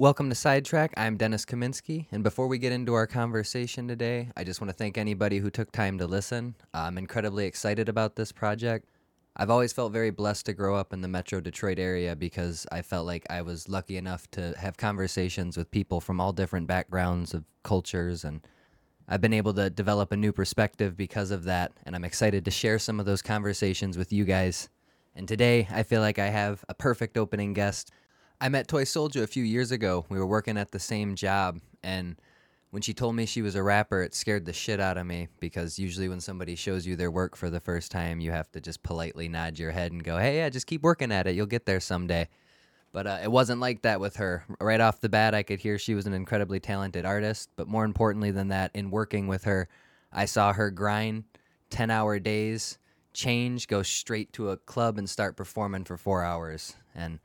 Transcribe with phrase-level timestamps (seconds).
[0.00, 0.94] Welcome to Sidetrack.
[0.96, 4.76] I'm Dennis Kaminsky, and before we get into our conversation today, I just want to
[4.76, 6.54] thank anybody who took time to listen.
[6.72, 8.88] I'm incredibly excited about this project.
[9.34, 12.82] I've always felt very blessed to grow up in the Metro Detroit area because I
[12.82, 17.34] felt like I was lucky enough to have conversations with people from all different backgrounds
[17.34, 18.46] of cultures and
[19.08, 22.52] I've been able to develop a new perspective because of that, and I'm excited to
[22.52, 24.68] share some of those conversations with you guys.
[25.16, 27.90] And today, I feel like I have a perfect opening guest.
[28.40, 30.06] I met Toy Soldier a few years ago.
[30.08, 32.16] We were working at the same job, and
[32.70, 35.28] when she told me she was a rapper, it scared the shit out of me
[35.40, 38.60] because usually when somebody shows you their work for the first time, you have to
[38.60, 41.34] just politely nod your head and go, hey, yeah, just keep working at it.
[41.34, 42.28] You'll get there someday.
[42.92, 44.44] But uh, it wasn't like that with her.
[44.60, 47.50] Right off the bat, I could hear she was an incredibly talented artist.
[47.56, 49.68] But more importantly than that, in working with her,
[50.12, 51.24] I saw her grind
[51.70, 52.78] 10 hour days,
[53.12, 56.74] change, go straight to a club and start performing for four hours.
[56.94, 57.18] And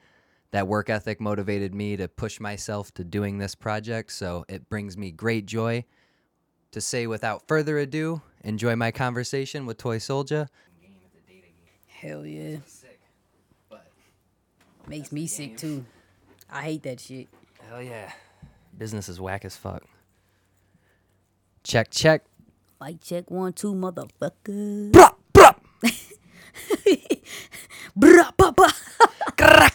[0.53, 4.11] that work ethic motivated me to push myself to doing this project.
[4.11, 5.83] So it brings me great joy
[6.71, 10.47] to say, without further ado, enjoy my conversation with Toy Soldier.
[11.87, 12.57] Hell yeah.
[14.87, 15.85] Makes me sick too.
[16.51, 17.29] I hate that shit.
[17.67, 18.11] Hell yeah.
[18.77, 19.83] Business is whack as fuck.
[21.63, 22.25] Check, check.
[22.79, 24.91] Mic check one, two, motherfucker.
[24.91, 25.55] Bruh, bruh.
[27.97, 29.69] Bruh, bah, bah.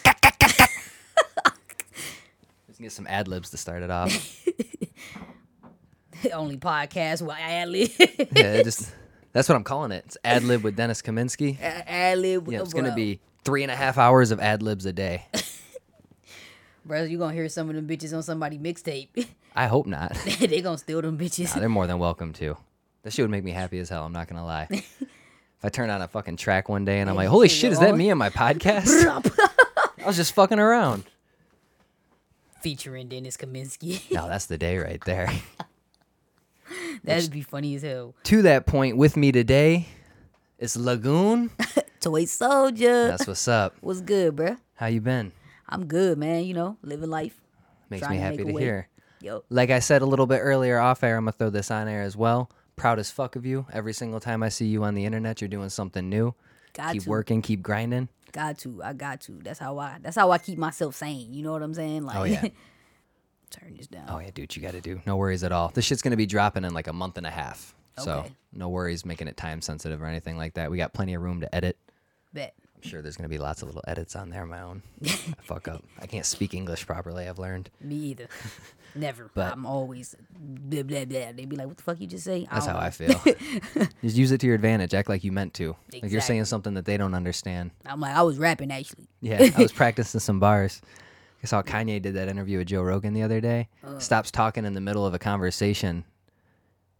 [2.78, 4.46] Let's get some ad libs to start it off.
[6.32, 7.90] Only podcast where ad lib.
[8.36, 8.92] yeah, just
[9.32, 10.04] that's what I'm calling it.
[10.06, 11.60] It's ad lib with Dennis Kaminsky.
[11.60, 12.46] ad lib.
[12.48, 15.26] Yeah, it's gonna be three and a half hours of ad libs a day.
[16.84, 19.26] Bro, you gonna hear some of them bitches on somebody mixtape.
[19.56, 20.14] I hope not.
[20.38, 21.56] they gonna steal them bitches.
[21.56, 22.56] Nah, they're more than welcome to.
[23.02, 24.04] That shit would make me happy as hell.
[24.04, 24.68] I'm not gonna lie.
[24.70, 24.84] if
[25.64, 27.96] I turn on a fucking track one day and I'm like, holy shit, is that
[27.96, 29.04] me on my podcast?
[30.00, 31.02] I was just fucking around.
[32.61, 34.03] Featuring Dennis Kaminsky.
[34.14, 35.31] No, that's the day right there.
[37.05, 38.14] That'd be funny as hell.
[38.25, 39.86] to that point, with me today
[40.58, 41.51] is Lagoon.
[42.01, 43.08] Toy Soldier.
[43.08, 43.77] That's what's up.
[43.80, 44.58] What's good, bruh?
[44.74, 45.33] How you been?
[45.68, 46.45] I'm good, man.
[46.45, 47.41] You know, living life.
[47.91, 48.89] Makes me happy a to hear.
[49.20, 51.89] Yo, Like I said a little bit earlier off air, I'm gonna throw this on
[51.89, 52.51] air as well.
[52.77, 53.67] Proud as fuck of you.
[53.73, 56.35] Every single time I see you on the internet, you're doing something new.
[56.74, 57.08] got keep to.
[57.11, 58.08] working, keep grinding.
[58.33, 58.83] Got to.
[58.83, 59.39] I got to.
[59.42, 59.96] That's how I.
[60.00, 61.33] That's how I keep myself sane.
[61.33, 62.02] You know what I'm saying?
[62.05, 62.48] Oh, like, Oh, yeah.
[63.50, 64.05] turn this down.
[64.08, 65.00] Oh yeah, dude, you gotta do.
[65.06, 65.68] No worries at all.
[65.72, 67.74] This shit's gonna be dropping in like a month and a half.
[67.98, 68.05] Okay.
[68.05, 70.70] So no worries making it time sensitive or anything like that.
[70.70, 71.78] We got plenty of room to edit.
[72.33, 72.55] Bet.
[72.83, 74.46] I'm sure there's gonna be lots of little edits on there.
[74.46, 74.83] My own.
[75.05, 75.08] I
[75.42, 75.84] fuck up.
[76.00, 77.27] I can't speak English properly.
[77.28, 77.70] I've learned.
[77.80, 78.28] Me either.
[78.94, 79.30] Never.
[79.34, 81.33] But- I'm always blah blah blah.
[81.33, 82.86] They'd be like, "What the fuck you just say?" That's don't how know.
[82.86, 83.88] I feel.
[84.02, 84.94] Just use it to your advantage.
[84.94, 85.77] Act like you meant to.
[85.92, 87.70] Like you're saying something that they don't understand.
[87.84, 89.08] I'm like, I was rapping actually.
[89.20, 90.80] Yeah, I was practicing some bars.
[91.42, 93.68] I saw Kanye did that interview with Joe Rogan the other day.
[93.84, 93.98] Uh.
[93.98, 96.05] Stops talking in the middle of a conversation.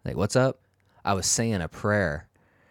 [0.05, 0.61] Like, what's up?
[1.05, 2.28] I was saying a prayer.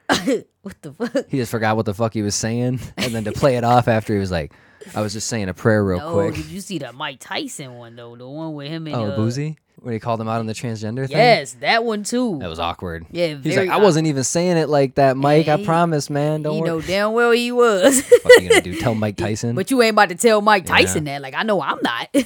[0.62, 1.30] What the fuck?
[1.30, 2.82] He just forgot what the fuck he was saying.
[2.98, 4.52] And then to play it off after, he was like,
[4.94, 6.36] I was just saying a prayer real No, quick.
[6.36, 8.18] did you see the Mike Tyson one though?
[8.18, 9.56] The one with him and Oh, uh, Boosie?
[9.80, 11.16] When he called him out on the transgender thing?
[11.18, 12.40] Yes, that one too.
[12.40, 13.06] That was awkward.
[13.12, 15.48] Yeah, He's like, I wasn't even saying it like that, Mike.
[15.48, 16.42] I Hey, promise, man.
[16.42, 18.02] Don't you know damn well he was.
[18.24, 18.76] what are you gonna do?
[18.80, 19.56] Tell Mike Tyson?
[19.56, 21.22] but you ain't about to tell Mike Tyson that.
[21.22, 22.10] Like, I know I'm not.
[22.14, 22.24] Yeah,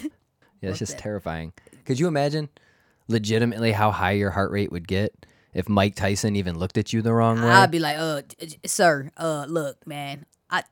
[0.64, 1.54] it's just terrifying.
[1.86, 2.50] Could you imagine
[3.08, 5.14] legitimately how high your heart rate would get
[5.54, 7.50] if Mike Tyson even looked at you the wrong way?
[7.50, 8.22] I'd be like, uh,
[8.66, 10.64] sir, uh, look, man, I,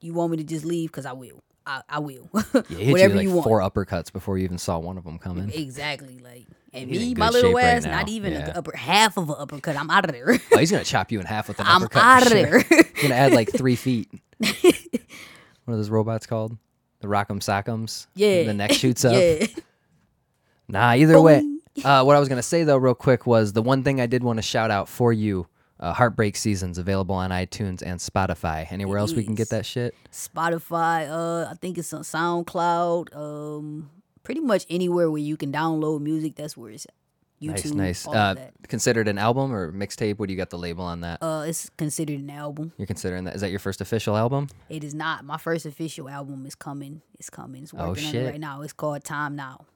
[0.00, 0.90] you want me to just leave?
[0.92, 1.42] Cause I will.
[1.66, 2.30] I, I will.
[2.32, 3.44] yeah, he hit Whatever you like you want.
[3.44, 5.50] four uppercuts before you even saw one of them coming.
[5.52, 6.18] Exactly.
[6.18, 8.52] Like, and He's me, my little shape right ass, not even Yeah.
[8.52, 9.76] a upper half of an uppercut.
[9.76, 10.38] I'm out of there.
[10.52, 12.02] Oh, he's gonna chop you in half with an I'm uppercut.
[12.02, 12.42] out of sure.
[12.42, 12.60] there.
[12.94, 14.08] He's gonna add like three feet.
[14.38, 16.56] what are those robots called?
[17.00, 18.06] The Rock'em Sock'ems.
[18.14, 18.44] Yeah.
[18.44, 19.12] The neck shoots up.
[19.14, 19.46] yeah.
[20.68, 21.42] Nah, either way.
[21.84, 24.22] Uh, what I was gonna say though, real quick, was the one thing I did
[24.22, 25.46] want to shout out for you.
[25.80, 28.66] Uh, Heartbreak Seasons available on iTunes and Spotify.
[28.72, 29.94] Anywhere else we can get that shit?
[30.10, 31.08] Spotify.
[31.08, 33.14] Uh, I think it's on SoundCloud.
[33.14, 33.90] Um,
[34.24, 36.34] pretty much anywhere where you can download music.
[36.36, 36.84] That's where it's.
[36.86, 36.94] At.
[37.40, 37.74] YouTube.
[37.74, 38.36] nice, nice.
[38.36, 40.18] Uh, considered an album or mixtape?
[40.18, 41.22] What do you got the label on that?
[41.22, 42.72] Uh, it's considered an album.
[42.76, 43.36] You're considering that?
[43.36, 44.48] Is that your first official album?
[44.68, 45.24] It is not.
[45.24, 47.02] My first official album is coming.
[47.16, 47.62] It's coming.
[47.62, 48.22] It's Oh, working on shit.
[48.26, 48.62] it right now.
[48.62, 49.66] It's called Time Now.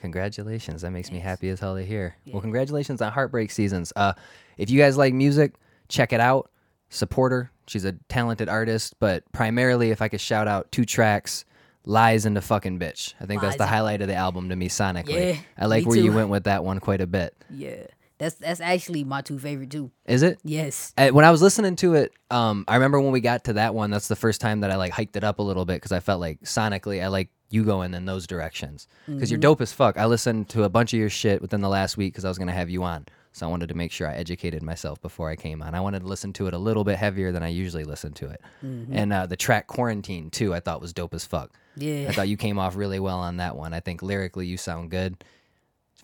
[0.00, 0.82] Congratulations.
[0.82, 2.16] That makes me happy as hell to hear.
[2.26, 3.92] Well, congratulations on Heartbreak Seasons.
[3.94, 4.14] Uh,
[4.56, 5.54] if you guys like music,
[5.88, 6.50] check it out.
[6.88, 7.50] Support her.
[7.66, 11.44] She's a talented artist, but primarily, if I could shout out two tracks,
[11.84, 13.14] Lies and the Fucking Bitch.
[13.20, 15.34] I think that's the highlight of the album to me sonically.
[15.34, 17.34] Yeah, I like where you went with that one quite a bit.
[17.48, 17.86] Yeah.
[18.20, 19.90] That's that's actually my two favorite too.
[20.04, 20.38] Is it?
[20.44, 20.92] Yes.
[20.96, 23.90] When I was listening to it, um, I remember when we got to that one.
[23.90, 26.00] That's the first time that I like hiked it up a little bit because I
[26.00, 29.96] felt like sonically I like you going in those directions because you're dope as fuck.
[29.96, 32.36] I listened to a bunch of your shit within the last week because I was
[32.36, 35.34] gonna have you on, so I wanted to make sure I educated myself before I
[35.36, 35.74] came on.
[35.74, 38.28] I wanted to listen to it a little bit heavier than I usually listen to
[38.28, 40.52] it, and uh, the track "Quarantine" too.
[40.54, 41.52] I thought was dope as fuck.
[41.74, 42.06] Yeah.
[42.10, 43.72] I thought you came off really well on that one.
[43.72, 45.24] I think lyrically you sound good.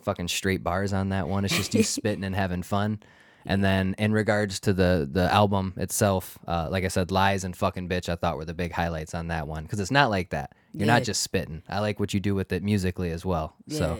[0.03, 1.45] Fucking straight bars on that one.
[1.45, 2.99] It's just you spitting and having fun.
[3.45, 7.55] And then in regards to the the album itself, uh, like I said, lies and
[7.55, 10.31] fucking bitch, I thought were the big highlights on that one because it's not like
[10.31, 10.53] that.
[10.73, 10.93] You're Yeah.
[10.95, 11.63] not just spitting.
[11.69, 13.55] I like what you do with it musically as well.
[13.69, 13.99] So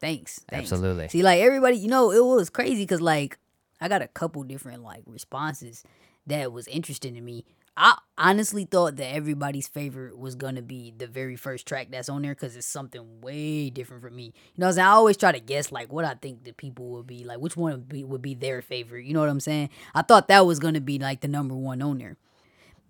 [0.00, 0.70] Thanks, thanks.
[0.70, 1.08] Absolutely.
[1.08, 3.38] See, like everybody, you know, it was crazy because like
[3.80, 5.82] I got a couple different like responses
[6.26, 7.44] that was interesting to me.
[7.80, 12.22] I honestly thought that everybody's favorite was gonna be the very first track that's on
[12.22, 14.24] there because it's something way different from me.
[14.24, 14.86] You know what I'm saying?
[14.88, 17.56] I always try to guess like what I think the people would be like, which
[17.56, 19.04] one would be, would be their favorite.
[19.04, 19.70] You know what I'm saying?
[19.94, 22.16] I thought that was gonna be like the number one on there.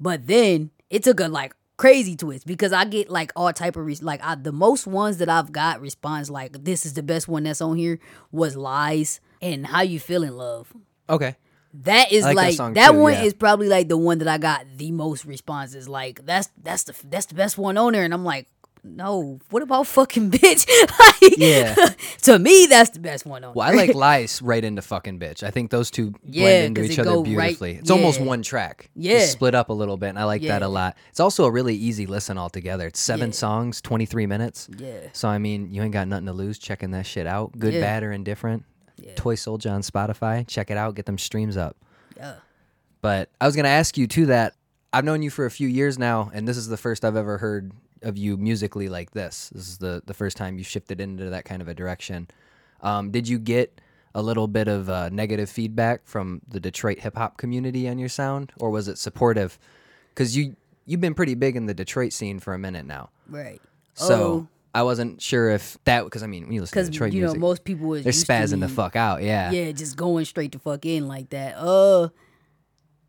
[0.01, 3.85] But then it took a like crazy twist because I get like all type of
[3.85, 7.29] res- like I, the most ones that I've got response like this is the best
[7.29, 8.01] one that's on here
[8.33, 10.73] was lies and how you feel in love.
[11.11, 11.37] okay,
[11.83, 13.23] That is I like that like song that too, one yeah.
[13.23, 15.89] is probably like the one that I got the most responses.
[15.89, 18.49] Like that's that's the that's the best one on there, and I'm like,
[18.83, 20.67] no, what about fucking bitch?
[21.23, 21.75] like, Yeah.
[22.23, 23.55] to me, that's the best one on.
[23.55, 25.43] well I like lies right into fucking bitch.
[25.43, 27.75] I think those two Yeah, blend into each other go right- beautifully.
[27.77, 28.91] It's almost one track.
[28.97, 29.19] Yeah.
[29.19, 30.97] Just split up a little bit, and I like that a lot.
[31.11, 32.87] It's also a really easy listen altogether.
[32.89, 33.35] It's seven Yeah.
[33.35, 34.69] songs, twenty three minutes.
[34.79, 37.57] yeah, So I mean, you ain't got nothing to lose checking that shit out.
[37.59, 37.81] Good, Yeah.
[37.83, 38.65] bad, or indifferent.
[39.17, 40.47] Toy Soldier on Spotify.
[40.47, 40.95] Check it out.
[40.95, 41.77] Get them streams up.
[42.17, 42.37] yeah,
[43.01, 44.55] But I was gonna ask you too that
[44.93, 47.39] I've known you for a few years now, and this is the first I've ever
[47.39, 47.73] heard
[48.03, 49.51] of you musically like this.
[49.55, 52.29] This is the the first time you shifted into that kind of a direction.
[52.81, 53.81] Um, did you get
[54.15, 58.09] a little bit of uh, negative feedback from the Detroit hip hop community on your
[58.09, 59.59] sound, or was it supportive?
[60.15, 60.57] Because you
[60.87, 63.11] you've been pretty big in the Detroit scene for a minute now.
[63.29, 63.61] right.
[63.95, 64.49] So Oh.
[64.75, 67.29] I wasn't sure if that because I mean when you listen to Detroit you know
[67.29, 69.23] music, most people is they're spazzing the fuck out.
[69.23, 69.51] Yeah.
[69.51, 71.57] yeah, just going straight to fuck in like that.
[71.57, 72.11] Uh,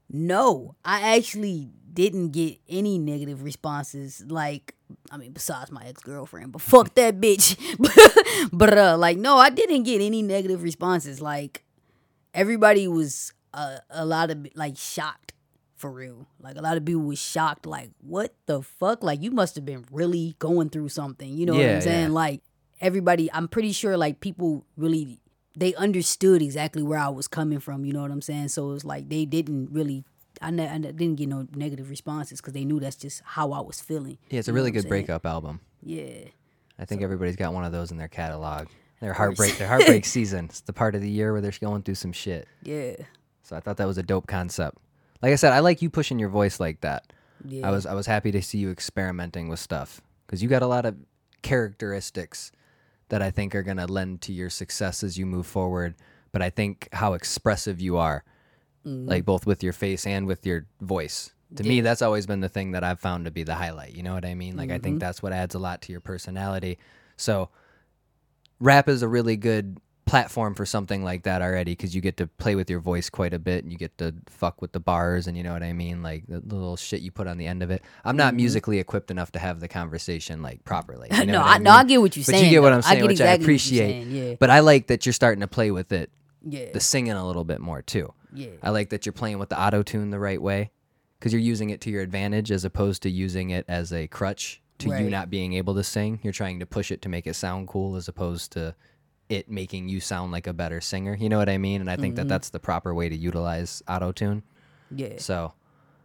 [0.10, 4.24] no, I actually didn't get any negative responses.
[4.28, 4.76] Like,
[5.12, 7.58] I mean, besides my ex girlfriend, but fuck that bitch.
[8.52, 11.22] but uh, like, no, I didn't get any negative responses.
[11.22, 11.64] Like,
[12.34, 15.34] everybody was uh, a lot of like shocked
[15.80, 16.28] for real.
[16.40, 17.66] Like a lot of people was shocked.
[17.66, 19.04] Like, what the fuck?
[19.04, 21.30] Like, you must have been really going through something.
[21.36, 22.08] You know what I'm saying?
[22.10, 22.14] yeah.
[22.14, 22.42] Like,
[22.82, 23.32] everybody.
[23.32, 25.20] I'm pretty sure like people really
[25.56, 27.86] they understood exactly where I was coming from.
[27.86, 28.50] You know what I'm saying?
[28.50, 30.04] So it's like they didn't really.
[30.42, 33.60] I, ne- I didn't get no negative responses because they knew that's just how I
[33.60, 34.18] was feeling.
[34.30, 34.90] Yeah, it's a really good saying?
[34.90, 35.60] breakup album.
[35.82, 36.26] Yeah.
[36.78, 38.68] I think everybody's got one of those in their catalog.
[39.02, 40.46] Their heartbreak, their heartbreak season.
[40.46, 42.48] It's the part of the year where they're going through some shit.
[42.64, 42.96] Yeah.
[43.44, 44.78] So I thought that was a dope concept.
[45.22, 47.12] Like I said, I like you pushing your voice like that.
[47.46, 47.68] Yeah.
[47.68, 50.68] I was I was happy to see you experimenting with stuff because you got a
[50.68, 50.96] lot of
[51.42, 52.52] characteristics
[53.10, 55.96] that I think are gonna lend to your success as you move forward.
[56.32, 58.24] But I think how expressive you are,
[58.86, 59.08] mm-hmm.
[59.08, 61.32] like both with your face and with your voice.
[61.56, 63.96] To me, that's always been the thing that I've found to be the highlight.
[63.96, 64.56] You know what I mean?
[64.56, 65.00] Like I think mm-hmm.
[65.00, 66.78] that's what adds a lot to your personality.
[67.18, 67.50] So
[68.60, 72.26] rap is a really good platform for something like that already because you get to
[72.26, 75.28] play with your voice quite a bit and you get to fuck with the bars
[75.28, 77.62] and you know what I mean like the little shit you put on the end
[77.62, 77.84] of it.
[78.04, 78.38] I'm not mm-hmm.
[78.38, 81.10] musically equipped enough to have the conversation like properly.
[81.20, 82.46] You know no, I, I, no, I get what you're But saying.
[82.46, 82.72] you get what.
[82.72, 83.90] I'm saying, I which I exactly you're appreciate.
[83.90, 84.36] saying, Yeah.
[84.40, 86.10] But I like that you're starting to play with it,
[86.48, 86.72] yeah.
[86.72, 88.14] the singing a little bit more too.
[88.34, 88.48] yeah.
[88.64, 90.72] I like that you're playing with the auto tune the right way
[91.20, 94.62] because you're using it to your advantage as opposed to using it as a crutch
[94.80, 96.20] to you not being able to sing.
[96.24, 98.74] You're trying to push it to make it sound cool as opposed to
[99.30, 101.16] it making you sound like a better singer.
[101.16, 101.82] You know what I mean?
[101.82, 102.28] And I think Mm-hmm.
[102.28, 104.44] that that's the proper way to utilize auto tune.
[104.90, 105.16] Yeah.
[105.20, 105.54] So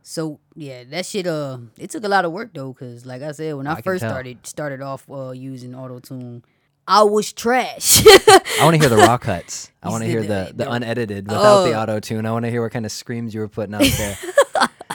[0.03, 1.27] So yeah, that shit.
[1.27, 3.81] Uh, it took a lot of work though, cause like I said, when I, I
[3.81, 6.45] first started started off uh, using auto tune,
[6.87, 8.05] I was trash.
[8.07, 9.71] I want to hear the raw cuts.
[9.83, 11.81] I want to hear the- the, the unedited without the Oh.
[11.81, 12.27] auto tune.
[12.27, 14.19] I want to hear what kind of screams you were putting out there.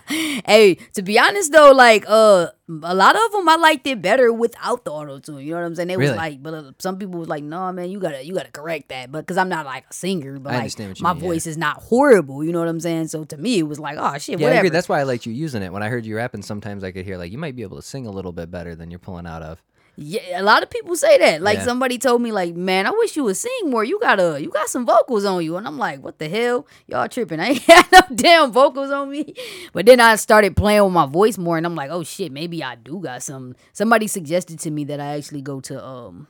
[0.46, 2.48] hey, to be honest though, like uh,
[2.84, 5.40] a lot of them I liked it better without the auto tune.
[5.40, 5.88] You know what I'm saying?
[5.88, 6.12] They Really?
[6.12, 8.90] was like, but uh, some people was like, no, man, you gotta you gotta correct
[8.90, 9.12] that.
[9.12, 11.30] But because I'm not like a singer, but like understand what you my mean, yeah.
[11.30, 12.44] voice is not horrible.
[12.44, 13.10] You know what I'm saying?
[13.10, 14.70] So to me, it was like, oh shit, yeah, I agree.
[14.70, 15.72] That's why I liked you using it.
[15.72, 17.84] When I heard you rapping, sometimes I could hear like you might be able to
[17.84, 19.62] sing a little bit better than you're pulling out of.
[20.02, 21.42] Yeah, a lot of people say that.
[21.42, 21.66] Like Yeah.
[21.66, 23.84] somebody told me, like, man, I wish you would sing more.
[23.84, 26.66] You got a, you got some vocals on you, and I'm like, what the hell,
[26.88, 27.40] y'all tripping?
[27.42, 29.34] I ain't got no damn vocals on me.
[29.74, 32.64] But then I started playing with my voice more, and I'm like, oh shit, maybe
[32.64, 33.56] I do got some.
[33.74, 36.28] Somebody suggested to me that I actually go to um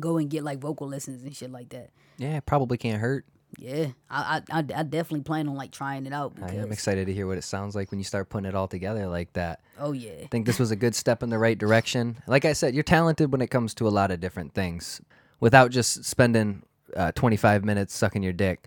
[0.00, 1.90] go and get like vocal lessons and shit like that.
[2.16, 3.26] Yeah, probably can't hurt.
[3.58, 6.34] Yeah, I I, I, definitely plan on like trying it out.
[6.42, 8.68] I am excited to hear what it sounds like when you start putting it all
[8.68, 9.60] together like that.
[9.78, 12.18] Oh yeah, I think this was a good step in the right direction.
[12.26, 15.00] Like I said, you're talented when it comes to a lot of different things.
[15.40, 16.62] Without just spending
[16.94, 18.66] uh, 25 minutes sucking your dick,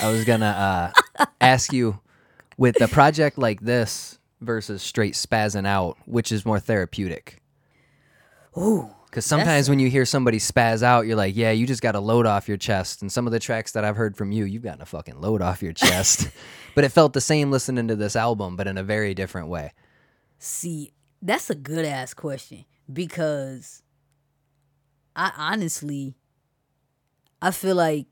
[0.00, 1.98] I was gonna uh, ask you,
[2.56, 7.40] with a project like this versus straight spazzing out, which is more therapeutic?
[8.56, 11.92] ooh, Because sometimes when you hear somebody spaz out, you're like, yeah, you just got
[11.92, 13.00] to load off your chest.
[13.00, 15.40] And some of the tracks that I've heard from you, you've gotten a fucking load
[15.40, 16.28] off your chest.
[16.74, 19.72] but it felt the same listening to this album, but in a very different way.
[20.38, 23.82] See, that's a good ass question because
[25.16, 26.14] I honestly
[27.42, 28.06] I feel like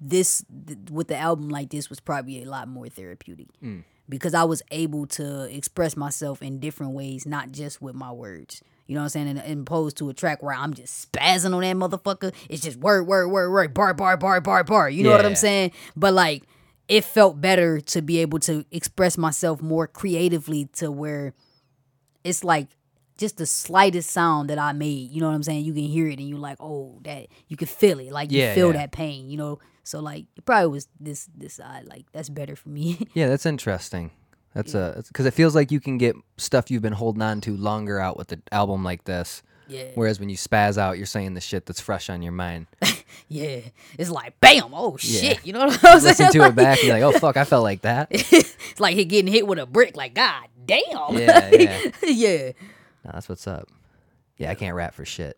[0.00, 3.84] this th- with the album like this was probably a lot more therapeutic mm.
[4.08, 8.62] because I was able to express myself in different ways, not just with my words.
[8.90, 9.28] You know what I'm saying?
[9.28, 12.34] And, and opposed to a track where I'm just spazzing on that motherfucker.
[12.48, 14.90] It's just word, word, word, word, bar, bar, bar, bar, bar.
[14.90, 15.70] You know what I'm saying?
[15.94, 16.42] But like,
[16.88, 21.34] it felt better to be able to express myself more creatively to where
[22.24, 22.66] it's like
[23.16, 25.64] just the slightest sound that I made, you know what I'm saying?
[25.66, 28.10] You can hear it and you're like, oh, that you can feel it.
[28.10, 28.78] Like you Yeah, feel yeah.
[28.78, 29.60] that pain, you know?
[29.84, 33.06] So like it probably was this this side, like that's better for me.
[33.14, 34.10] Yeah, that's interesting.
[34.54, 37.56] That's a because it feels like you can get stuff you've been holding on to
[37.56, 39.42] longer out with an album like this.
[39.68, 39.84] yeah.
[39.94, 42.66] Whereas when you spaz out, you're saying the shit that's fresh on your mind.
[43.28, 43.60] Yeah.
[43.98, 45.20] It's like bam, oh Yeah.
[45.34, 45.46] shit.
[45.46, 46.04] You know what I'm saying?
[46.18, 48.08] Listen to it back, you're like, oh fuck, I felt like that.
[48.10, 50.82] it's like he getting hit with a brick, like, God damn.
[51.16, 51.80] Yeah, yeah.
[52.04, 52.52] yeah.
[53.04, 53.68] No, that's what's up.
[54.36, 55.36] Yeah, I can't rap for shit.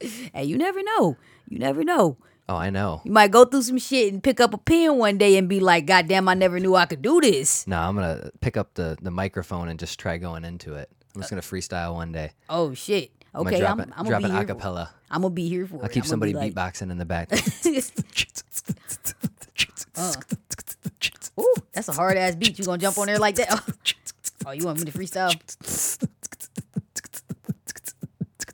[0.00, 1.16] Hey, you never know.
[1.48, 2.16] You never know.
[2.52, 3.00] Oh, I know.
[3.04, 5.58] You might go through some shit and pick up a pen one day and be
[5.58, 7.66] like, God damn, I never knew I could do this.
[7.66, 10.90] No, I'm gonna pick up the the microphone and just try going into it.
[11.14, 12.32] I'm just gonna freestyle one day.
[12.50, 13.10] Oh shit.
[13.34, 14.46] Okay, I'm gonna I'm, drop I'm drop gonna an be here.
[14.46, 14.88] For, acapella.
[15.10, 15.92] I'm gonna be here for I'll it.
[15.92, 17.32] keep I'm somebody like, beatboxing in the back.
[19.96, 20.12] Uh.
[21.40, 22.58] Ooh, that's a hard ass beat.
[22.58, 23.48] You gonna jump on there like that?
[24.44, 25.30] Oh, you want me to freestyle?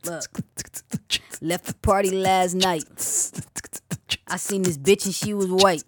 [0.05, 0.25] Look,
[1.41, 2.85] left the party last night.
[4.31, 5.83] I seen this bitch and she was white.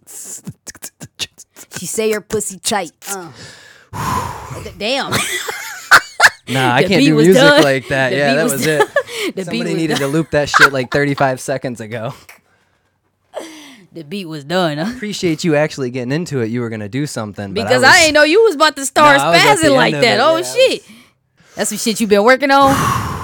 [1.79, 2.91] She say her pussy tight.
[3.09, 3.31] Uh.
[4.77, 5.11] Damn.
[6.47, 7.63] Nah, I can't do music done.
[7.63, 8.09] like that.
[8.09, 8.81] The yeah, that was was it.
[9.35, 10.01] The Somebody was needed done.
[10.01, 12.13] to loop that shit like 35 seconds ago.
[13.93, 14.77] The beat was done.
[14.79, 14.91] Huh?
[14.95, 16.47] Appreciate you actually getting into it.
[16.47, 18.85] You were gonna do something, Because I, I, was, ain't know you was about to
[18.85, 20.03] start No, I was at the spazzing like that.
[20.03, 20.81] it, Oh yeah, I was- shit.
[21.55, 22.73] That's some shit you been working on.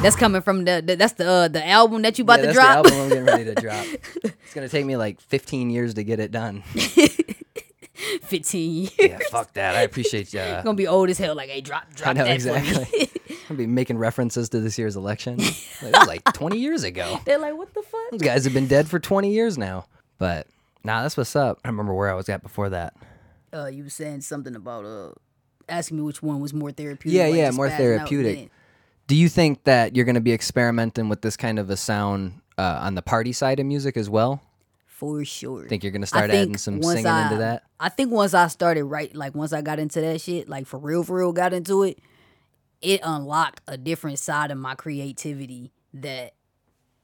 [0.01, 2.54] That's coming from the, the that's the uh, the album that you about yeah, to
[2.54, 2.86] that's drop.
[2.86, 3.86] the album I'm getting ready to drop.
[4.48, 6.62] It's gonna take me like 15 years to get it done.
[8.22, 8.94] Fifteen years.
[9.00, 9.75] Yeah, fuck that.
[9.75, 10.39] I appreciate you.
[10.63, 11.36] Gonna be old as hell.
[11.36, 13.10] Like, hey, drop, drop I know exactly.
[13.50, 15.38] I'll be making references to this year's election.
[15.38, 17.20] Like, that was like 20 years ago.
[17.25, 18.12] They're like, what the fuck?
[18.12, 19.86] Those guys have been dead for 20 years now.
[20.20, 20.48] But
[20.84, 21.60] nah, that's what's up.
[21.66, 22.94] I remember where I was at before that.
[23.51, 25.12] Uh, you were saying something about uh
[25.68, 27.18] asking me which one was more therapeutic.
[27.18, 28.51] Yeah, like yeah, more therapeutic.
[29.08, 32.42] Do you think that you're going to be experimenting with this kind of a sound
[32.58, 34.42] uh, on the party side of music as well?
[34.86, 35.66] For sure.
[35.68, 37.64] Think you're going to start adding some singing I, into that?
[37.80, 40.78] I think once I started right, like once I got into that shit, like for
[40.78, 42.00] real, for real, got into it,
[42.82, 46.34] it unlocked a different side of my creativity that,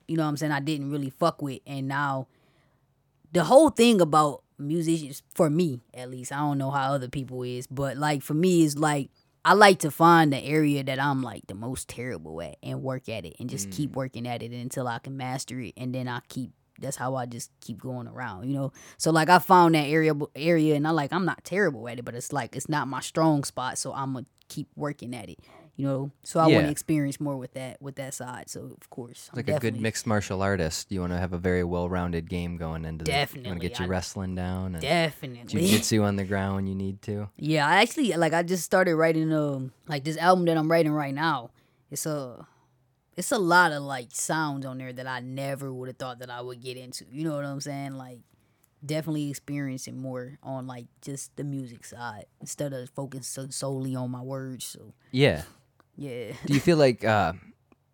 [0.08, 1.62] you know what I'm saying, I didn't really fuck with.
[1.66, 2.28] And now
[3.32, 7.44] the whole thing about musicians, for me at least, I don't know how other people
[7.44, 9.10] is, but like for me is like
[9.46, 13.10] I like to find the area that I'm like the most terrible at and work
[13.10, 13.96] at it and just keep mm.
[13.96, 17.26] working at it until I can master it and then I keep that's how I
[17.26, 18.72] just keep going around, you know.
[18.98, 22.06] So like I found that area area and I like I'm not terrible at it,
[22.06, 25.40] but it's like it's not my strong spot, so I'm gonna keep working at it,
[25.76, 26.12] you know.
[26.24, 28.50] So I want to experience more with that with that side.
[28.50, 31.38] So of course, I'm Like a good mixed martial artist, you want to have a
[31.38, 33.12] very well-rounded game going into this.
[33.14, 35.46] You want to Definitely, get your I- wrestling down and Definitely.
[35.46, 37.30] jiu-jitsu on the ground when you need to.
[37.38, 40.92] Yeah, I actually like I just started writing um like this album that I'm writing
[40.94, 41.52] right now.
[41.92, 42.48] It's a
[43.16, 46.30] it's a lot of like sounds on there that I never would have thought that
[46.32, 47.06] I would get into.
[47.12, 47.94] You know what I'm saying?
[47.98, 48.20] Like
[48.86, 54.22] definitely experiencing more on like just the music side instead of focusing solely on my
[54.22, 54.66] words.
[54.66, 55.44] So Yeah.
[55.96, 56.34] Yeah.
[56.46, 57.34] Do you feel like, uh,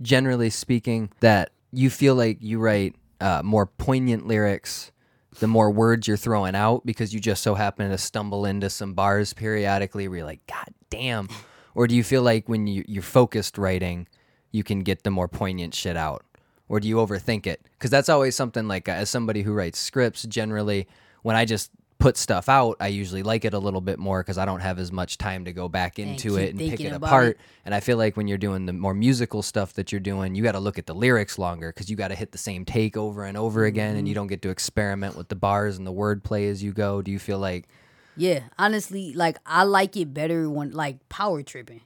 [0.02, 4.92] generally speaking, that you feel like you write uh, more poignant lyrics
[5.40, 8.94] the more words you're throwing out because you just so happen to stumble into some
[8.94, 11.30] bars periodically where you're like, God damn?
[11.76, 14.08] Or do you feel like when you, you're focused writing,
[14.52, 16.26] you can get the more poignant shit out?
[16.68, 17.62] Or do you overthink it?
[17.78, 20.88] Because that's always something like, uh, as somebody who writes scripts, generally,
[21.22, 24.38] when I just put stuff out, I usually like it a little bit more because
[24.38, 27.28] I don't have as much time to go back into it and pick it apart.
[27.32, 27.40] it.
[27.66, 30.42] And I feel like when you're doing the more musical stuff that you're doing, you
[30.42, 32.96] got to look at the lyrics longer because you got to hit the same take
[32.98, 34.22] over and over again, and you Mm-hmm.
[34.22, 37.02] don't get to experiment with the bars and the wordplay as you go.
[37.02, 37.68] Do you feel like,
[38.16, 41.82] Yeah, honestly, like I like it better when like power tripping.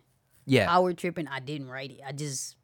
[0.46, 2.02] yeah, Power tripping, I didn't write it.
[2.06, 2.56] I just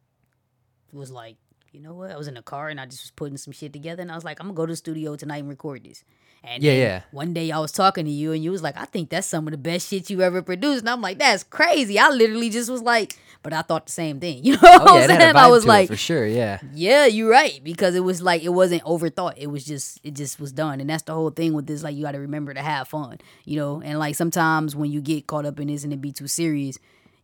[0.93, 1.37] was like,
[1.71, 2.11] you know what?
[2.11, 4.15] I was in the car and I just was putting some shit together, and I
[4.15, 6.03] was like, I'm gonna go to the studio tonight and record this.
[6.43, 7.01] And Yeah, yeah.
[7.11, 9.47] One day I was talking to you, and you was like, I think that's some
[9.47, 11.99] of the best shit you ever produced, and I'm like, that's crazy.
[11.99, 14.43] I literally just was like, but I thought the same thing.
[14.49, 15.35] You know what oh I'm saying?
[15.35, 18.83] I was like, for sure, yeah, yeah, you're right because it was like it wasn't
[18.83, 19.35] overthought.
[19.37, 21.83] It was just it just was done, and that's the whole thing with this.
[21.83, 23.81] Like you got to remember to have fun, you know.
[23.81, 26.79] And like sometimes when you get caught up in this and it be too serious,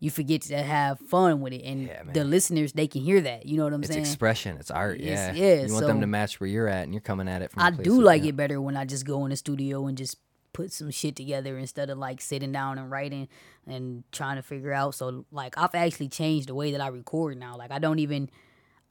[0.05, 3.47] you forget to have fun with it, and Yeah, the listeners they can hear that.
[3.47, 4.01] You know what I'm it's saying?
[4.01, 5.31] expression, it's art, yeah.
[5.31, 7.50] It's- yeah, you want them to match where you're at, and you're coming at it
[7.50, 7.63] from.
[7.63, 8.29] I do like yeah.
[8.29, 10.17] it better when I just go in the studio and just
[10.53, 13.27] put some shit together instead of like sitting down and writing
[13.65, 14.93] and trying to figure out.
[14.93, 17.57] So like I've actually changed the way that I record now.
[17.57, 18.29] Like I don't even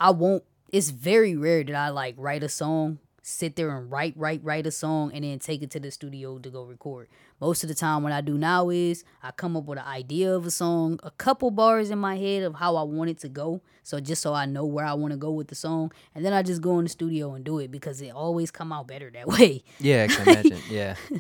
[0.00, 0.42] I won't
[0.72, 4.66] it's very rare that I like write a song, sit there and write, write, write
[4.66, 7.08] a song and then take it to the studio to go record.
[7.44, 10.34] Most of the time what I do now is I come up with an idea
[10.34, 13.28] of a song, a couple bars in my head of how I want it to
[13.28, 13.60] go.
[13.82, 15.92] So just so I know where I want to go with the song.
[16.14, 18.72] And then I just go in the studio and do it because it always come
[18.72, 19.62] out better that way.
[19.78, 20.58] Yeah, I can imagine.
[20.70, 20.96] yeah.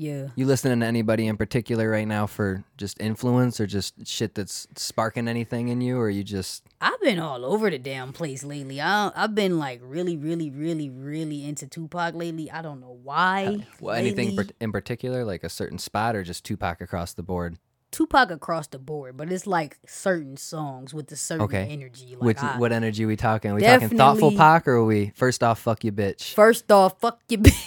[0.00, 0.28] Yeah.
[0.36, 4.68] You listening to anybody in particular right now for just influence or just shit that's
[4.76, 8.80] sparking anything in you, or you just I've been all over the damn place lately.
[8.80, 12.48] I I've been like really, really, really, really into Tupac lately.
[12.48, 13.66] I don't know why.
[13.80, 14.44] well, anything lately.
[14.44, 17.58] per- in particular, like a certain spot, or just Tupac across the board?
[17.90, 21.66] Tupac across the board, but it's like certain songs with a certain Okay.
[21.70, 22.10] energy.
[22.10, 23.52] Like Which I- what energy we talking?
[23.54, 26.34] we talking thoughtful Pac, or are we first off fuck you bitch?
[26.34, 27.38] First off, fuck you.
[27.38, 27.66] bitch.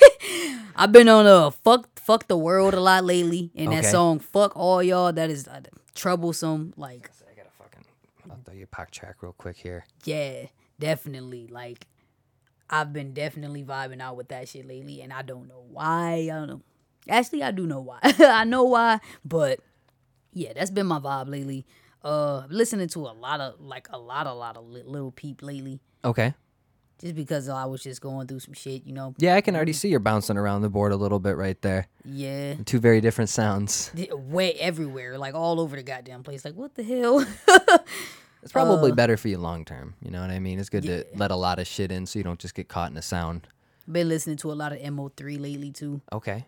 [0.76, 3.92] I've been on a fuck fuck the world a lot lately, and that Okay.
[3.92, 5.62] song "Fuck All Y'all" that is uh,
[5.96, 6.74] troublesome.
[6.78, 7.86] Like, I gotta fucking.
[8.30, 9.86] I'll throw you a Pac track real quick here.
[10.06, 10.46] yeah,
[10.80, 11.48] definitely.
[11.48, 11.88] Like,
[12.70, 16.14] I've been definitely vibing out with that shit lately, and I don't know why.
[16.24, 16.62] I don't know.
[17.10, 18.00] Actually, I do know why.
[18.04, 19.60] I know why, but
[20.34, 21.66] yeah, that's been my vibe lately.
[22.04, 25.44] Uh, listening to a lot of like a lot, a lot of li- Lil Peep
[25.44, 26.34] lately, Okay.
[27.02, 29.14] Just because I was just going through some shit, you know.
[29.18, 31.88] Yeah, I can already see you're bouncing around the board a little bit right there.
[32.06, 32.56] Yeah.
[32.66, 33.92] Two very different sounds.
[34.12, 36.46] way everywhere, like all over the goddamn place.
[36.46, 37.26] Like, what the hell?
[38.44, 39.94] It's probably Uh, better for you long term.
[40.02, 40.58] You know what I mean?
[40.60, 42.90] It's good to let a lot of shit in so you don't just get caught
[42.90, 43.48] in a sound.
[43.88, 46.02] Been listening to a lot of Mo3 lately too.
[46.12, 46.48] Okay.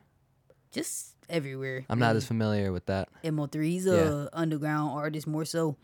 [0.72, 1.86] Just everywhere.
[1.90, 3.10] I'm not as familiar with that.
[3.24, 3.64] Mo3.
[3.64, 5.78] He's a underground artist more so.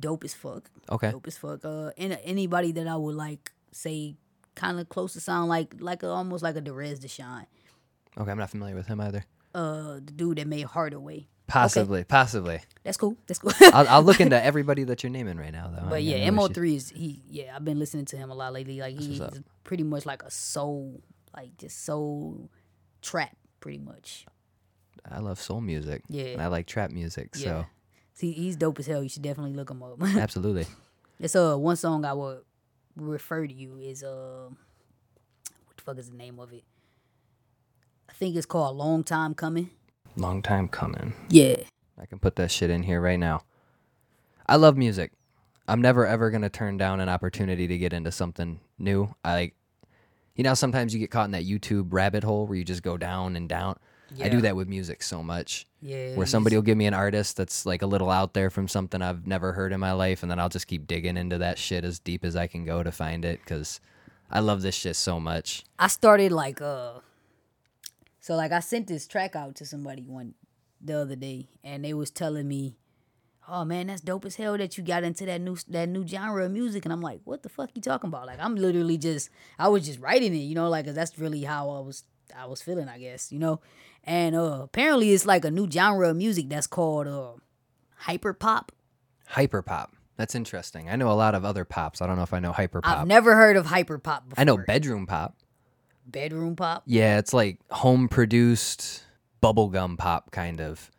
[0.00, 0.70] Dope as fuck.
[0.90, 1.10] Okay.
[1.10, 1.64] Dope as fuck.
[1.66, 4.16] Uh, and anybody that I would like say
[4.54, 7.46] kind of close to sound like like a, almost like a Derez De'Shon.
[8.18, 9.24] Okay, I'm not familiar with him either.
[9.54, 11.28] Uh, the dude that made Hardaway.
[11.46, 12.60] Possibly, possibly.
[12.82, 13.16] That's cool.
[13.26, 13.52] That's cool.
[13.60, 15.88] I'll, I'll look into everybody that you're naming right now, though.
[15.88, 17.22] But ain't yeah, Mo three is he.
[17.28, 18.80] Yeah, I've been listening to him a lot lately.
[18.80, 19.20] Like he's
[19.64, 21.02] pretty much like a soul,
[21.36, 22.50] like just soul
[23.02, 24.26] trap, pretty much.
[25.10, 26.02] I love soul music.
[26.08, 26.24] Yeah.
[26.26, 27.30] and I like trap music.
[27.34, 27.44] Yeah.
[27.44, 27.66] So
[28.14, 29.02] See, he's dope as hell.
[29.02, 30.00] You should definitely look him up.
[30.02, 30.66] absolutely.
[31.18, 32.42] it's uh one song I would
[32.96, 34.48] refer to you is uh
[35.66, 36.64] what the fuck is the name of it?
[38.08, 39.70] I think it's called Long Time Coming.
[40.16, 41.14] Long time coming.
[41.30, 41.56] Yeah.
[41.98, 43.44] I can put that shit in here right now.
[44.46, 45.12] I love music.
[45.66, 49.14] I'm never ever gonna turn down an opportunity to get into something new.
[49.24, 49.54] I like,
[50.34, 52.96] you know, sometimes you get caught in that YouTube rabbit hole where you just go
[52.96, 53.78] down and down.
[54.20, 55.66] I do that with music so much.
[55.80, 56.16] Yeah.
[56.16, 59.00] Where somebody will give me an artist that's like a little out there from something
[59.02, 61.84] I've never heard in my life, and then I'll just keep digging into that shit
[61.84, 63.80] as deep as I can go to find it because
[64.30, 65.64] I love this shit so much.
[65.78, 67.00] I started like uh
[68.20, 70.34] so like I sent this track out to somebody one
[70.80, 72.76] the other day and they was telling me,
[73.48, 76.44] "Oh man, that's dope as hell that you got into that new that new genre
[76.44, 79.30] of music." And I'm like, "What the fuck you talking about?" Like I'm literally just
[79.58, 82.04] I was just writing it, you know, like 'cause that's really how I was
[82.36, 83.60] I was feeling, I guess, you know.
[84.04, 87.32] And uh apparently it's like a new genre of music that's called uh
[87.96, 88.72] hyper pop.
[89.26, 89.92] Hyper pop.
[90.16, 90.88] That's interesting.
[90.90, 92.02] I know a lot of other pops.
[92.02, 93.06] I don't know if I know hyper I've pop.
[93.06, 94.40] never heard of hyper pop before.
[94.40, 95.36] I know bedroom pop.
[96.06, 96.82] bedroom pop.
[96.86, 99.04] Yeah, it's like home produced
[99.42, 100.90] bubblegum pop kind of.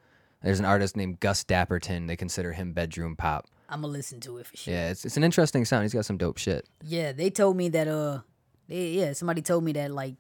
[0.41, 2.07] There's an artist named Gus Dapperton.
[2.07, 3.47] They consider him bedroom pop.
[3.69, 4.73] I'm gonna listen to it for sure.
[4.73, 5.83] Yeah, it's it's an interesting sound.
[5.83, 6.67] He's got some dope shit.
[6.83, 8.19] Yeah, they told me that uh
[8.67, 10.15] they, yeah, somebody told me that like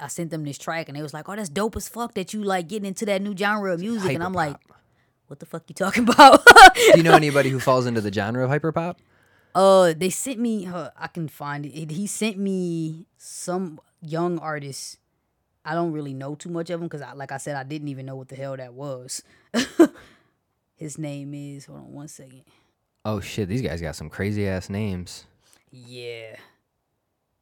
[0.00, 2.32] I sent them this track and they was like, "Oh, that's dope as fuck that
[2.32, 4.56] you like getting into that new genre of music." and I'm like,
[5.26, 8.44] "What the fuck you talking about?" Do you know anybody who falls into the genre
[8.44, 8.96] of hyperpop?
[9.54, 11.90] uh they sent me uh, I can find it.
[11.90, 14.98] He sent me some young artist.
[15.64, 17.88] I don't really know too much of him because, I, like I said, I didn't
[17.88, 19.22] even know what the hell that was.
[20.76, 21.66] His name is.
[21.66, 22.44] Hold on one second.
[23.04, 25.26] Oh shit, these guys got some crazy ass names.
[25.70, 26.36] Yeah.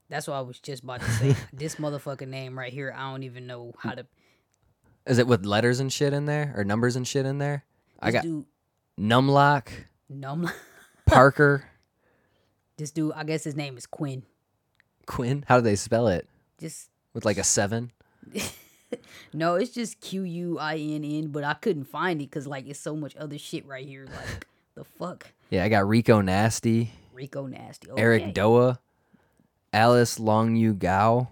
[0.09, 1.37] That's what I was just about to say.
[1.53, 4.07] this motherfucking name right here, I don't even know how to.
[5.07, 7.65] Is it with letters and shit in there or numbers and shit in there?
[8.01, 8.45] I got dude,
[8.99, 9.69] Numlock,
[10.09, 10.51] Num.
[11.07, 11.65] Parker,
[12.77, 14.23] this dude, I guess his name is Quinn.
[15.07, 15.45] Quinn.
[15.47, 16.29] How do they spell it?
[16.59, 17.93] Just With like a seven?
[19.33, 22.67] no, it's just Q U I N N, but I couldn't find it because like
[22.67, 24.07] it's so much other shit right here.
[24.07, 28.35] Like the fuck, Yeah, I got Rico Nasty, Rico Nasty, oh, Eric.
[28.35, 28.79] Doa,
[29.77, 31.29] Alice Longyu Gao.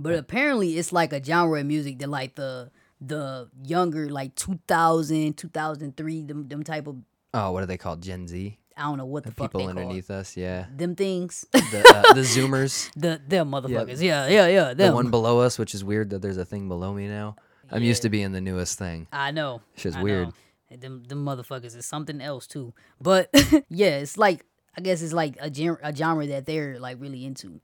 [0.00, 5.36] But apparently, it's like a genre of music that like the the younger like 2000,
[5.36, 6.96] 2003, them them type of
[7.34, 8.02] Oh, what are they called?
[8.02, 8.58] Gen Z?
[8.76, 10.66] I don't know what the, fuck People they call underneath us, yeah.
[10.74, 11.44] them things.
[11.52, 12.90] The, uh, the Zoomers.
[12.94, 14.00] the them motherfuckers.
[14.00, 14.68] Yeah, yeah, yeah.
[14.68, 14.94] The Them.
[14.94, 17.36] one below us, which is weird that there's a thing below me now.
[17.70, 19.08] I'm used to being the newest thing.
[19.12, 19.62] I know.
[19.76, 20.28] Shit's I weird.
[20.28, 20.34] know.
[20.76, 22.72] Them them motherfuckers is something else too.
[23.00, 23.30] But
[23.68, 24.44] yeah, it's like
[24.78, 27.60] I guess it's like a gen- a genre that they're like really into.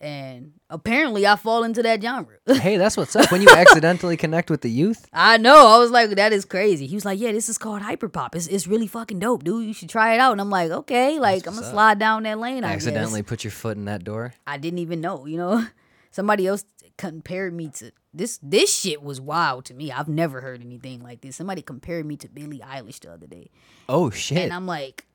[0.00, 2.36] And apparently I fall into that genre.
[2.46, 3.32] hey, that's what's up.
[3.32, 5.66] When you accidentally connect with the youth, I know.
[5.66, 6.86] I was like, that is crazy.
[6.86, 8.36] He was like, yeah, this is called hyperpop.
[8.36, 9.66] It's it's really fucking dope, dude.
[9.66, 10.30] You should try it out.
[10.30, 11.72] And I'm like, okay, like I'm gonna up.
[11.72, 12.62] slide down that lane.
[12.62, 13.28] I accidentally guess.
[13.28, 14.34] put your foot in that door.
[14.46, 15.26] I didn't even know.
[15.26, 15.66] You know,
[16.12, 16.64] somebody else
[16.96, 18.38] compared me to this.
[18.40, 19.90] This shit was wild to me.
[19.90, 21.34] I've never heard anything like this.
[21.34, 23.50] Somebody compared me to Billie Eilish the other day,
[23.88, 24.38] Oh shit!
[24.38, 25.06] and I'm like,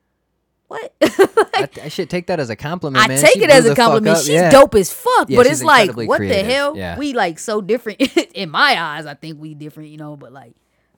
[0.68, 0.94] what?
[1.02, 3.20] I, I should take that as a compliment, I man.
[3.20, 4.18] take She it as a compliment.
[4.18, 4.50] She's yeah.
[4.50, 6.76] dope as fuck, Yeah, but it's like, what the hell?
[6.78, 6.98] yeah.
[6.98, 8.02] We like so different
[8.34, 9.06] in my eyes.
[9.06, 10.54] I think we different, you know, but like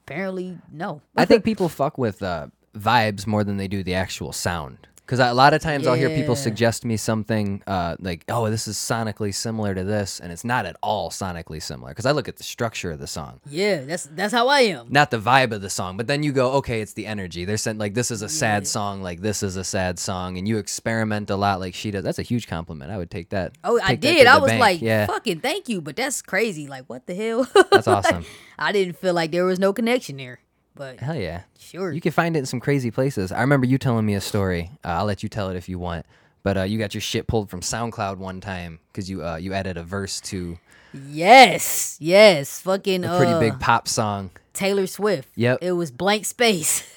[0.05, 1.01] apparently no.
[1.15, 4.88] I think people fuck with uh, vibes more than they do the actual sound.
[5.10, 6.41] Because a lot of times I'll hear people Yeah.
[6.41, 10.67] suggest me something uh, like, "Oh, this is sonically similar to this," and it's not
[10.67, 11.89] at all sonically similar.
[11.89, 14.86] Because I look at the structure of the song, yeah, that's that's how I am.
[14.91, 15.98] not the vibe of the song.
[15.98, 18.67] But then you go, "Okay, it's the energy." They're saying like, "This is a sad
[18.67, 22.04] song," like this is a sad song, and you experiment a lot, like she does.
[22.04, 22.91] That's a huge compliment.
[22.91, 23.54] I would take that.
[23.63, 24.24] Oh, I take that did.
[24.26, 24.62] to I the was bank.
[24.62, 26.67] like, "Yeah, fucking thank you, but that's crazy.
[26.67, 27.48] Like, what the hell?
[27.72, 28.26] that's awesome."
[28.60, 30.39] I didn't feel like there was no connection there,
[30.80, 31.42] but Hell yeah.
[31.60, 31.92] sure.
[31.92, 33.34] You can find it in some crazy places.
[33.34, 34.72] I remember you telling me a story.
[34.84, 36.06] Uh, I'll let you tell it if you want.
[36.42, 39.54] But uh, you got your shit pulled from SoundCloud one time because you uh, you
[39.54, 40.58] added a verse to
[40.94, 44.32] yes, yes, fucking a pretty uh, big pop song.
[44.54, 45.28] Taylor Swift.
[45.36, 45.60] Yep.
[45.62, 46.89] It was blank space.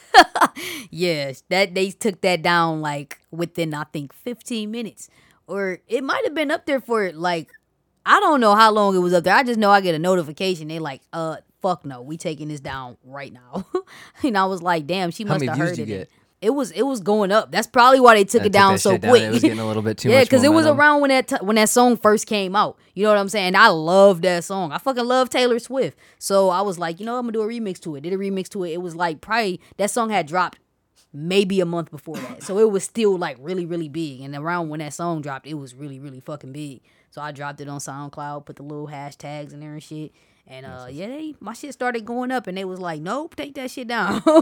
[0.90, 5.10] yes, that they took that down like within I think 15 minutes.
[5.48, 7.50] Or it might have been up there for like
[8.06, 9.34] I don't know how long it was up there.
[9.34, 10.68] I just know I get a notification.
[10.68, 13.64] They like, uh fuck no, we taking this down right now.
[14.22, 15.86] and I was like, damn, she must have heard it.
[15.86, 16.10] get?
[16.42, 17.52] It was it was going up.
[17.52, 19.12] That's probably why they took I it down so down.
[19.12, 19.22] quick.
[19.22, 21.36] It was getting a little bit too yeah, because it was around when that t-
[21.40, 22.76] when that song first came out.
[22.94, 23.54] You know what I'm saying?
[23.54, 24.72] I love that song.
[24.72, 25.96] I fucking love Taylor Swift.
[26.18, 28.00] So I was like, you know, I'm gonna do a remix to it.
[28.00, 28.72] Did a remix to it.
[28.72, 30.58] It was like probably that song had dropped
[31.12, 32.42] maybe a month before that.
[32.42, 34.22] So it was still like really really big.
[34.22, 36.80] And around when that song dropped, it was really really fucking big.
[37.12, 40.12] So I dropped it on SoundCloud, put the little hashtags in there and shit.
[40.46, 43.54] And uh, yeah, they, my shit started going up, and they was like, "Nope, take
[43.54, 44.40] that shit down." I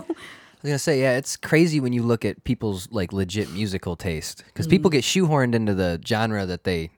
[0.63, 4.43] was gonna say, yeah, it's crazy when you look at people's like legit musical taste
[4.47, 4.71] because Mm-hmm.
[4.73, 6.91] people get shoehorned into the genre that they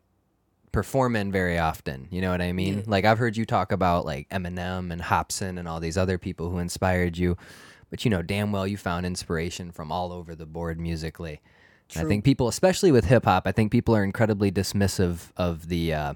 [0.72, 2.08] perform in very often.
[2.10, 2.78] You know what I mean?
[2.78, 2.84] Yeah.
[2.86, 6.50] Like I've heard you talk about like Eminem and Hopsin and all these other people
[6.50, 7.36] who inspired you,
[7.90, 11.40] but you know damn well you found inspiration from all over the board musically.
[11.94, 15.92] I think people, especially with hip hop, I think people are incredibly dismissive of the
[15.92, 16.14] uh,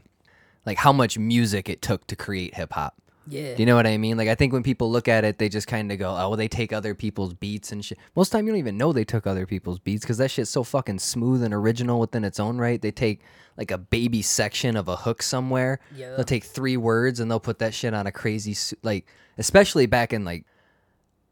[0.67, 2.95] like how much music it took to create hip hop.
[3.29, 4.17] yeah, Do you know what I mean?
[4.17, 6.37] Like I think when people look at it, they just kind of go, "Oh, well,
[6.37, 9.27] they take other people's beats and shit." Most time, you don't even know they took
[9.27, 12.83] other people's beats because that shit's so fucking smooth and original within its own right.
[12.83, 13.23] They take
[13.57, 15.81] like a baby section of a hook somewhere.
[15.95, 16.15] Yeah.
[16.17, 19.07] They'll take three words and they'll put that shit on a crazy like,
[19.39, 20.45] especially back in like,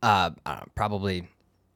[0.02, 1.28] uh, I don't know, probably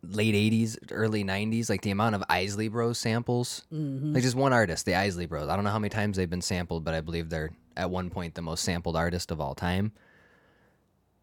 [0.03, 1.69] late '80s, early '90s.
[1.69, 3.65] Like the amount of Isley Bros samples.
[3.73, 4.15] Mm-hmm.
[4.15, 5.49] Like just one artist, the Isley Bros.
[5.49, 8.11] I don't know how many times they've been sampled, but I believe they're at one
[8.11, 9.93] point the most sampled artist of all time.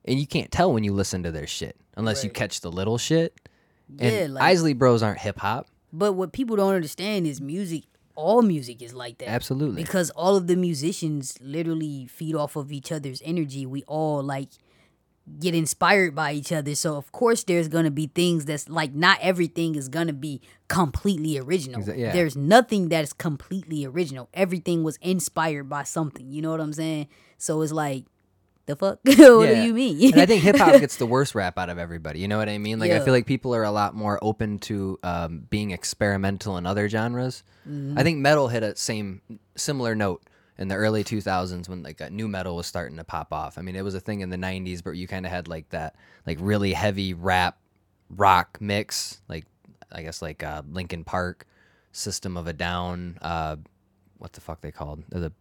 [0.06, 2.98] And you can't tell when you listen to their shit unless you catch the little
[2.98, 3.34] shit.
[4.00, 5.68] And Yeah, like- Isley Bros aren't hip hop.
[5.92, 7.84] But what people don't understand is music.
[8.16, 9.30] All music is like that.
[9.30, 9.82] Absolutely.
[9.82, 13.66] Because all of the musicians literally feed off of each other's energy.
[13.66, 14.50] We all like
[15.40, 16.76] get inspired by each other.
[16.76, 21.38] So of course there's gonna be things that's like not everything is gonna be completely
[21.40, 21.82] original.
[21.82, 22.12] Yeah.
[22.14, 24.30] There's nothing that is completely original.
[24.34, 26.32] Everything was inspired by something.
[26.32, 27.08] You know what I'm saying?
[27.38, 28.06] So it's like
[28.68, 29.00] the fuck?
[29.04, 29.56] what Yeah.
[29.56, 30.14] do you mean?
[30.14, 32.20] and I think hip hop gets the worst rap out of everybody.
[32.20, 32.80] You know what I mean?
[32.80, 36.66] Like I feel like people are a lot more open to um, being experimental in
[36.66, 37.44] other genres.
[37.70, 37.98] Mm-hmm.
[37.98, 39.22] I think metal hit a same
[39.56, 40.24] similar note.
[40.58, 43.58] In the early 2000s when like nu metal was starting to pop off.
[43.58, 45.70] I mean, it was a thing in the 90s, but you kind of had like
[45.70, 47.58] that like really heavy rap
[48.10, 49.46] rock mix, like
[49.92, 51.46] I guess like uh, Linkin Park,
[51.92, 53.58] System of a Down, uh,
[54.18, 55.34] what the fuck they called They're the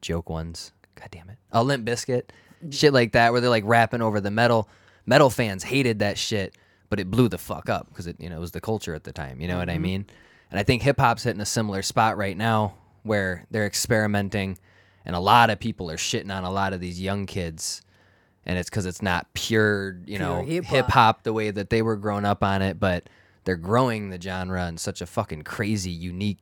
[0.00, 0.72] joke ones.
[0.94, 2.24] God damn it, a Limp Bizkit,
[2.70, 4.68] shit like that, where they're like rapping over the metal.
[5.06, 6.54] Metal fans hated that shit,
[6.90, 9.04] but it blew the fuck up because it you know it was the culture at
[9.04, 9.40] the time.
[9.40, 10.06] You know what I mean?
[10.50, 14.58] And I think hip hop's hitting a similar spot right now where they're experimenting,
[15.04, 17.82] and a lot of people are shitting on a lot of these young kids.
[18.46, 20.74] And it's because it's not pure, you know, hip-hop.
[20.74, 23.08] hip hop the way that they were growing up on it, but
[23.44, 26.38] they're growing the genre in such a fucking crazy, unique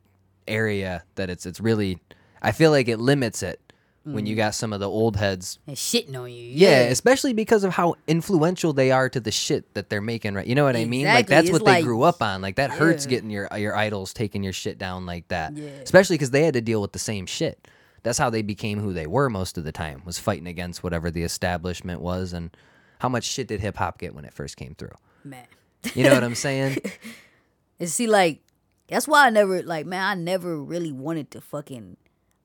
[0.46, 1.98] area that it's it's really.
[2.40, 3.60] I feel like it limits it
[4.12, 4.38] when you mm.
[4.38, 6.42] got some of the old heads and shitting on you.
[6.52, 10.34] yeah, Yeah, especially because of how influential they are to the shit that they're making
[10.34, 10.46] right.
[10.46, 11.06] You know what I mean?
[11.06, 12.42] Like Exactly, that's it's what they like- grew up on.
[12.42, 13.10] Like that hurts Yeah.
[13.10, 15.56] getting your your idols taking your shit down like that.
[15.56, 15.68] Yeah.
[15.82, 17.68] Especially because they had to deal with the same shit.
[18.02, 20.02] That's how they became who they were most of the time.
[20.04, 22.56] Was fighting against whatever the establishment was, and
[23.00, 24.94] how much shit did hip hop get when it first came through?
[25.24, 25.46] man.
[25.94, 26.78] You know what I'm saying?
[27.80, 28.40] And see, like,
[28.88, 31.96] that's why I never, like, man, I never really wanted to fucking,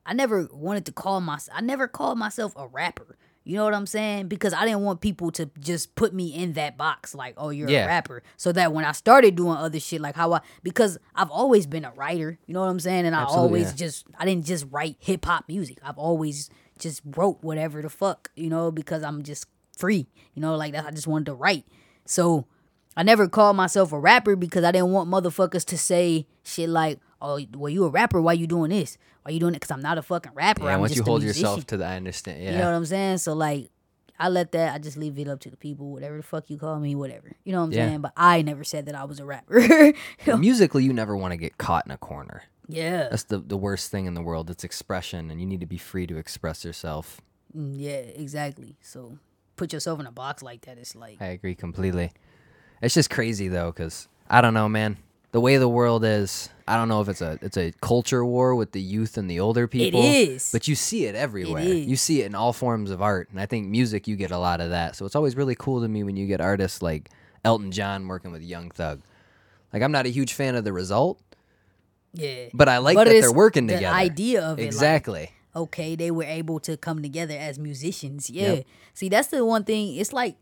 [0.05, 3.17] I never wanted to call myself, I never called myself a rapper.
[3.45, 4.29] You know what I'm saying?
[4.29, 7.69] Because I didn't want people to just put me in that box, like, oh, you're
[7.69, 7.83] Yeah.
[7.83, 8.23] a rapper.
[8.37, 11.83] So that when I started doing other shit, like how I, because I've always been
[11.83, 13.05] a writer, you know what I'm saying?
[13.05, 13.85] And I Absolutely, always yeah.
[13.85, 15.77] just, I didn't just write hip hop music.
[15.83, 19.45] I've always just wrote whatever the fuck, you know, because I'm just
[19.77, 20.85] free, you know, like that.
[20.85, 21.65] I just wanted to write.
[22.05, 22.45] So
[22.95, 26.99] I never called myself a rapper because I didn't want motherfuckers to say shit like,
[27.23, 28.21] "Oh, well, you a rapper?
[28.21, 28.97] Why you doing this?
[29.23, 30.65] Why you doing it?" Because I'm not a fucking rapper.
[30.65, 30.73] yeah.
[30.75, 32.43] I'm Once you hold yourself to the, I understand.
[32.43, 32.51] Yeah.
[32.51, 33.17] You know what I'm saying?
[33.19, 33.69] So like,
[34.19, 34.75] I let that.
[34.75, 35.91] I just leave it up to the people.
[35.91, 37.31] Whatever the fuck you call me, whatever.
[37.43, 37.87] You know what I'm Yeah.
[37.87, 38.01] saying?
[38.01, 39.93] But I never said that I was a rapper.
[40.37, 42.43] Musically, you never want to get caught in a corner.
[42.67, 44.49] yeah, That's the the worst thing in the world.
[44.49, 47.21] It's expression, and you need to be free to express yourself.
[47.57, 47.91] Mm, yeah,
[48.23, 48.77] exactly.
[48.81, 49.17] So
[49.57, 50.77] put yourself in a box like that.
[50.77, 52.11] It's like, I agree completely.
[52.81, 54.97] It's just crazy though, because I don't know, man.
[55.33, 58.55] The way the world is, I don't know if it's a it's a culture war
[58.55, 59.99] with the youth and the older people.
[60.01, 60.51] is.
[60.51, 61.63] but you see it everywhere.
[61.63, 64.37] You see it in all forms of art, and I think music you get a
[64.37, 64.95] lot of that.
[64.95, 67.09] So it's always really cool to me when you get artists like
[67.43, 69.01] Elton John working with Young Thug.
[69.73, 71.19] Like I'm not a huge fan of the result,
[72.13, 72.45] yeah.
[72.53, 73.95] but I like But that they're working the together.
[73.95, 75.31] idea of it, like, exactly.
[75.55, 78.29] okay, they were able to come together as musicians.
[78.29, 78.53] Yeah.
[78.53, 78.65] Yep.
[78.93, 79.95] See, that's the one thing.
[79.95, 80.35] It's like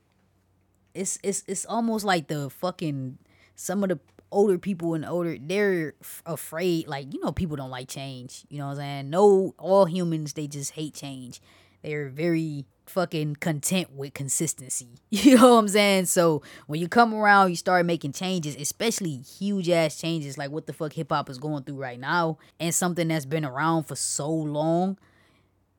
[0.93, 3.19] it's it's it's almost like the fucking
[3.55, 3.99] some of the
[4.31, 8.57] older people and older they're f- afraid like you know people don't like change you
[8.57, 9.09] know what i'm saying?
[9.09, 11.41] No all humans they just hate change.
[11.83, 16.05] They're very fucking content with consistency you know what i'm saying?
[16.05, 20.67] So when you come around you start making changes especially huge ass changes like what
[20.67, 24.29] the fuck hip-hop is going through right now and something that's been around for so
[24.29, 24.97] long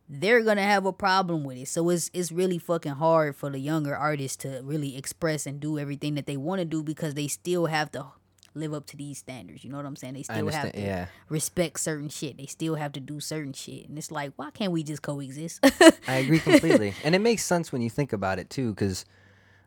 [0.09, 1.69] they're gonna have a problem with it.
[1.69, 5.79] So it's it's really fucking hard for the younger artists to really express and do
[5.79, 8.07] everything that they want to do because they still have to
[8.55, 9.65] live up to these standards.
[9.65, 10.15] You know what I'm saying?
[10.15, 12.37] They still have to Yeah, respect certain shit.
[12.37, 13.89] They still have to do certain shit.
[13.89, 15.61] And it's like, why can't we just coexist?
[16.09, 18.71] I agree completely, and it makes sense when you think about it too.
[18.71, 19.05] Because,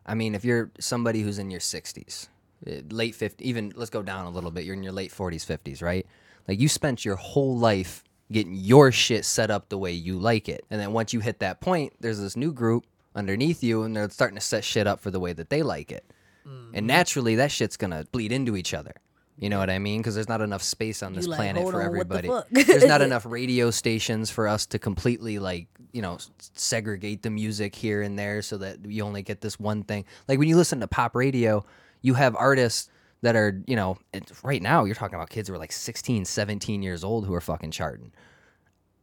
[0.04, 2.28] I mean, if you're somebody who's in your 60s,
[2.66, 4.64] eh, late 50s, even let's go down a little bit.
[4.64, 6.06] You're in your late 40s, 50s, right?
[6.46, 10.48] Like you spent your whole life getting your shit set up the way you like
[10.48, 13.96] it, and then once you hit that point, there's this new group underneath you, and
[13.96, 16.04] they're starting to set shit up for the way that they like it,
[16.46, 16.74] Mm-hmm.
[16.74, 18.92] and naturally that shit's gonna bleed into each other.
[19.38, 20.00] You know what I mean?
[20.00, 22.64] Because there's not enough space on this like, planet "Hold for on, what the everybody.
[22.64, 26.18] there's not enough radio stations for us to completely like you know
[26.54, 30.04] segregate the music here and there so that you only get this one thing.
[30.26, 31.64] Like when you listen to pop radio,
[32.00, 32.88] you have artists
[33.22, 33.98] that are you know
[34.42, 37.40] right now you're talking about kids who are like 16, 17 years old who are
[37.40, 38.12] fucking charting.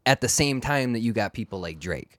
[0.05, 2.17] At the same time that you got people like Drake.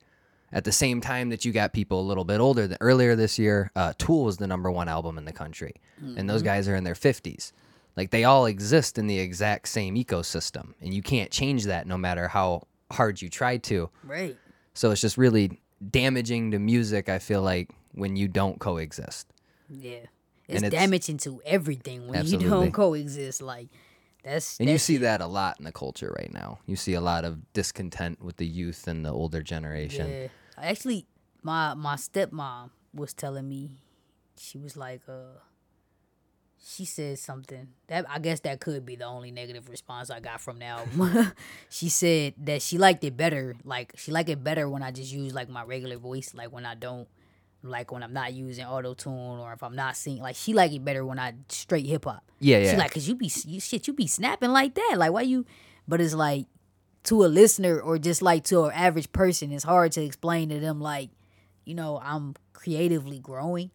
[0.54, 2.66] At the same time that you got people a little bit older.
[2.66, 5.74] Than, earlier this year, uh, Tool was the number one album in the country,
[6.16, 7.52] and those guys are in their fifties.
[7.96, 11.98] Like they all exist in the exact same ecosystem, and you can't change that no
[11.98, 13.90] matter how hard you try to.
[14.04, 14.36] right.
[14.74, 17.08] So it's just really damaging to music.
[17.08, 19.26] I feel like when you don't coexist.
[19.68, 20.06] Yeah.
[20.48, 23.40] It's, it's- damaging to everything when you don't coexist.
[23.42, 23.68] Like
[24.24, 26.58] that's And you that's- see that a lot in the culture right now.
[26.66, 30.08] You see a lot of discontent with the youth and the older generation.
[30.10, 30.26] Yeah.
[30.56, 31.06] Actually,
[31.42, 33.78] my my stepmom was telling me,
[34.36, 35.38] she was like, uh,
[36.66, 40.40] she said something that I guess that could be the only negative response I got
[40.40, 41.32] from the album.
[41.68, 45.12] she said that she liked it better, like she liked it better when I just
[45.12, 47.08] use like my regular voice, like when I don't.
[47.66, 50.70] Like when I'm not using auto tune or if I'm not singing, like she like
[50.72, 52.22] it better when I straight hip hop.
[52.38, 52.72] Yeah, yeah.
[52.72, 54.96] She like, cause you be you shit, you be snapping like that.
[54.98, 55.46] Like why you?
[55.88, 56.44] But it's like
[57.04, 60.58] to a listener or just like to an average person, it's hard to explain to
[60.60, 61.10] them like,
[61.64, 63.70] you know, I'm creatively growing,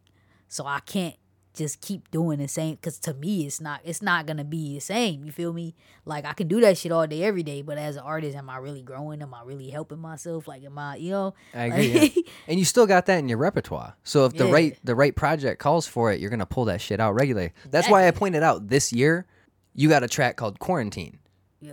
[0.48, 1.14] so I can't
[1.52, 4.80] just keep doing the same because to me it's not it's not gonna be the
[4.80, 7.76] same you feel me like i can do that shit all day every day but
[7.76, 10.94] as an artist am i really growing am i really helping myself like am i
[10.94, 11.86] you know I agree.
[11.88, 12.22] yeah.
[12.46, 13.96] And you still got that in your repertoire.
[14.04, 14.52] So if the Yeah.
[14.52, 17.52] right the right project calls for it, you're gonna pull that shit out regularly.
[17.70, 19.26] That's why I pointed out this year,
[19.74, 21.18] you got a track called Quarantine.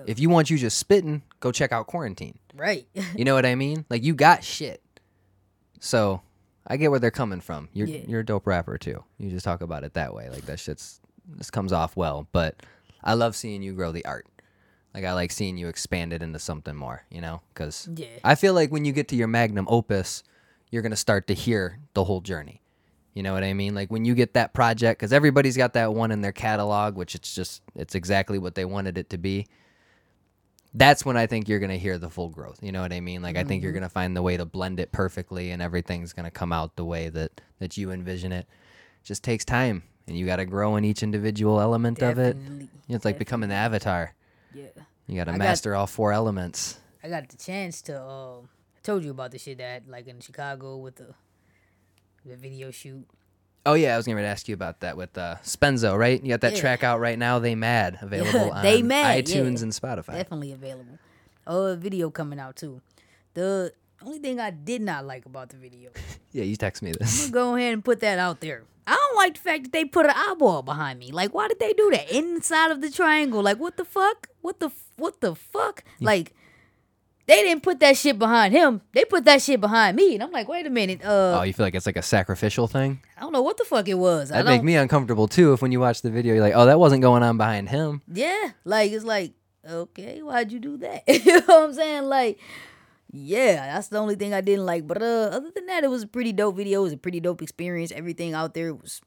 [0.06, 2.38] If you want you just spitting, go check out Quarantine.
[2.56, 3.86] right You know what I mean?
[3.90, 4.82] Like you got shit.
[5.80, 6.22] So
[6.66, 7.70] I get where they're coming from.
[7.74, 8.02] You're Yeah.
[8.08, 9.04] you're a dope rapper too.
[9.18, 10.30] You just talk about it that way.
[10.30, 12.28] Like that shit's this comes off well.
[12.32, 12.62] But
[13.04, 14.26] I love seeing you grow the art.
[14.94, 17.04] Like I like seeing you expand it into something more.
[17.10, 20.24] You know, because yeah I feel like when you get to your magnum opus,
[20.72, 22.62] you're gonna start to hear the whole journey.
[23.14, 23.74] You know what I mean?
[23.74, 27.16] Like when you get that project, because everybody's got that one in their catalog, which
[27.16, 29.48] it's just it's exactly what they wanted it to be.
[30.74, 32.60] That's when I think you're gonna hear the full growth.
[32.62, 33.22] You know what I mean?
[33.22, 36.32] Like I think you're gonna find the way to blend it perfectly, and everything's gonna
[36.32, 38.46] come out the way that that you envision it.
[39.04, 42.34] just takes time, and you got to grow in each individual element of it.
[42.34, 44.14] Definitely, It's like becoming the avatar.
[44.54, 44.66] yeah
[45.08, 46.78] You got to I got- master all four elements.
[47.02, 48.02] I got the chance to.
[48.02, 51.14] Um, I told you about the shit that like in Chicago with the
[52.26, 53.08] the video shoot.
[53.68, 56.22] Oh yeah, I was going to ask you about that with uh, Spenzo, right?
[56.24, 56.60] You got that Yeah.
[56.62, 57.38] track out right now.
[57.40, 59.64] They mad available on They Mad, iTunes yeah.
[59.64, 60.14] and Spotify.
[60.14, 60.98] Definitely available.
[61.46, 62.82] Oh, a video coming out too.
[63.34, 63.74] The
[64.06, 65.92] only thing I did not like about the video.
[66.34, 67.26] Yeah, you text me this.
[67.26, 68.64] I'm gonna go ahead and put that out there.
[68.86, 71.10] I don't like the fact that they put an eyeball behind me.
[71.12, 73.42] Like, why did they do that inside of the triangle?
[73.42, 74.28] Like, what the fuck?
[74.42, 75.84] What the what the fuck?
[76.00, 76.34] Like,
[77.28, 78.82] they didn't put that shit behind him.
[78.94, 81.04] They put that shit behind me, and I'm like, wait a minute.
[81.04, 83.02] Uh, oh, you feel like it's like a sacrificial thing?
[83.18, 84.32] I don't know what the fuck it was.
[84.32, 84.54] I That don't.
[84.56, 85.54] make me uncomfortable too.
[85.54, 88.02] If when you watch the video, you're like, oh, that wasn't going on behind him.
[88.12, 89.34] Yeah, like it's like,
[89.70, 91.04] okay, why'd you do that?
[91.08, 92.04] you know what I'm saying?
[92.04, 92.40] Like,
[93.12, 94.88] yeah, that's the only thing I didn't like.
[94.88, 96.80] But uh, other than that, it was a pretty dope video.
[96.82, 97.92] It was a pretty dope experience.
[97.92, 99.02] Everything out there was,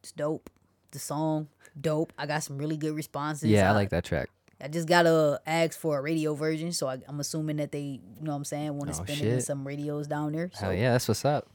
[0.00, 0.50] it's dope.
[0.90, 1.48] The song,
[1.80, 2.12] dope.
[2.18, 3.48] I got some really good responses.
[3.48, 4.28] Yeah, I like that track.
[4.62, 8.00] I just gotta ask for a radio version, so I, I'm assuming that they, you
[8.20, 10.50] know what I'm saying, want to Oh, spin it in some radios down there.
[10.54, 11.48] So Hell yeah, that's what's up.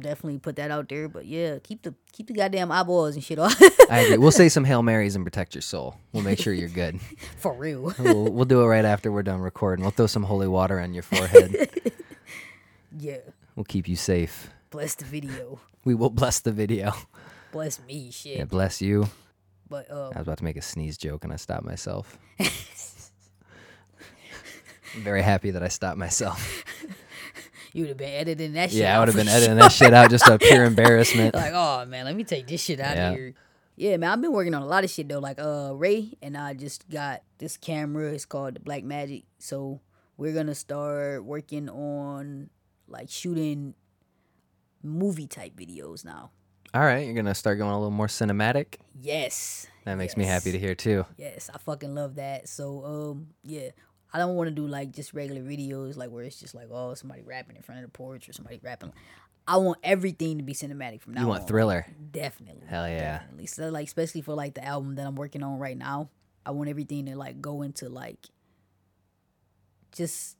[0.00, 1.08] definitely put that out there.
[1.08, 3.54] But yeah, keep the keep the goddamn eyeballs and shit off
[3.90, 4.16] I agree.
[4.18, 5.96] We'll say some hail marys and protect your soul.
[6.12, 7.00] We'll make sure you're good.
[7.36, 7.92] for real.
[7.98, 9.82] we'll, we'll do it right after we're done recording.
[9.84, 11.70] We'll throw some holy water on your forehead.
[12.98, 13.18] yeah,
[13.56, 14.48] we'll keep you safe.
[14.70, 15.60] bless the video.
[15.84, 16.94] We will bless the video.
[17.52, 18.38] Bless me, shit.
[18.38, 19.08] Yeah, bless you.
[19.68, 22.18] But uh, I was about to make a sneeze joke and I stopped myself.
[22.38, 22.46] I'm
[25.02, 26.64] very happy that I stopped myself.
[27.72, 28.80] you'd have been editing that shit.
[28.80, 31.34] Yeah, I would have been editing that shit out just out of pure embarrassment.
[31.34, 33.10] like, oh man, let me take this shit out Yeah.
[33.10, 33.34] of here.
[33.76, 35.18] Yeah, man, I've been working on a lot of shit though.
[35.18, 38.12] Like uh Ray and I just got this camera.
[38.12, 39.24] It's called the Black Magic.
[39.38, 39.80] So
[40.16, 42.50] we're gonna start working on
[42.86, 43.74] like shooting
[44.82, 46.30] movie type videos now.
[46.74, 48.78] All right, you're gonna start going a little more cinematic.
[49.00, 49.68] Yes.
[49.84, 51.06] That makes me happy to hear too.
[51.16, 52.48] Yes, I fucking love that.
[52.48, 53.70] So um yeah.
[54.12, 56.94] I don't want to do like just regular videos like where it's just like oh
[56.94, 58.92] somebody rapping in front of the porch or somebody rapping.
[59.46, 61.26] I want everything to be cinematic from now on.
[61.26, 61.38] You on.
[61.38, 61.86] want thriller?
[62.10, 62.66] Definitely.
[62.66, 63.18] Hell yeah.
[63.18, 63.46] Definitely.
[63.46, 66.10] So like especially for like the album that I'm working on right now,
[66.44, 68.26] I want everything to like go into like
[69.92, 70.36] just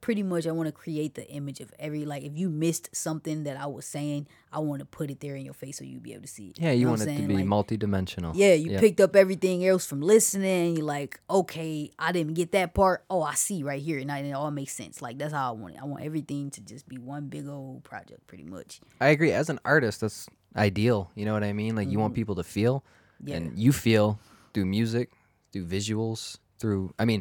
[0.00, 3.44] pretty much I want to create the image of every like if you missed something
[3.44, 6.00] that I was saying, I want to put it there in your face so you'll
[6.00, 6.58] be able to see it.
[6.58, 8.34] Yeah, you know want it to be Like, multi-dimensional.
[8.34, 8.80] yeah, you Yep.
[8.80, 10.76] picked up everything else from listening.
[10.76, 13.04] You're like, okay, I didn't get that part.
[13.10, 15.00] Oh, I see right here, and, I, and it all makes sense.
[15.02, 15.80] Like that's how I want it.
[15.82, 18.80] I want everything to just be one big old project, pretty much.
[19.00, 19.32] I agree.
[19.32, 21.10] As an artist, that's ideal.
[21.14, 21.76] You know what I mean?
[21.76, 22.84] Like you want people to feel,
[23.22, 23.28] Mm-hmm.
[23.28, 23.36] Yeah.
[23.36, 24.18] and you feel
[24.54, 25.10] through music,
[25.52, 26.94] through visuals, through.
[26.98, 27.20] I mean,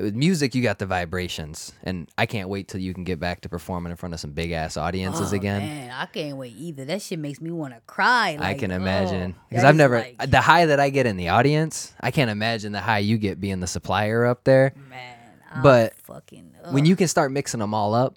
[0.00, 3.40] with music, you got the vibrations, and I can't wait till you can get back
[3.42, 5.60] to performing in front of some big ass audiences Oh, again.
[5.62, 6.84] Man, I can't wait either.
[6.84, 8.36] That shit makes me want to cry.
[8.40, 11.16] I can oh, imagine because that I've never like- the high that I get in
[11.16, 11.94] the audience.
[12.00, 14.72] I can't imagine the high you get being the supplier up there.
[14.90, 15.16] man,
[15.54, 18.16] I'm but fucking when you can start mixing them all up,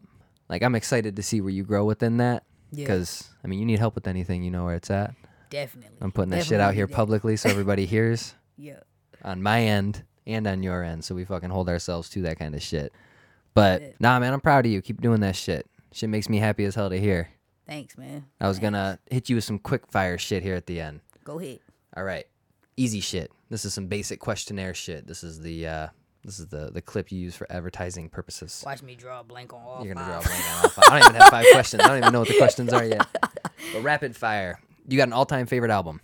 [0.50, 2.44] like I'm excited to see where you grow within that.
[2.72, 2.84] Yeah.
[2.86, 5.15] Because I mean, you need help with anything, you know where it's at.
[5.50, 8.80] definitely, I'm putting that shit out here publicly so everybody hears Yeah,
[9.24, 12.55] on my end and on your end, so we fucking hold ourselves to that kind
[12.55, 12.93] of shit.
[13.53, 14.82] But nah, man, I'm proud of you.
[14.82, 15.67] Keep doing that shit.
[15.91, 17.29] Shit makes me happy as hell to hear.
[17.67, 18.25] thanks, man.
[18.39, 21.02] I was gonna hit you with some quick fire shit here at the end.
[21.23, 21.60] Go ahead.
[21.98, 22.25] All right,
[22.77, 23.31] easy shit.
[23.50, 25.08] This is some basic questionnaire shit.
[25.08, 25.87] This is the uh,
[26.23, 28.62] this is the the clip you use for advertising purposes.
[28.65, 30.85] Watch me draw a blank on all You're gonna draw a blank on all five.
[30.87, 31.83] I don't even have five questions.
[31.83, 33.08] I don't even know what the questions are yet.
[33.73, 34.60] But rapid fire.
[34.87, 36.02] You got an all-time favorite album.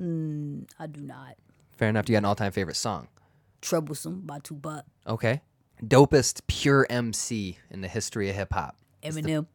[0.00, 1.36] Mm, I do not.
[1.76, 2.08] Fair enough.
[2.08, 3.08] You got an all-time favorite song.
[3.60, 4.84] Troublesome by Tupac.
[5.06, 5.42] Okay.
[5.82, 8.76] Dopest pure MC in the history of hip hop.
[9.02, 9.46] Eminem.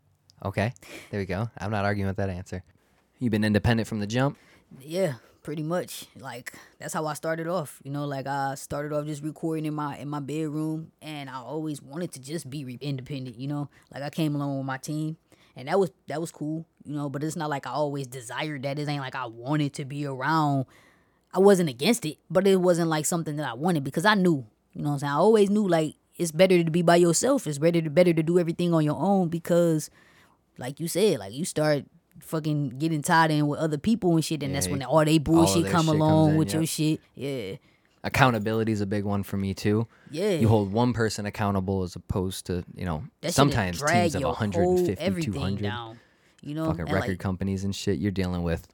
[0.44, 0.74] Okay,
[1.10, 1.50] there we go.
[1.58, 2.64] I'm not arguing with that answer.
[3.20, 4.38] You've been independent from the jump.
[4.82, 6.06] Yeah, pretty much.
[6.20, 7.80] Like that's how I started off.
[7.84, 11.36] You know, like I started off just recording in my in my bedroom, and I
[11.36, 13.40] always wanted to just be re- independent.
[13.40, 15.18] You know, like I came along with my team,
[15.56, 16.66] and that was that was cool.
[16.84, 18.80] You know, but it's not like I always desired that.
[18.80, 20.66] It ain't like I wanted to be around.
[21.34, 24.46] I wasn't against it, but it wasn't like something that I wanted because I knew.
[24.74, 25.12] You know what I'm saying?
[25.14, 27.48] I always knew like it's better to be by yourself.
[27.48, 29.90] It's better to better to do everything on your own because,
[30.58, 31.86] like you said, like you start
[32.20, 35.18] fucking getting tied in with other people and shit, and that's Yeah, when all they
[35.18, 36.54] bullshit their come along in, with yep.
[36.56, 37.02] your shit.
[37.16, 37.56] Yeah,
[38.04, 39.88] Accountability is a big one for me too.
[40.12, 40.32] yeah.
[40.32, 44.62] You hold one person accountable as opposed to you know That sometimes teams of 150,
[44.64, 46.00] whole everything 200 down.
[46.42, 48.00] You know, fucking and record like, companies and shit.
[48.00, 48.68] You're dealing with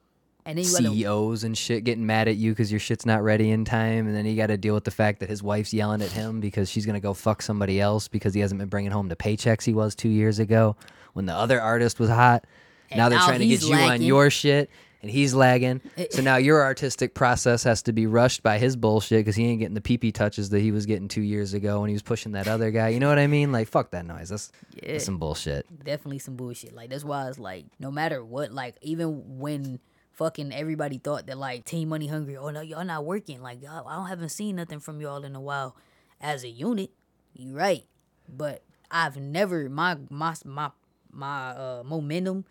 [0.50, 3.50] and then you CEOs and shit getting mad at you because your shit's not ready
[3.50, 6.02] in time, and then he got to deal with the fact that his wife's yelling
[6.02, 9.08] at him because she's gonna go fuck somebody else because he hasn't been bringing home
[9.08, 10.76] the paychecks he was two years ago
[11.12, 12.44] when the other artist was hot.
[12.90, 14.68] And now they're now trying to get you on your shit,
[15.00, 15.80] and he's lagging.
[15.96, 16.22] Eh, so eh.
[16.22, 19.74] now your artistic process has to be rushed by his bullshit because he ain't getting
[19.74, 22.32] the pee pee touches that he was getting two years ago when he was pushing
[22.32, 22.88] that other guy.
[22.88, 23.52] You know what I mean?
[23.52, 24.28] Like fuck that noise.
[24.30, 24.92] That's, Yeah.
[24.92, 25.66] that's some bullshit.
[25.84, 26.74] definitely some bullshit.
[26.74, 29.78] Like that's why it's like no matter what, like even when
[30.20, 33.40] fucking everybody thought that like Team Money Hungry, oh no, y'all not working.
[33.40, 35.74] Like y'all, I don't haven't seen nothing from y'all in a while.
[36.20, 36.90] As a unit,
[37.32, 37.86] you right,
[38.28, 40.70] but I've never my my my
[41.10, 42.44] my uh, momentum,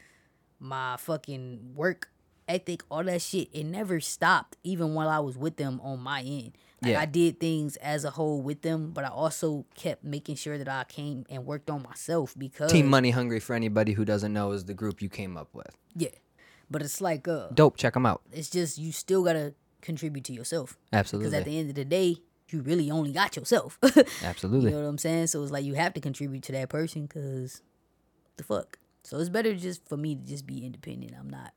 [0.60, 2.10] my fucking work
[2.48, 3.50] ethic, all that shit.
[3.54, 6.58] It never stopped, even while I was with them on my end.
[6.82, 7.02] Like Yeah.
[7.02, 10.68] I did things as a whole with them, but I also kept making sure that
[10.68, 14.54] I came and worked on myself because Team Money Hungry for anybody who doesn't know
[14.54, 15.78] is the group you came up with.
[15.96, 16.10] Yeah.
[16.72, 17.78] But it's like uh Dope.
[17.78, 18.22] Check them out.
[18.32, 20.78] it's just you still gotta contribute to yourself.
[20.94, 21.30] Absolutely.
[21.32, 22.18] Because at the end of the day,
[22.50, 23.78] you really only got yourself.
[24.24, 24.72] Absolutely.
[24.72, 25.28] you know what I'm saying?
[25.28, 27.62] So it's like you have to contribute to that person because
[28.38, 28.78] the fuck.
[29.04, 31.14] So it's better just for me to just be independent.
[31.20, 31.54] I'm not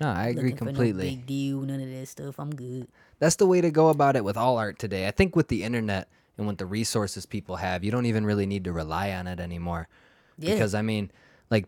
[0.00, 1.10] No, I agree for no completely.
[1.10, 2.38] big deal, none of that stuff.
[2.38, 2.86] I'm good.
[3.18, 5.08] That's the way to go about it with all art today.
[5.08, 8.46] I think with the internet and with the resources people have, you don't even really
[8.46, 9.88] need to rely on it anymore.
[10.38, 10.52] Yeah.
[10.52, 11.10] Because I mean,
[11.50, 11.66] like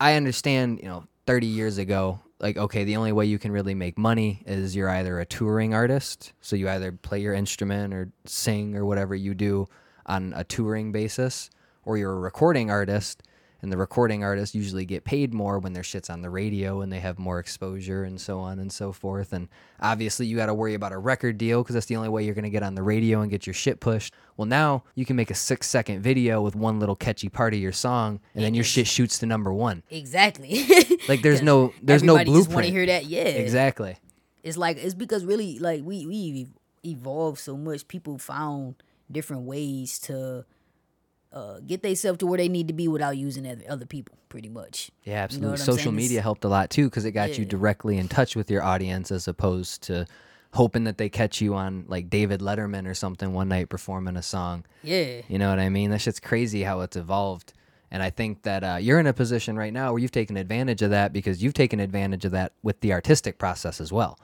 [0.00, 3.74] I understand, you know, 30 years ago, like okay, the only way you can really
[3.74, 8.10] make money is you're either a touring artist, so you either play your instrument or
[8.24, 9.68] sing or whatever you do
[10.06, 11.50] on a touring basis,
[11.84, 13.22] or you're a recording artist.
[13.60, 16.92] And the recording artists usually get paid more when their shit's on the radio and
[16.92, 19.32] they have more exposure and so on and so forth.
[19.32, 19.48] And
[19.80, 22.36] obviously, you got to worry about a record deal because that's the only way you're
[22.36, 24.14] going to get on the radio and get your shit pushed.
[24.36, 27.58] Well, now you can make a six second video with one little catchy part of
[27.58, 29.82] your song, and then your shit shoots to number one.
[29.90, 30.64] Exactly.
[31.08, 33.06] Like there's no there's no Everybody just want to hear that.
[33.06, 33.22] Yeah.
[33.22, 33.96] Exactly.
[34.42, 36.46] it's like it's because really like we we
[36.84, 38.74] evolved so much people found
[39.10, 40.44] different ways to
[41.32, 44.90] uh, get themselves to where they need to be without using other, people pretty much
[45.04, 45.50] Yeah, You know absolutely.
[45.50, 48.34] what I'm Social media helped a lot too because it got you directly in touch
[48.36, 50.06] with your audience as opposed to
[50.54, 54.22] hoping that they catch you on like David Letterman or something one night performing a
[54.22, 54.64] song.
[54.82, 55.90] yeah You know what I mean?
[55.90, 57.52] That shit's crazy how it's evolved.
[57.90, 60.82] And I think that uh, you're in a position right now where you've taken advantage
[60.82, 64.18] of that because you've taken advantage of that with the artistic process as well.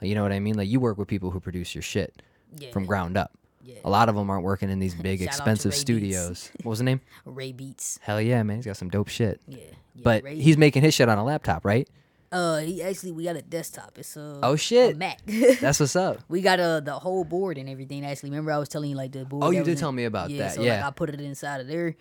[0.00, 0.56] You know what I mean?
[0.56, 2.22] Like you work with people who produce your shit
[2.58, 3.32] yeah from ground up.
[3.64, 3.76] Yeah.
[3.84, 5.80] A lot of them aren't working in these big, Shout out to expensive Ray Beats.
[5.80, 6.50] studios.
[6.62, 7.00] What was the name?
[7.24, 8.56] ray beats Hell yeah, man.
[8.56, 9.40] He's got some dope shit.
[9.46, 9.58] yeah,
[9.94, 11.88] yeah But Ray- he's making his shit on a laptop, right?
[12.32, 14.96] uh he actually we got a desktop it's a Oh, a shit.
[14.96, 15.20] mac
[15.60, 16.20] That's what's up.
[16.30, 19.12] we got uh the whole board and everything actually remember i was telling you like
[19.12, 20.54] the board Oh, you did in- tell me about yeah, that.
[20.54, 20.76] so yeah.
[20.76, 21.94] like i put it inside of there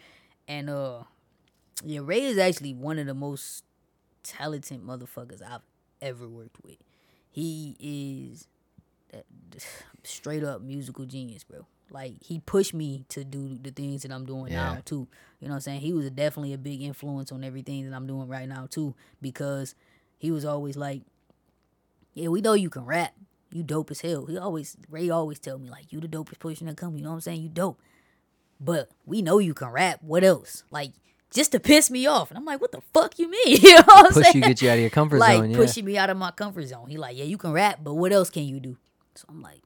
[0.48, 1.04] and uh
[1.84, 3.66] yeah ray is actually one of the most
[4.24, 5.60] talented motherfuckers i've
[6.02, 6.78] ever worked with
[7.30, 8.48] he is
[9.12, 9.26] that
[10.04, 14.26] straight up musical genius bro like he pushed me to do the things that i'm
[14.26, 14.74] doing Yeah.
[14.76, 15.08] now too
[15.40, 18.08] you know what i'm saying he was definitely a big influence on everything that i'm
[18.08, 19.76] doing right now too because
[20.18, 21.02] he was always like
[22.14, 23.14] yeah, we know you can rap.
[23.54, 24.26] You dope as hell.
[24.26, 26.98] He always Ray always tell me like you the dopest person that come.
[26.98, 27.42] You know what I'm saying?
[27.42, 27.80] You dope.
[28.60, 30.00] But we know you can rap.
[30.02, 30.66] What else?
[30.72, 30.92] Like
[31.34, 32.30] just to piss me off.
[32.30, 33.42] And I'm like, what the fuck you mean?
[33.62, 34.36] You know what I'm Push saying?
[34.36, 35.52] you, get you out of your comfort like zone.
[35.52, 35.58] Yeah.
[35.58, 36.90] pushing me out of my comfort zone.
[36.90, 38.78] He like, yeah, you can rap, but what else can you do?
[39.16, 39.62] So I'm like,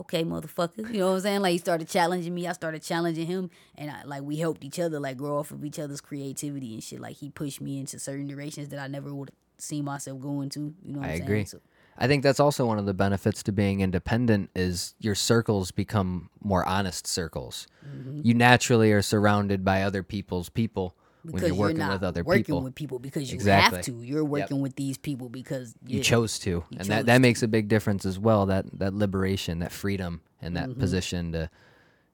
[0.00, 0.92] okay, motherfucker.
[0.92, 1.40] You know what I'm saying?
[1.40, 2.46] Like he started challenging me.
[2.46, 5.64] I started challenging him, and I, like we helped each other like grow off of
[5.64, 7.00] each other's creativity and shit.
[7.00, 10.48] Like he pushed me into certain directions that I never would have seen myself going
[10.50, 10.74] to.
[10.84, 11.36] You know what I am agree.
[11.36, 11.46] saying?
[11.46, 11.60] So,
[11.98, 16.30] I think that's also one of the benefits to being independent is your circles become
[16.42, 17.66] more honest circles.
[17.86, 18.22] Mm-hmm.
[18.24, 22.22] You naturally are surrounded by other people's people when because you're working not with other
[22.24, 22.62] working people.
[22.62, 23.76] with people because you Exactly.
[23.78, 24.02] have to.
[24.02, 27.20] You're working with these people because you chose to, and that, chose that to.
[27.20, 28.46] makes a big difference as well.
[28.46, 30.80] That that liberation, that freedom, and that Mm-hmm.
[30.80, 31.50] position to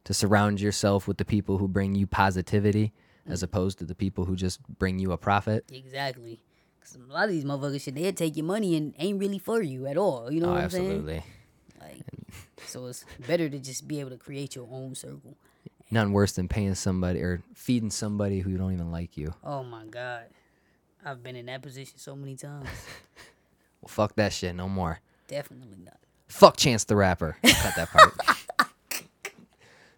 [0.05, 2.93] to surround yourself with the people who bring you positivity
[3.29, 5.65] as opposed to the people who just bring you a profit.
[5.73, 6.41] Exactly.
[6.81, 9.61] 'Cause a lot of these motherfuckers shit, they'll take your money and ain't really for
[9.63, 10.31] you at all.
[10.33, 10.87] You know oh, what I'm saying?
[10.93, 11.25] absolutely.
[11.81, 12.03] Like,
[12.67, 15.37] so it's better to just be able to create your own circle.
[15.91, 19.35] Nothing worse than paying somebody or feeding somebody who don't even like you.
[19.45, 20.25] Oh my god,
[21.05, 22.69] I've been in that position so many times.
[23.83, 25.01] Well, fuck that shit, no more.
[25.29, 25.99] Definitely not.
[26.27, 27.37] Fuck Chance the Rapper.
[27.45, 28.15] Cut that part.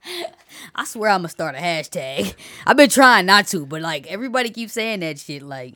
[0.74, 2.34] I swear I'm gonna start a hashtag.
[2.66, 5.43] I've been trying not to, but like everybody keeps saying that shit.
[5.43, 5.74] Like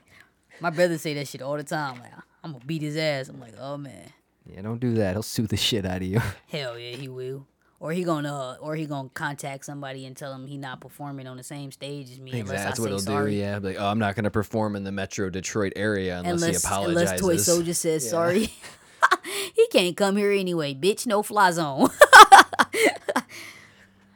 [0.61, 2.01] my brother say that shit all the time.
[2.01, 2.13] Like
[2.45, 3.29] I'm gonna beat his ass.
[3.29, 4.13] I'm like, oh man,
[4.47, 5.15] yeah, don't do that.
[5.15, 6.21] He'll sue the shit out of you.
[6.49, 7.47] hell yeah, he will.
[7.83, 11.27] Or he gonna, uh, or he gonna contact somebody and tell him he not performing
[11.27, 13.33] on the same stage as me unless That's what he'll sorry.
[13.33, 13.37] do.
[13.39, 16.69] Yeah, like, oh, I'm not going to perform in the Metro Detroit area unless, he
[16.69, 17.03] apologizes.
[17.03, 18.11] unless Toy Soldier says Yeah.
[18.11, 18.53] sorry.
[19.55, 21.09] he can't come here anyway, bitch.
[21.09, 21.89] No fly zone.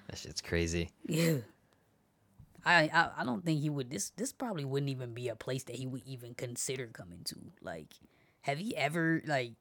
[0.08, 0.92] That shit's crazy.
[1.04, 1.38] Yeah.
[2.64, 5.64] I, I I don't think he would this this probably wouldn't even be a place
[5.64, 7.36] that he would even consider coming to.
[7.60, 7.88] Like
[8.42, 9.52] have you ever like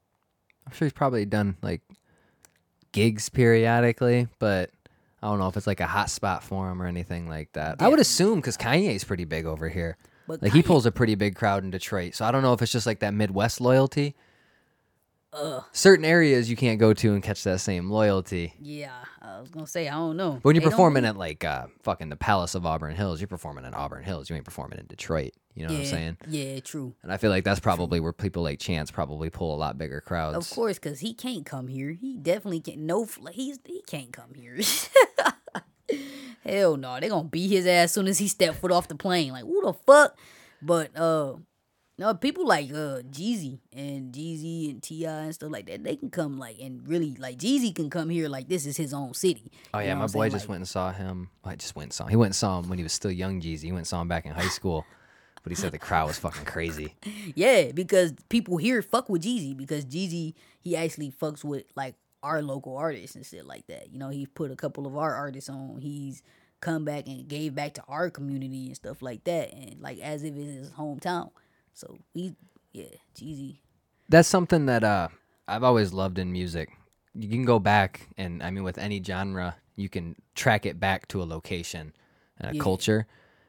[0.66, 1.82] I'm sure he's probably done like
[2.96, 4.70] gigs periodically, but
[5.22, 7.76] I don't know if it's like a hot spot for him or anything like that.
[7.80, 9.98] I would assume because Kanye's pretty big over here.
[10.26, 12.62] but Like he pulls a pretty big crowd in Detroit, so I don't know if
[12.62, 14.14] it's just like that Midwest loyalty.
[15.36, 18.54] Uh Certain areas you can't go to and catch that same loyalty.
[18.60, 20.32] yeah, I was gonna say I don't know.
[20.34, 23.20] But when you're They don't performing at like uh, fucking the Palace of Auburn Hills,
[23.20, 24.30] you're performing in Auburn Hills.
[24.30, 25.32] You ain't performing in Detroit.
[25.54, 26.16] You know what I'm saying?
[26.28, 26.94] Yeah, true.
[27.02, 30.00] And I feel like that's probably where people like Chance probably pull a lot bigger
[30.02, 30.36] crowds.
[30.36, 31.92] Of course, cause he can't come here.
[31.92, 32.78] He definitely can't.
[32.80, 34.58] No, fl- he's he can't come here.
[36.44, 38.94] Hell no, they gonna beat his ass as soon as he step foot off the
[38.94, 39.32] plane.
[39.32, 40.16] Like who the fuck?
[40.62, 41.34] But uh,
[41.98, 45.10] no, people like uh Jeezy and Jeezy and T.I.
[45.22, 45.82] and stuff like that.
[45.82, 48.92] They can come like and really like Jeezy can come here like this is his
[48.92, 49.50] own city.
[49.72, 50.32] Oh You yeah, know my boy saying?
[50.32, 51.30] just Like, went and saw him.
[51.44, 52.10] well, I just went and saw him.
[52.10, 53.62] He went and saw him when he was still young Jeezy.
[53.62, 54.84] He went and saw him back in high school.
[55.42, 56.96] But he said the crowd was fucking crazy.
[57.36, 62.42] Yeah, because people here fuck with Jeezy because Jeezy he actually fucks with like our
[62.42, 63.92] local artists and shit like that.
[63.92, 65.78] You know, he put a couple of our artists on.
[65.80, 66.22] He's
[66.60, 70.24] come back and gave back to our community and stuff like that, and like as
[70.24, 71.30] if it's his hometown.
[71.76, 72.34] So we,
[72.72, 73.58] yeah, Jeezy.
[74.08, 75.08] That's something that uh
[75.46, 76.70] I've always loved in music.
[77.14, 81.06] You can go back and I mean with any genre, you can track it back
[81.08, 81.92] to a location
[82.40, 82.62] and a Yeah.
[82.62, 83.06] culture.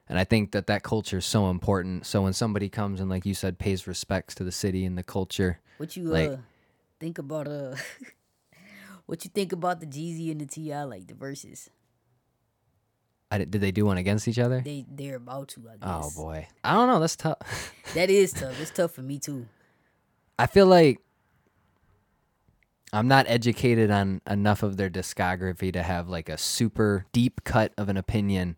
[0.09, 2.05] And I think that that culture is so important.
[2.05, 5.03] So when somebody comes and like you said pays respects to the city and the
[5.03, 6.37] culture, What you Like- uh
[6.99, 7.75] think about uh?
[9.05, 10.83] what you think about the Jeezy and the T.I.
[10.83, 11.69] like the verses?
[13.29, 14.61] I, did they do one against each other?
[14.61, 15.63] They they're about to.
[15.69, 16.47] I Oh boy.
[16.63, 17.73] I don't know, that's tough.
[17.93, 18.59] that is tough.
[18.61, 19.47] It's tough for me too.
[20.39, 20.99] I feel like
[22.93, 27.73] I'm not educated on enough of their discography to have like a super deep cut
[27.77, 28.55] of an opinion,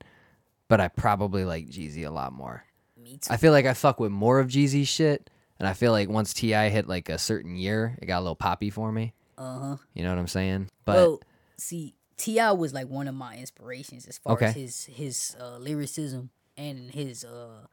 [0.68, 2.64] but I probably like Jeezy a lot more.
[2.96, 3.34] Me too.
[3.34, 6.34] I feel like I fuck with more of Jeezy shit, and I feel like once
[6.34, 6.70] T.I.
[6.70, 9.14] hit like a certain year, it got a little poppy for me.
[9.38, 9.78] Uh huh.
[9.94, 10.70] You know what I'm saying?
[10.86, 11.22] But well,
[11.58, 12.52] see, T.I.
[12.52, 17.24] was like one of my inspirations as far as his his uh, lyricism and his
[17.26, 17.66] uh,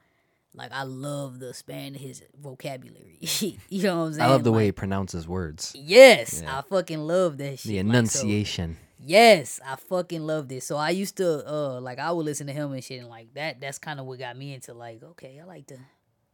[0.55, 3.19] like I love the span of his vocabulary.
[3.69, 4.25] you know what I'm saying?
[4.27, 6.59] I love the way he pronounces words, Yes, Yeah.
[6.59, 7.69] I fucking love that shit.
[7.71, 8.79] the Like, so- enunciation.
[8.99, 10.65] yes, I fucking love this.
[10.67, 13.35] So I used to uh like I would listen to him and shit and like
[13.35, 13.61] that.
[13.61, 15.77] That's kind of what got me into like okay, I like to.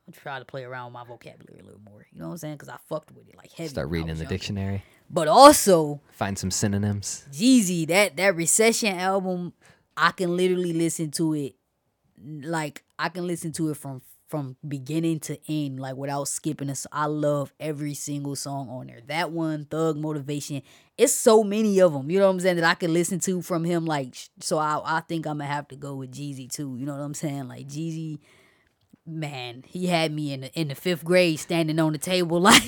[0.07, 2.05] I'm try to play around with my vocabulary a little more.
[2.13, 2.55] You know what I'm saying?
[2.55, 3.69] Because I fucked with it like heavy.
[3.69, 4.35] Start reading in the younger.
[4.35, 7.25] dictionary, But also, find some synonyms.
[7.31, 9.53] Jeezy, that that recession album,
[9.97, 11.55] I can literally listen to it
[12.25, 16.73] like I can listen to it from from beginning to end, like without skipping a
[16.73, 19.03] s I love every single song on there.
[19.07, 20.63] That one, Thug Motivation,
[20.97, 22.11] it's so many of them.
[22.11, 23.85] You know what I'm saying that I can listen to from him.
[23.85, 26.77] Like, so I I think I'm gonna have to go with Jeezy too.
[26.77, 27.47] You know what I'm saying?
[27.47, 28.19] Like Jeezy.
[29.05, 32.63] Man, he had me in the in the fifth grade standing on the table like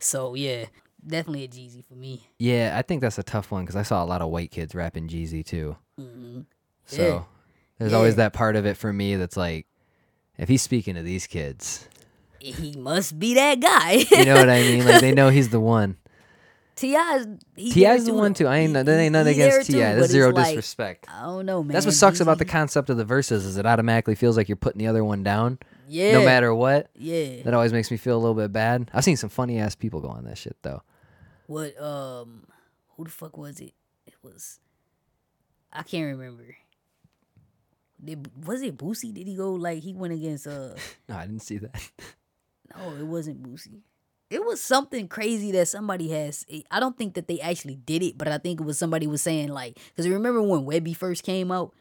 [0.00, 0.64] so yeah,
[1.06, 2.26] definitely a Jeezy for me.
[2.38, 4.74] Yeah, I think that's a tough one because I saw a lot of white kids
[4.74, 5.76] rapping Jeezy too.
[5.98, 6.46] Mhm.
[6.86, 7.22] So Yeah.
[7.78, 9.66] there's always that part of it for me that's like,
[10.36, 11.86] if he's speaking to these kids,
[12.40, 14.04] he must be that guy.
[14.10, 14.84] you know what I mean?
[14.84, 15.96] Like they know he's the one.
[16.80, 17.26] T.I.'s
[17.56, 18.46] he T.I.'s there the one too.
[18.46, 19.78] I ain't He- that ain't nothing against Ti.
[19.78, 21.06] That's zero like, disrespect.
[21.10, 21.74] I don't know, man.
[21.74, 24.56] That's what sucks about the concept of the verses is it automatically feels like you're
[24.56, 26.88] putting the other one down, yeah, no matter what.
[26.96, 27.42] yeah.
[27.42, 28.90] That always makes me feel a little bit bad.
[28.94, 30.82] I've seen some funny ass people go on that shit though.
[31.46, 32.44] What um,
[32.96, 33.74] who the fuck was it?
[34.06, 34.58] It was
[35.70, 36.56] I can't remember.
[38.02, 39.12] Did, was it Boosie?
[39.12, 40.70] Did he go like he went against uh?
[41.10, 41.90] No, I didn't see that.
[42.74, 43.80] No, it wasn't Boosie.
[44.30, 46.46] It was something crazy that somebody has.
[46.48, 49.08] Eh, I don't think that they actually did it, but I think it was somebody
[49.08, 51.74] was saying like, because remember when Webbie first came out?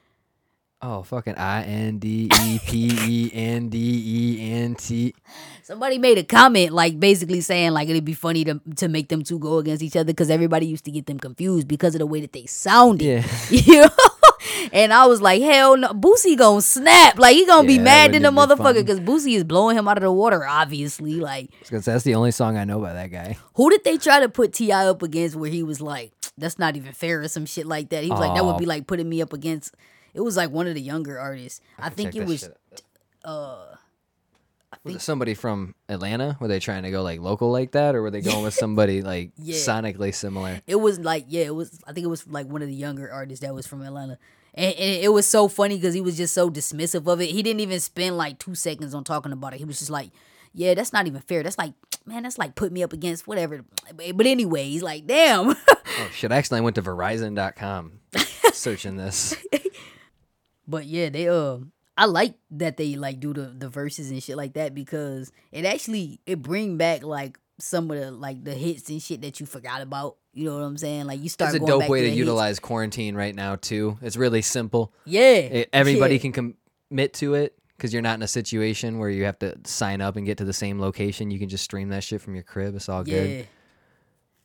[0.82, 5.14] Oh, fucking I N D E P E N D E N T.
[5.64, 9.22] Somebody made a comment like basically saying like it'd be funny to to make them
[9.22, 12.06] two go against each other because everybody used to get them confused because of the
[12.06, 13.06] way that they sounded.
[13.06, 13.26] Yeah.
[13.52, 13.90] You know?
[14.74, 17.18] And I was like, hell no, Boosie gonna snap.
[17.20, 19.88] Like he gonna be Yeah, that mad in the motherfucker because Boosie is blowing him
[19.88, 21.16] out of the water, obviously.
[21.16, 23.38] Like, that's the only song I know by that guy.
[23.56, 24.88] who did they try to put T.I.
[24.88, 28.04] up against where he was like, that's not even fair or some shit like that?
[28.04, 29.76] He was like, that would be like putting me up against
[30.14, 31.62] it was like one of the younger artists.
[31.78, 32.50] I, think it was
[33.24, 33.66] uh
[34.84, 36.38] Was it somebody from Atlanta?
[36.40, 39.02] Were they trying to go like local like that, or were they going with somebody
[39.02, 39.56] like Yeah.
[39.56, 40.62] sonically similar?
[40.68, 43.12] it was like yeah it was i think it was like one of the younger
[43.12, 44.18] artists that was from atlanta
[44.60, 47.30] and, and it was so funny because he was just so dismissive of it.
[47.30, 49.58] He didn't even spend like two seconds on talking about it.
[49.60, 50.12] He was just like
[50.54, 51.44] yeah that's not even fair.
[51.44, 51.74] That's like
[52.06, 53.64] man that's like put me up against whatever.
[53.96, 55.56] But anyway he's like damn.
[56.02, 56.32] Oh shit!
[56.32, 58.00] I accidentally went to Verizon.com
[58.54, 59.36] searching this.
[60.68, 61.58] but yeah they uh
[61.98, 65.66] i like that they like do the the verses and shit like that because it
[65.66, 69.46] actually it bring back like some of the like the hits and shit that you
[69.46, 72.10] forgot about you know what i'm saying like you start It's a dope way to
[72.10, 73.98] to utilize quarantine right now too.
[74.02, 74.94] It's really simple.
[75.06, 76.22] yeah It, everybody yeah.
[76.22, 76.56] can
[76.90, 80.16] commit to it because you're not in a situation where you have to sign up
[80.18, 81.32] and get to the same location.
[81.32, 82.76] You can just stream that shit from your crib.
[82.76, 83.24] It's all Yeah.
[83.24, 83.48] good.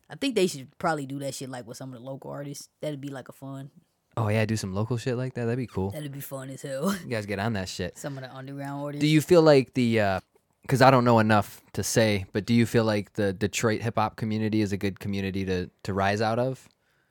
[0.08, 2.68] I think they should probably do that shit like with some of the local artists.
[2.80, 3.70] That'd be like a fun.
[4.16, 5.44] Oh yeah, do some local shit like that.
[5.46, 5.90] That'd be cool.
[5.90, 6.94] That'd be fun as hell.
[7.02, 7.98] You guys get on that shit.
[7.98, 9.00] some of the underground artists.
[9.00, 10.20] Do you feel like the uh,
[10.64, 13.96] because I don't know enough to say, but do you feel like the Detroit hip
[13.96, 16.68] hop community is a good community to to rise out of?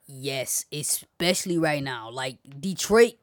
[0.08, 2.10] Yes, especially right now.
[2.10, 3.14] Like Detroit,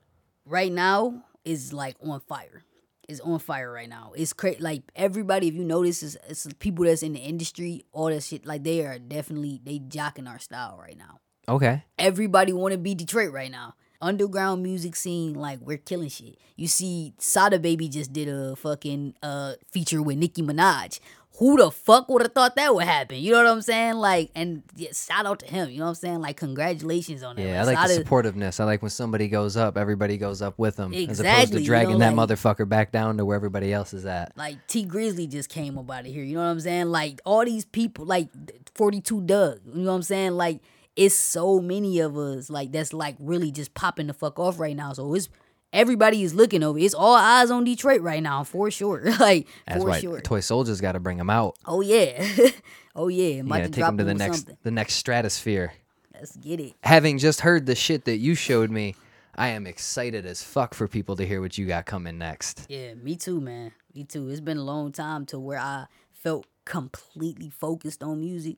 [0.47, 2.63] right now is like on fire.
[3.09, 4.13] It's on fire right now.
[4.15, 4.61] It's crazy.
[4.61, 8.47] Like everybody, if you notice, is it's people that's in the industry, all that shit.
[8.47, 11.19] Like they are definitely they jocking our style right now.
[11.49, 11.83] Okay.
[11.99, 13.75] everybody want to be Detroit right now.
[14.03, 16.37] Underground music scene, like we're killing shit.
[16.57, 21.01] You see, Sada Baby just did a fucking uh feature with Nicki Minaj.
[21.39, 23.17] Who the fuck would have thought that would happen?
[23.17, 23.95] You know what I'm saying?
[23.95, 25.71] Like, and yeah, shout out to him.
[25.71, 26.21] You know what I'm saying?
[26.21, 27.43] Like, congratulations on that.
[27.43, 28.61] Yeah, I like the supportiveness.
[28.61, 31.61] I like when somebody goes up, everybody goes up with them, as opposed Exactly, to
[31.61, 34.37] you dragging know, that motherfucker back down to where everybody else is at.
[34.37, 36.23] like Tee Grizzley just came up out of here.
[36.25, 36.89] You know what I'm saying?
[36.89, 38.29] Like all these people, like
[38.75, 39.61] 42 Dugg.
[39.73, 40.33] You know what I'm saying?
[40.33, 40.61] Like
[40.97, 44.77] it's so many of us, like that's like really just popping the fuck off right
[44.77, 44.93] now.
[44.93, 45.29] So it's
[45.73, 46.79] everybody is looking over.
[46.79, 49.03] It's all eyes on Detroit right now for sure.
[49.21, 50.01] like That's for right.
[50.01, 50.21] sure.
[50.21, 51.57] Toy Soldiers got to bring them out.
[51.67, 52.27] oh yeah,
[52.97, 53.39] oh yeah.
[53.41, 54.57] I'm You about got to to take them to the next something.
[54.63, 55.73] the next stratosphere.
[56.15, 56.75] Let's get it.
[56.83, 58.95] Having just heard the shit that you showed me,
[59.37, 62.67] I am excited as fuck for people to hear what you got coming next.
[62.69, 63.73] Yeah, me too, man.
[63.95, 64.29] Me too.
[64.29, 68.57] It's been a long time to where I felt completely focused on music.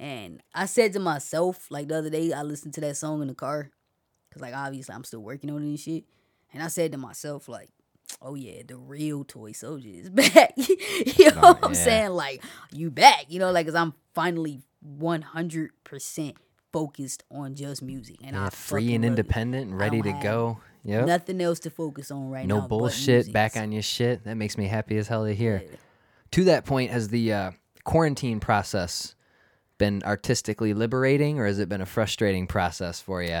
[0.00, 3.28] And I said to myself, like the other day, I listened to that song in
[3.28, 3.70] the car.
[4.32, 6.04] Cause like obviously I'm still working on it and shit.
[6.54, 7.68] And I said to myself, like,
[8.22, 10.54] oh yeah, the real toy soldier is back.
[10.56, 11.78] you know Oh, what I'm yeah.
[11.84, 12.10] saying?
[12.12, 12.42] Like,
[12.72, 13.26] you back.
[13.28, 14.62] You know, like cause I'm finally
[14.98, 16.34] 100%
[16.72, 18.16] focused on just music.
[18.22, 20.60] And Yeah, I free and independent and ready to go.
[20.82, 21.04] Yeah.
[21.04, 22.62] Nothing else to focus on right no now.
[22.62, 23.32] No bullshit.
[23.32, 24.24] Back on your shit.
[24.24, 25.62] That makes me happy as hell to hear.
[25.68, 25.76] Yeah.
[26.32, 27.50] To that point, has the uh,
[27.84, 29.14] quarantine process
[29.80, 33.40] been artistically liberating, or has it been a frustrating process for you?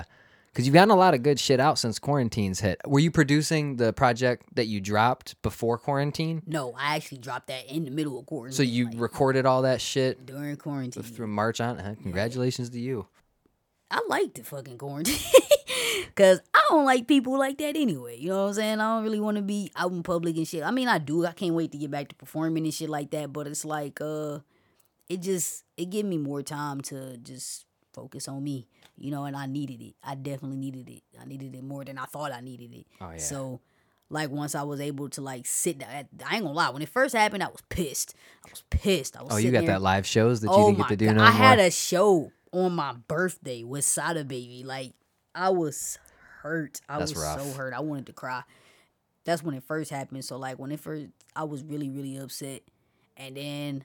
[0.50, 2.80] Because you've gotten a lot of good shit out since quarantine's hit.
[2.84, 6.42] Were you producing the project that you dropped before quarantine?
[6.46, 8.56] No, I actually dropped that in the middle of quarantine.
[8.56, 11.04] So you like, recorded all that shit during quarantine.
[11.04, 11.78] through March on.
[11.78, 11.94] Huh?
[12.02, 13.06] Congratulations to you.
[13.92, 15.18] I like the fucking quarantine
[16.06, 18.16] because I don't like people like that anyway.
[18.18, 18.80] You know what I'm saying?
[18.80, 20.64] I don't really want to be out in public and shit.
[20.64, 21.26] I mean, I do.
[21.26, 23.32] I can't wait to get back to performing and shit like that.
[23.32, 24.40] But it's like, uh,
[25.10, 28.66] it just it gave me more time to just focus on me.
[28.96, 29.94] You know, and I needed it.
[30.02, 31.02] I definitely needed it.
[31.20, 32.86] I needed it more than I thought I needed it.
[33.00, 33.18] Oh, yeah.
[33.18, 33.60] So.
[34.12, 36.70] Like once I was able to like sit down, I ain't gonna lie.
[36.70, 38.16] When it first happened, I was pissed.
[38.44, 39.16] I was pissed.
[39.16, 40.96] I was Oh, you got there- that live shows that you oh didn't get to
[40.96, 41.16] do God.
[41.18, 41.38] no I more.
[41.38, 44.64] had a show on my birthday with Sada Baby.
[44.66, 44.94] Like
[45.32, 45.96] I was
[46.42, 46.80] hurt.
[46.88, 47.40] I That's was rough.
[47.40, 47.72] so hurt.
[47.72, 48.42] I wanted to cry.
[49.24, 50.24] That's when it first happened.
[50.24, 51.06] So like when it first,
[51.36, 52.62] I was really really upset,
[53.16, 53.84] and then.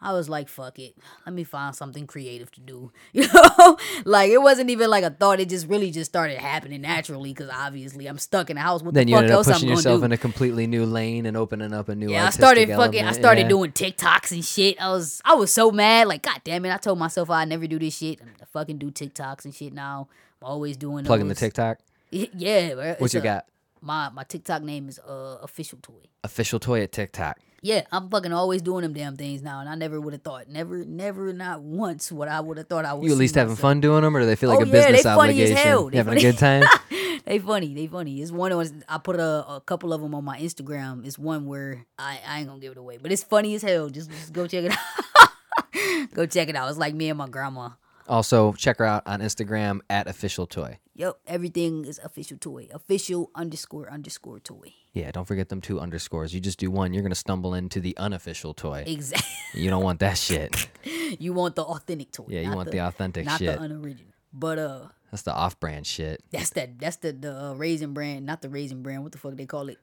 [0.00, 0.96] I was like, fuck it.
[1.26, 2.92] Let me find something creative to do.
[3.12, 3.76] You know?
[4.04, 5.40] like, it wasn't even like a thought.
[5.40, 8.82] It just really just started happening naturally because obviously I'm stuck in the house.
[8.82, 10.04] What then the you fuck ended up else I'm pushing yourself do?
[10.04, 12.10] in a completely new lane and opening up a new.
[12.10, 13.04] Yeah, I started fucking.
[13.04, 13.48] I started yeah.
[13.48, 14.80] doing TikToks and shit.
[14.80, 16.06] I was, I was so mad.
[16.06, 16.72] Like, god damn it!
[16.72, 18.20] I told myself I'd never do this shit.
[18.20, 20.08] I'm fucking do TikToks and shit now.
[20.40, 21.34] I'm always doing plugging the.
[21.34, 21.78] TikTok.
[22.10, 22.94] Yeah, bro.
[22.98, 23.46] What you a- got?
[23.80, 26.02] My my TikTok name is uh official toy.
[26.22, 27.38] Official toy at TikTok.
[27.60, 30.48] Yeah, I'm fucking always doing them damn things now, and I never would have thought,
[30.48, 33.04] never, never, not once what I would have thought I would.
[33.06, 33.60] You at least having myself.
[33.62, 35.50] fun doing them, or do they feel like Oh, a yeah, business they funny as
[35.50, 35.56] obligation?
[35.56, 35.90] hell.
[35.90, 36.62] They having a good time?
[37.24, 38.22] they funny, they funny.
[38.22, 41.04] It's one was I put a, a couple of them on my Instagram.
[41.04, 43.88] It's one where I, I ain't gonna give it away, but it's funny as hell.
[43.88, 44.72] Just, just go check it
[45.20, 46.08] out.
[46.14, 46.68] go check it out.
[46.68, 47.70] It's like me and my grandma.
[48.08, 50.78] Also, check her out on Instagram at official toy.
[50.94, 52.68] Yep, everything is official toy.
[52.72, 54.74] Official underscore underscore toy.
[54.92, 56.34] Yeah, don't forget them two underscores.
[56.34, 58.84] You just do one, you're gonna stumble into the unofficial toy.
[58.86, 59.28] Exactly.
[59.54, 60.68] You don't want that shit.
[61.18, 62.26] you want the authentic toy.
[62.28, 63.46] Yeah, you want the authentic not shit.
[63.48, 64.12] Not the unoriginal.
[64.30, 64.80] But uh,
[65.10, 66.22] That's the off-brand shit.
[66.30, 66.78] that's that.
[66.78, 69.04] That's the the uh, raisin brand, not the raisin brand.
[69.04, 69.78] What the fuck they call it?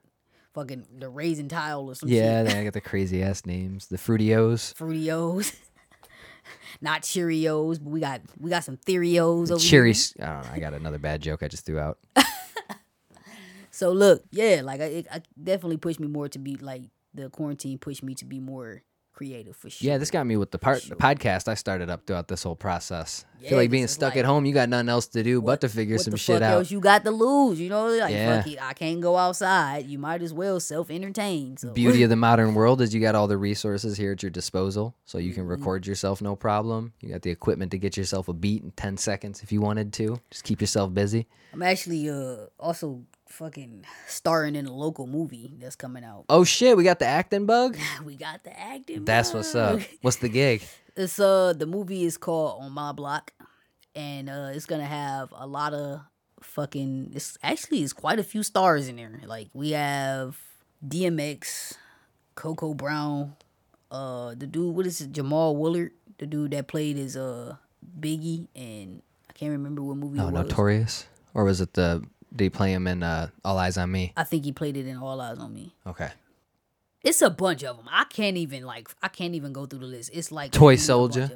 [0.54, 2.48] Fucking the raisin tile or some Yeah, shit.
[2.48, 3.88] Yeah, they got the crazy ass names.
[3.88, 4.72] The Fruitios.
[4.74, 5.54] Fruitios.
[6.80, 9.88] Not Cheerios, but we got we got some Theorios over Cherry.
[9.88, 9.96] here.
[9.96, 10.50] s- I don't know.
[10.52, 11.98] I got another bad joke I just threw out.
[13.70, 17.28] So look, yeah, like I, it, I definitely pushed me more to be like the
[17.28, 18.82] quarantine pushed me to be more
[19.16, 19.88] creative for sure.
[19.90, 22.54] Yeah, this got me with the part the podcast I started up throughout this whole
[22.54, 23.24] process.
[23.44, 25.60] I feel like being stuck like- at home, you got nothing else to do but
[25.62, 26.54] to figure what some shit out.
[26.58, 27.58] else you got to lose?
[27.60, 28.42] You know, like Yeah.
[28.42, 29.86] fuck it, I can't go outside.
[29.86, 31.56] You might as well self entertain.
[31.56, 34.30] So Beauty of the modern world is you got all the resources here at your
[34.30, 35.50] disposal, so you can Mm-hmm.
[35.50, 36.92] record yourself no problem.
[37.00, 39.92] You got the equipment to get yourself a beat in ten seconds if you wanted
[39.94, 40.20] to.
[40.30, 41.26] Just keep yourself busy.
[41.54, 46.24] I'm actually uh also fucking starring in a local movie that's coming out.
[46.28, 47.76] Oh shit, we got the acting bug.
[48.04, 49.04] We got the acting.
[49.04, 49.80] That's what's up.
[50.02, 50.62] What's the gig?
[50.96, 53.32] It's uh the movie is called On My Block,
[53.94, 56.00] and uh it's gonna have a lot of
[56.42, 57.12] fucking.
[57.14, 59.20] It's actually it's quite a few stars in there.
[59.26, 60.38] Like we have
[60.86, 61.74] DMX,
[62.34, 63.34] Coco Brown,
[63.90, 67.56] uh the dude what is it Jamal Woolard, the dude that played as uh
[68.00, 70.48] Biggie, and I can't remember what movie Oh, it was.
[70.48, 72.02] Notorious, or was it the?
[72.36, 74.12] Did he play him in uh, All Eyez on Me?
[74.16, 75.74] I think he played it in All Eyez on Me.
[75.86, 76.10] Okay.
[77.02, 77.86] It's a bunch of them.
[77.90, 80.10] I can't even like I can't even go through the list.
[80.12, 81.30] It's like Toy Soldier.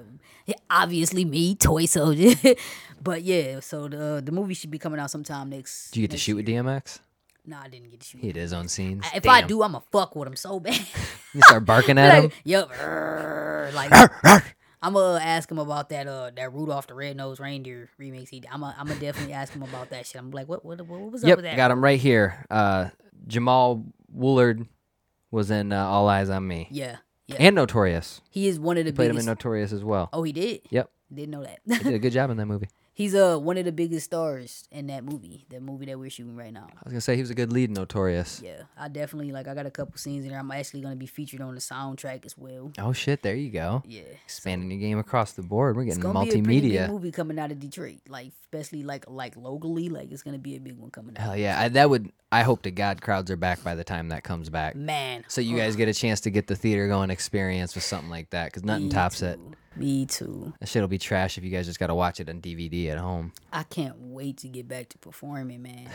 [0.44, 2.34] Yeah, obviously me, Toy Soldier.
[3.02, 5.92] but yeah, so the the movie should be coming out sometime next.
[5.92, 6.46] Did you get to shoot with.
[6.46, 6.98] DMX?
[7.46, 8.20] Nah, I didn't get to shoot.
[8.20, 9.04] He had his own scenes.
[9.14, 10.74] If I do, I'ma fuck with him so bad.
[11.34, 12.24] you start barking at him.
[12.24, 14.44] like, yup, "Rrrr," like
[14.82, 18.28] I'm gonna ask him about that uh that Rudolph the Red-Nosed Reindeer remix.
[18.30, 20.20] He, I'm gonna I'm definitely ask him about that shit.
[20.20, 21.56] I'm like, what what what was up Yep, with that?
[21.56, 22.46] got him right here.
[22.50, 22.88] Uh,
[23.26, 23.84] Jamal
[24.16, 24.66] Woolard
[25.30, 27.36] was in uh, All Eyez on Me Yeah, yeah.
[27.38, 28.20] and Notorious.
[28.30, 29.26] he is one of the Played him in.
[29.26, 30.08] Notorious as well.
[30.12, 30.62] oh, he did.
[30.70, 31.60] Yep, Didn't know that.
[31.66, 32.68] he did a good job in that movie.
[32.92, 36.36] He's uh one of the biggest stars in that movie, that movie that we're shooting
[36.36, 36.66] right now.
[36.70, 38.42] I was gonna say he was a good lead in Notorious.
[38.44, 39.48] Yeah, I definitely like.
[39.48, 40.38] I got a couple scenes in there.
[40.40, 42.72] I'm actually gonna be featured on the soundtrack as well.
[42.78, 43.82] Oh shit, there you go.
[43.86, 45.76] Yeah, Expanding your game across the board.
[45.76, 46.88] We're getting gonna be a pretty big multimedia.
[46.90, 49.88] movie coming out of Detroit, like especially like like locally.
[49.88, 51.22] Like it's gonna be a big one coming out.
[51.22, 52.12] Hell yeah, I, that would.
[52.32, 54.76] I hope to God crowds are back by the time that comes back.
[54.76, 58.10] Man, So you guys get a chance to get the theater going experience with something
[58.10, 59.40] like that, because nothing tops it.
[59.76, 60.52] Me too.
[60.60, 63.32] That shit'll be trash if you guys just gotta watch it on DVD at home.
[63.52, 65.88] I can't wait to get back to performing, man.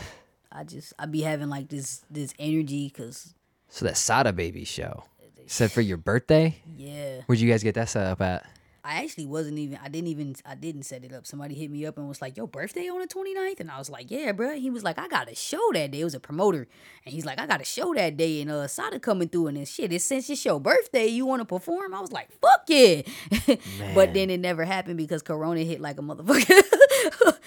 [0.50, 3.34] I just I be having like this this energy because
[3.68, 5.04] So that Sada Baby show.
[5.48, 6.56] Said for your birthday?
[6.76, 7.20] yeah.
[7.26, 8.44] Where'd you guys get that set up at?
[8.86, 11.26] I actually wasn't even I didn't even I didn't set it up.
[11.26, 13.90] Somebody hit me up and was like, "Your birthday on the 29th?" And I was
[13.90, 16.20] like, "Yeah, bro." He was like, "I got a show that day." It was a
[16.20, 16.68] promoter.
[17.04, 19.56] And he's like, "I got a show that day and uh Sada coming through and
[19.56, 22.62] then shit, it's since it's your birthday, you want to perform?" I was like, "Fuck
[22.68, 23.02] yeah."
[23.94, 26.62] but then it never happened because corona hit like a motherfucker.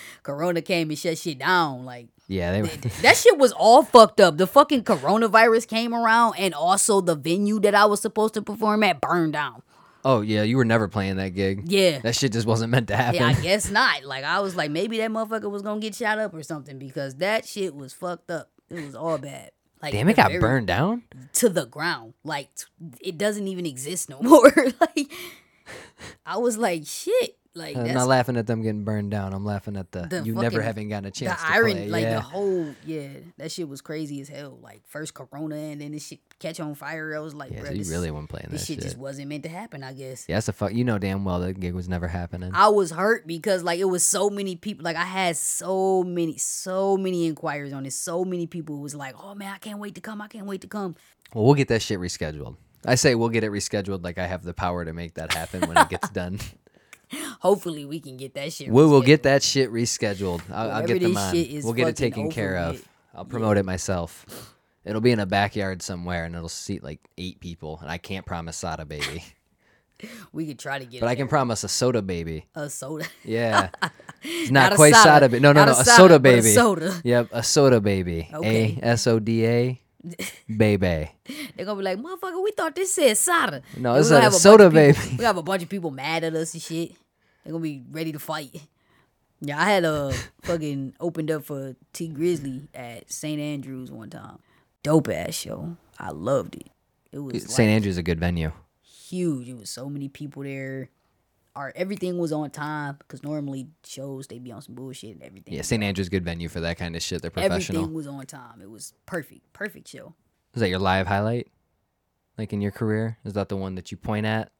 [0.23, 2.67] corona came and shut shit down like Yeah, they were.
[2.67, 4.37] that shit was all fucked up.
[4.37, 8.83] The fucking coronavirus came around and also the venue that I was supposed to perform
[8.83, 9.61] at burned down.
[10.05, 11.63] Oh yeah, you were never playing that gig.
[11.65, 11.99] Yeah.
[11.99, 13.15] That shit just wasn't meant to happen.
[13.21, 14.03] Yeah, I guess not.
[14.05, 17.15] Like I was like, maybe that motherfucker was gonna get shot up or something because
[17.15, 18.49] that shit was fucked up.
[18.69, 19.51] It was all bad.
[19.81, 21.03] Like Damn, it got very- burned down.
[21.33, 22.13] to the ground.
[22.23, 22.65] Like t-
[23.01, 24.51] it doesn't even exist no more.
[24.81, 25.11] like
[26.25, 27.37] I was like, shit.
[27.55, 29.33] Like I'm not laughing at them getting burned down.
[29.33, 31.89] I'm laughing at the, The you never having gotten a the chance to irony, play.
[31.89, 32.13] like yeah.
[32.15, 34.59] the whole, yeah, that shit was crazy as hell.
[34.61, 37.15] Like first Corona and then this shit catch on fire.
[37.15, 38.83] I was like, yeah, bro, so you this, really weren't playing this shit, shit.
[38.83, 39.83] just wasn't meant to happen.
[39.83, 40.25] I guess.
[40.29, 40.73] yeah, that's a fuck.
[40.73, 42.51] You know damn well that gig was never happening.
[42.53, 44.83] I was hurt because like it was so many people.
[44.83, 47.93] Like I had so many, so many inquiries on it.
[47.93, 50.21] So many people was like, "Oh man, I can't wait to come.
[50.21, 50.95] I can't wait to come."
[51.33, 52.55] well, we'll get that shit rescheduled.
[52.85, 54.03] I say we'll get it rescheduled.
[54.03, 56.39] Like I have the power to make that happen when it gets done.
[57.39, 58.69] Hopefully, we can get that shit.
[58.69, 60.41] We will get that shit rescheduled.
[60.51, 61.63] I'll, I'll get them this on.
[61.63, 62.73] We'll get it taken care of.
[62.75, 62.87] with.
[63.15, 64.25] I'll promote it myself.
[64.85, 67.79] It'll be in a backyard somewhere, and it'll seat like eight people.
[67.81, 69.23] And I can't promise Soda Baby,
[70.31, 71.01] We could try to get.
[71.01, 71.29] but it I can there.
[71.29, 72.45] promise a Soda Baby.
[72.55, 73.05] a soda.
[73.23, 73.69] Yeah,
[74.23, 75.03] it's Not not, quite soda.
[75.15, 75.41] Soda Baby.
[75.41, 76.53] No, no, Not no, a a soda, Soda but a Baby.
[76.53, 77.01] soda.
[77.03, 78.29] Yep, a Soda Baby.
[78.33, 78.77] Okay.
[78.81, 79.81] A S O D A
[80.55, 81.11] Baby.
[81.55, 83.61] They're gonna be like, motherfucker, we thought this said soda.
[83.77, 84.71] No, it's a soda people-
[85.03, 85.15] baby.
[85.17, 86.93] We have a bunch of people mad at us and shit.
[87.43, 88.61] They're gonna be ready to fight.
[89.41, 93.39] Yeah, I had a fucking opened up for Tee Grizzley at St.
[93.39, 94.39] Andrews one time.
[94.83, 95.77] Dope ass show.
[95.97, 96.67] I loved it.
[97.11, 97.59] It was St.
[97.59, 98.51] like, Andrew's a good venue.
[98.81, 99.49] huge.
[99.49, 100.89] It was so many people there.
[101.59, 105.53] Our everything was on time because normally shows they be on some bullshit and everything.
[105.53, 105.83] Yeah, St.
[105.83, 107.21] Andrew's good venue for that kind of shit.
[107.21, 107.79] They're professional.
[107.79, 108.61] Everything was on time.
[108.61, 109.51] It was perfect.
[109.51, 110.15] Perfect show.
[110.53, 111.49] Is that your live highlight?
[112.37, 113.17] Like in your career?
[113.25, 114.53] Is that the one that you point at?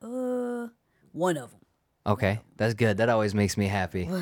[0.00, 0.68] Uh,
[1.10, 1.60] one of them.
[2.06, 2.98] Okay, that's good.
[2.98, 4.08] That always makes me happy.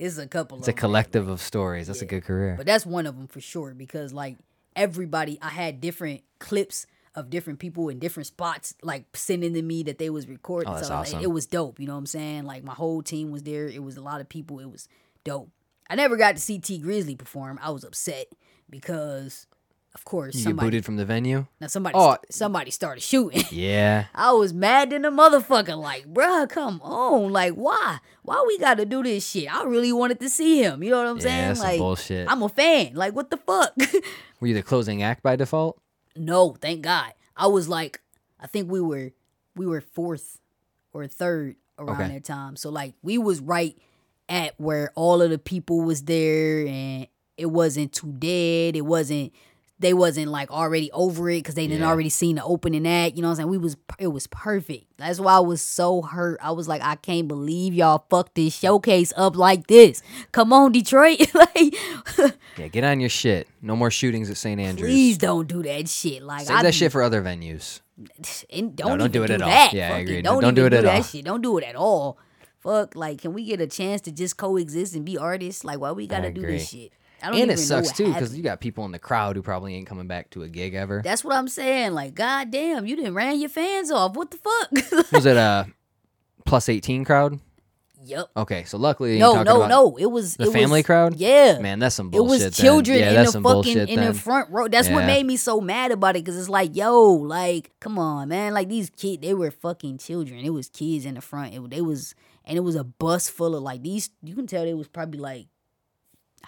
[0.00, 0.58] It's a couple.
[0.58, 1.88] It's a of collective of stories.
[1.88, 2.54] That's a good career.
[2.56, 4.36] But that's one of them for sure because like
[4.76, 9.82] everybody, I had different clips of different people in different spots, like sending to me
[9.84, 10.72] that they was recording.
[10.72, 11.20] Oh, so awesome.
[11.22, 11.80] it was dope.
[11.80, 12.44] You know what I'm saying?
[12.44, 13.66] Like my whole team was there.
[13.68, 14.60] It was a lot of people.
[14.60, 14.88] It was
[15.24, 15.50] dope.
[15.90, 17.58] I never got to see Tee Grizzley perform.
[17.62, 18.26] I was upset
[18.68, 19.46] because,
[19.94, 21.46] of course, You somebody booted from the venue?
[21.60, 22.10] now somebody Oh.
[22.12, 23.42] st- somebody started shooting.
[23.50, 24.04] Yeah.
[24.14, 25.76] I was mad than a motherfucker.
[25.80, 27.32] Like, bruh, come on.
[27.32, 28.00] Like, why?
[28.22, 29.52] Why we gotta do this shit?
[29.52, 30.82] I really wanted to see him.
[30.82, 31.58] You know what I'm Yeah, saying?
[31.58, 32.30] like, bullshit.
[32.30, 32.94] I'm a fan.
[32.94, 33.72] Like, what the fuck?
[34.40, 35.80] Were you the closing act by default?
[36.18, 37.12] No, thank God.
[37.36, 38.00] I was like,
[38.40, 39.12] I think we were
[39.56, 40.40] we were fourth
[40.92, 42.14] or third around Okay.
[42.14, 42.56] that time.
[42.56, 43.76] So like we was right
[44.28, 47.06] at where all of the people was there and
[47.36, 48.76] it wasn't too dead.
[48.76, 49.32] It wasn't
[49.80, 51.88] they wasn't like already over it because they didn't Yeah.
[51.88, 53.14] already seen the opening act.
[53.16, 53.48] You know what I'm saying?
[53.50, 54.86] We was it was perfect.
[54.96, 56.38] That's why I was so hurt.
[56.42, 60.02] I was like, I can't believe y'all fucked this showcase up like this.
[60.32, 61.20] Come on, Detroit.
[61.34, 61.74] like
[62.56, 63.46] Yeah, get on your shit.
[63.62, 64.60] No more shootings at St.
[64.60, 64.90] Andrews.
[64.90, 66.22] please don't do that shit.
[66.22, 67.80] Like Save I that shit for other venues.
[68.52, 69.48] and don't, don't do it at all.
[69.48, 69.72] that.
[69.72, 70.02] Yeah, I Fuck it.
[70.02, 70.22] agree.
[70.22, 71.02] Don't, Don't do it at all.
[71.02, 71.24] shit.
[71.24, 72.18] Don't do it at all.
[72.60, 75.62] Fuck, like, can we get a chance to just coexist and be artists?
[75.64, 76.92] Like, why we gotta do this shit?
[77.22, 79.74] I don't And it sucks too because you got people in the crowd who probably
[79.74, 81.02] ain't coming back to a gig ever.
[81.02, 81.92] That's what I'm saying.
[81.92, 84.14] Like, goddamn, you didn't ran your fans off.
[84.14, 85.12] What the fuck?
[85.12, 85.66] Was it a
[86.44, 87.40] plus 18 crowd?
[88.08, 88.30] yep.
[88.36, 89.96] Okay, so luckily No, no, about no.
[89.96, 91.16] It was the it family was, crowd.
[91.16, 91.58] Yeah.
[91.58, 92.40] Man, that's some bullshit.
[92.40, 94.12] It was children yeah, in the fucking in then.
[94.12, 94.68] the front row.
[94.68, 96.24] That's what made me so mad about it.
[96.24, 98.54] Cause it's like, yo, like, come on, man.
[98.54, 100.40] Like these kids, they were fucking children.
[100.40, 101.54] It was kids in the front.
[101.54, 102.14] It they was,
[102.44, 104.10] and it was a bus full of like these.
[104.22, 105.46] You can tell they was probably like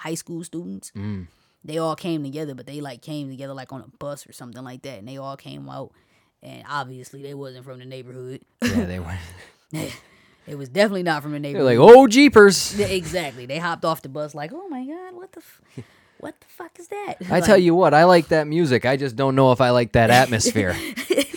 [0.00, 0.92] high school students.
[0.96, 1.26] Mm.
[1.62, 4.64] They all came together, but they like came together like on a bus or something
[4.64, 5.92] like that, and they all came out.
[6.42, 8.40] And obviously, they wasn't from the neighborhood.
[8.62, 8.98] Yeah, they
[9.72, 9.92] weren't.
[10.46, 11.78] it was definitely not from the They're neighborhood.
[11.78, 12.80] like, oh jeepers.
[12.80, 13.44] Exactly.
[13.44, 15.60] They hopped off the bus like, oh my god, what the, f-
[16.18, 17.16] what the fuck is that?
[17.30, 18.86] I tell you what, I like that music.
[18.86, 20.74] I just don't know if I like that atmosphere.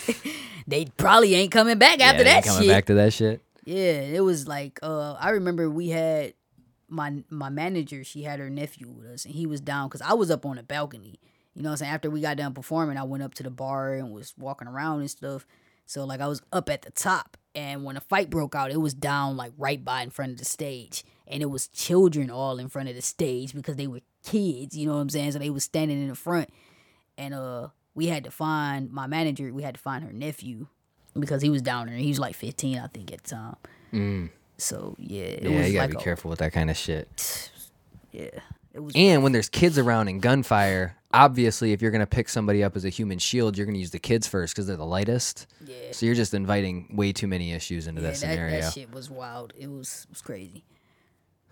[0.66, 2.70] they probably ain't coming back yeah, after that ain't coming shit.
[2.70, 3.42] back to that shit.
[3.66, 6.32] Yeah, it was like uh I remember we had
[6.94, 10.14] my my manager, she had her nephew with us and he was down cuz I
[10.14, 11.20] was up on the balcony.
[11.54, 11.92] You know what I'm saying?
[11.92, 15.00] After we got done performing, I went up to the bar and was walking around
[15.00, 15.46] and stuff.
[15.86, 18.80] So like I was up at the top and when a fight broke out, it
[18.80, 21.04] was down like right by in front of the stage.
[21.26, 24.86] And it was children all in front of the stage because they were kids, you
[24.86, 25.32] know what I'm saying?
[25.32, 26.50] So they was standing in the front.
[27.16, 30.66] And uh we had to find my manager, we had to find her nephew
[31.18, 31.96] because he was down there.
[31.96, 33.56] He was like 15, I think, at the time.
[33.92, 34.30] Mm.
[34.58, 36.76] So yeah, it Yeah, was you gotta like be a- careful with that kind of
[36.76, 37.50] shit.
[38.12, 38.28] Yeah,
[38.72, 38.92] it was.
[38.94, 42.84] And when there's kids around and gunfire, obviously, if you're gonna pick somebody up as
[42.84, 45.48] a human shield, you're gonna use the kids first because they're the lightest.
[45.66, 48.60] yeah, So you're just inviting way too many issues into yeah, that that, scenario.
[48.60, 49.52] that shit was wild.
[49.58, 50.62] It was it was crazy.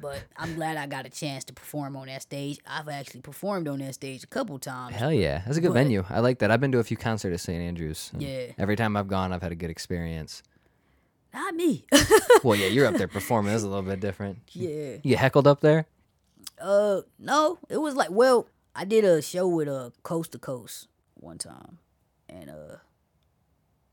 [0.01, 2.61] But I'm glad I got a chance to perform on that stage.
[2.65, 4.95] I've actually performed on that stage a couple times.
[4.95, 6.05] Hell yeah, that's a good venue.
[6.11, 6.53] I like that.
[6.53, 7.61] I've been to a few concerts at St.
[7.61, 8.11] Andrews.
[8.13, 8.47] and Yeah.
[8.57, 10.45] Every time I've gone, I've had a good experience.
[11.35, 11.85] Not me.
[12.45, 13.53] Well, yeah, you're up there performing.
[13.53, 14.39] That's a little bit different.
[14.51, 14.95] yeah.
[15.05, 15.87] You get heckled up there?
[16.61, 20.89] Uh, no, it was like well, I did a show with uh Coast to Coast
[21.15, 21.79] one time,
[22.29, 22.77] and uh,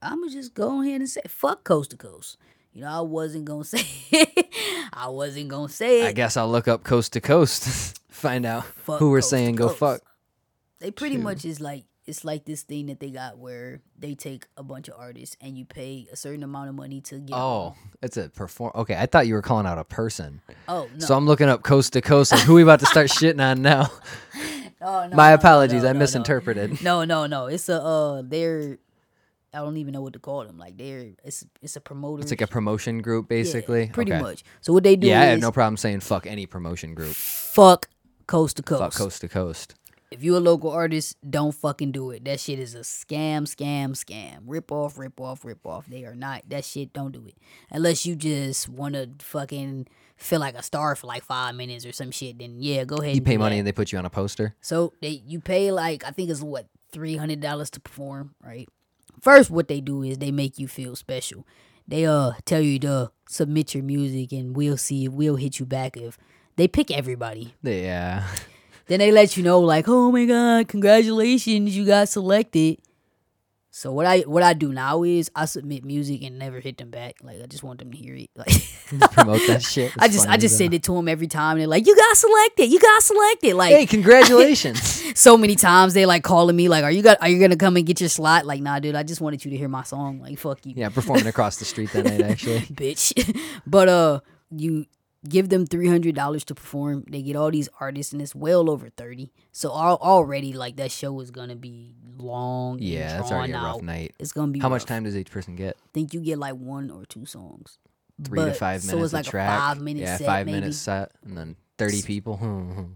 [0.01, 2.37] I'ma just go ahead and say fuck Coast to Coast.
[2.73, 4.47] You know, I wasn't gonna say it.
[4.93, 6.07] I wasn't gonna say it.
[6.07, 9.69] I guess I'll look up coast to coast, find out Fuck who we're saying go
[9.69, 10.01] fuck.
[10.79, 11.23] They pretty Shoot.
[11.23, 14.88] much is like it's like this thing that they got where they take a bunch
[14.89, 17.38] of artists and you pay a certain amount of money to get.
[17.38, 18.72] Oh, it's a perform.
[18.76, 20.41] Okay, I thought you were calling out a person.
[20.68, 22.32] oh no, So I'm looking up coast to coast.
[22.32, 23.89] Like, who we about to start shitting on now?
[24.82, 25.84] Oh, no, My no, apologies.
[25.84, 26.82] no, I misinterpreted.
[26.82, 27.47] No, no, no.
[27.47, 28.78] It's a uh, they're.
[29.53, 30.57] I don't even know what to call them.
[30.57, 32.22] Like they're it's it's a promoter.
[32.22, 33.86] It's like a promotion group, basically.
[33.88, 34.22] Yeah, pretty Okay.
[34.22, 34.43] much.
[34.62, 37.14] So what they do Yeah, I have no problem saying fuck any promotion group.
[37.14, 37.89] fuck
[38.26, 38.80] coast to coast.
[38.82, 39.76] Fuck coast to coast.
[40.12, 42.26] If you're a local artist, don't fucking do it.
[42.26, 44.39] That shit is a scam, scam, scam.
[44.47, 45.86] Rip off, rip off, rip off.
[45.86, 46.43] They are not.
[46.49, 47.36] That shit, don't do it.
[47.70, 49.88] Unless you just want to fucking
[50.18, 53.14] feel like a star for like five minutes or some shit, then yeah, go ahead.
[53.16, 53.60] You and pay money that.
[53.60, 54.55] and they put you on a poster.
[54.62, 58.68] So they you pay like I think it's what three hundred dollars to perform, right?
[59.22, 61.45] First, what they do is they make you feel special.
[61.88, 65.66] They uh tell you to submit your music, and we'll see if we'll hit you
[65.66, 66.18] back if
[66.55, 67.53] they pick everybody.
[67.62, 68.28] Yeah.
[68.89, 72.79] Then they let you know like, oh my god, congratulations, you got selected.
[73.69, 76.89] So what I what I do now is I submit music and never hit them
[76.89, 77.17] back.
[77.21, 78.31] Like I just want them to hear it.
[78.35, 79.93] Like Just promote that shit.
[79.99, 81.59] I just I just as send it to them every time.
[81.59, 83.53] They're like, you got selected, you got selected.
[83.53, 83.85] Like Hey,
[84.25, 85.03] congratulations.
[85.19, 87.77] so many times they like calling me like, are you got are you gonna come
[87.77, 88.47] and get your slot?
[88.47, 90.19] Like nah, dude, I just wanted you to hear my song.
[90.19, 92.61] Like fuck you, yeah, performing across the street that night actually.
[92.61, 93.39] bitch.
[93.67, 94.19] but uh,
[94.49, 94.87] you
[95.28, 97.03] give them three hundred dollars to perform.
[97.09, 99.32] They get all these artists, and it's well over thirty.
[99.51, 102.80] So al- already, like that show is gonna be long.
[102.80, 103.84] Yeah, that's already a rough out.
[103.84, 104.13] night.
[104.20, 105.76] It's gonna be How much time does each person get?
[105.78, 107.78] I think you get like one or two songs.
[108.24, 109.49] Three to But- five so minutes it's like a track.
[109.57, 110.59] a five minute yeah, set, five maybe.
[110.59, 112.38] minutes set, and then thirty people.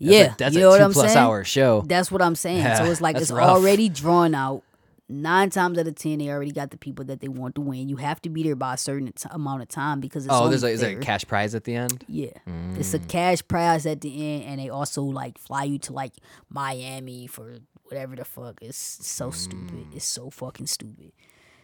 [0.00, 1.18] That's yeah, a, that's you a know what two I'm plus saying?
[1.24, 1.82] hour show.
[1.86, 2.76] That's what I'm saying.
[2.76, 3.48] so it's like it's rough.
[3.48, 4.62] already drawn out.
[5.06, 7.90] Nine times out of ten, they already got the people that they want to win.
[7.90, 10.48] You have to be there by a certain t- amount of time because it's Oh,
[10.48, 12.04] there's like is there a cash prize at the end?
[12.08, 12.30] Yeah.
[12.48, 12.78] Mm.
[12.78, 16.12] It's a cash prize at the end, and they also like fly you to like
[16.48, 18.58] Miami for whatever the fuck.
[18.62, 19.90] It's so stupid.
[19.90, 19.96] Mm.
[19.96, 21.12] It's so fucking stupid.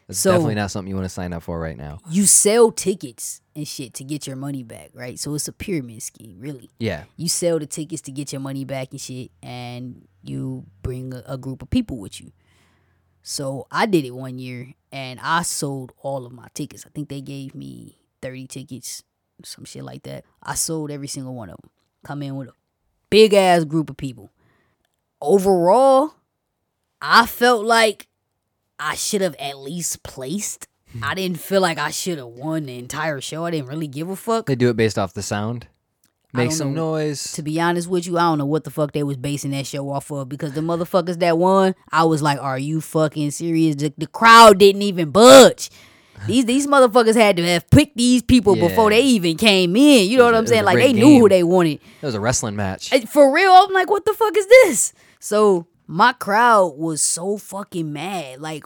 [0.08, 1.98] It's So- definitely not something you want to sign up for right now.
[2.10, 5.18] You sell tickets and shit to get your money back, right?
[5.18, 6.68] So it's a pyramid scheme, really.
[6.78, 7.04] Yeah.
[7.16, 11.22] You sell the tickets to get your money back and shit, and you bring a,
[11.26, 12.32] a group of people with you.
[13.30, 16.84] So I did it one year, and I sold all of my tickets.
[16.84, 19.04] I think they gave me thirty tickets,
[19.44, 20.24] some shit like that.
[20.42, 21.70] I sold every single one of them.
[22.02, 22.54] Come in with a
[23.08, 24.32] big ass group of people.
[25.20, 26.14] Overall,
[27.00, 28.08] I felt like
[28.80, 30.66] I should have at least placed.
[30.90, 31.04] Hmm.
[31.04, 33.44] I didn't feel like I should have won the entire show.
[33.44, 34.46] I didn't really give a fuck.
[34.46, 35.68] They do it based off the sound.
[36.32, 36.92] Make some know.
[36.92, 37.32] noise.
[37.32, 39.66] To be honest with you, I don't know what the fuck they was basing that
[39.66, 43.76] show off of because the motherfuckers that won, I was like, "Are you fucking serious?"
[43.76, 45.70] The, the crowd didn't even budge.
[46.26, 50.08] These these motherfuckers had to have picked these people before they even came in.
[50.08, 50.64] You know what I'm saying?
[50.64, 51.80] Like they knew who they wanted.
[52.02, 52.90] It was a wrestling match.
[53.08, 54.92] For real, I'm like, what the fuck is this?
[55.18, 58.40] So my crowd was so fucking mad.
[58.40, 58.64] Like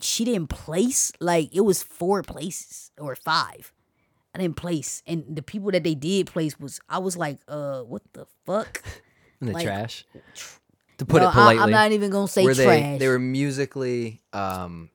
[0.00, 1.12] she didn't place.
[1.20, 3.72] Like it was four places or five.
[4.36, 7.80] I didn't place, and the people that they did place was I was like, uh,
[7.80, 8.82] what the fuck?
[9.40, 10.04] in the like- trash.
[10.98, 11.60] To put No, it politely.
[11.60, 12.64] I, am not even gonna say were trash.
[12.66, 14.88] they they were musically um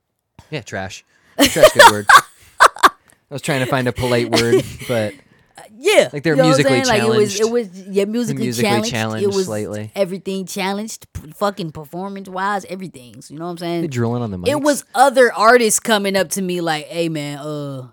[0.49, 1.03] yeah, trash.
[1.39, 2.07] Trash good word.
[2.59, 2.89] I
[3.29, 5.13] was trying to find a polite word, but
[5.77, 6.87] yeah, like they're you know what I'm musically saying?
[6.87, 8.89] Like it was, it was yeah, musically, musically challenged.
[8.91, 9.91] challenged It was slightly.
[9.95, 13.21] everything challenged, p- fucking performance wise, everything.
[13.21, 13.81] So, you know what I'm saying?
[13.81, 14.49] they drilling on the mics.
[14.49, 17.89] It was other artists coming up to me like, "Hey man, uh,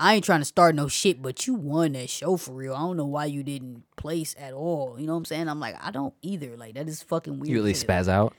[0.00, 2.74] I ain't trying to start no shit, but you won that show for real.
[2.74, 4.96] I don't know why you didn't place at all.
[4.98, 5.48] You know what I'm saying?
[5.48, 6.56] I'm like, I don't either.
[6.56, 7.48] Like that is fucking weird.
[7.50, 8.26] you at least as hell.
[8.26, 8.34] spaz out.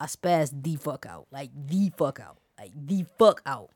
[0.00, 3.70] I spazzed the fuck out, like the fuck out, like the fuck out,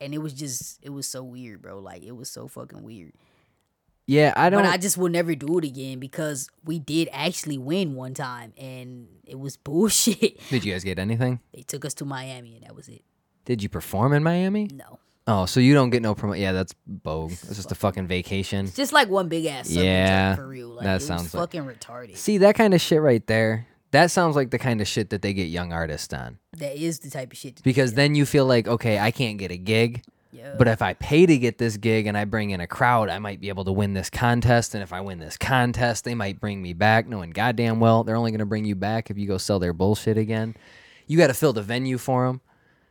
[0.00, 1.80] and it was just, it was so weird, bro.
[1.80, 3.12] Like it was so fucking weird.
[4.06, 7.56] Yeah, I don't But I just will never do it again because we did actually
[7.58, 10.38] win one time, and it was bullshit.
[10.50, 11.40] Did you guys get anything?
[11.54, 13.02] they took us to Miami, and that was it.
[13.44, 14.68] Did you perform in Miami?
[14.72, 14.98] No.
[15.26, 16.38] Oh, so you don't get no promo.
[16.38, 17.32] Yeah, that's bogue.
[17.32, 18.66] It's just a fucking vacation.
[18.66, 20.68] It's Just like one big ass Yeah, for real.
[20.68, 22.16] Like that it was sounds like- fucking retarded.
[22.16, 23.66] See that kind of shit right there.
[23.92, 26.38] That sounds like the kind of shit that they get young artists on.
[26.58, 27.56] That is the type of shit.
[27.56, 30.02] To Because then you feel like, okay, I can't get a gig,
[30.32, 30.56] yeah.
[30.58, 33.20] but if I pay to get this gig and I bring in a crowd, I
[33.20, 34.74] might be able to win this contest.
[34.74, 38.16] And if I win this contest, they might bring me back, knowing goddamn well they're
[38.16, 40.56] only gonna bring you back if you go sell their bullshit again.
[41.06, 42.40] You got to fill the venue for them.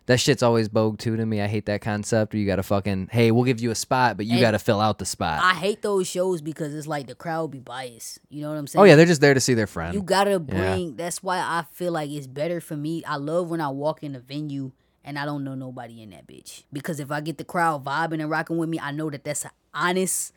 [0.06, 1.40] That shit's always bogue too to me.
[1.40, 2.34] I hate that concept.
[2.34, 4.52] Where you got to fucking, hey, we'll give you a spot, but you And- got
[4.52, 5.42] to fill out the spot.
[5.42, 8.20] I hate those shows because it's like the crowd be biased.
[8.30, 8.82] You know what I'm saying?
[8.82, 9.94] oh yeah, they're just there to see their friend.
[9.94, 10.98] You gotta bring.
[10.98, 13.04] That's why I feel like it's better for me.
[13.06, 14.72] I love when I walk in a venue
[15.06, 18.20] and I don't know nobody in that bitch because if I get the crowd vibing
[18.22, 20.34] and rocking with me, I know that that's honest.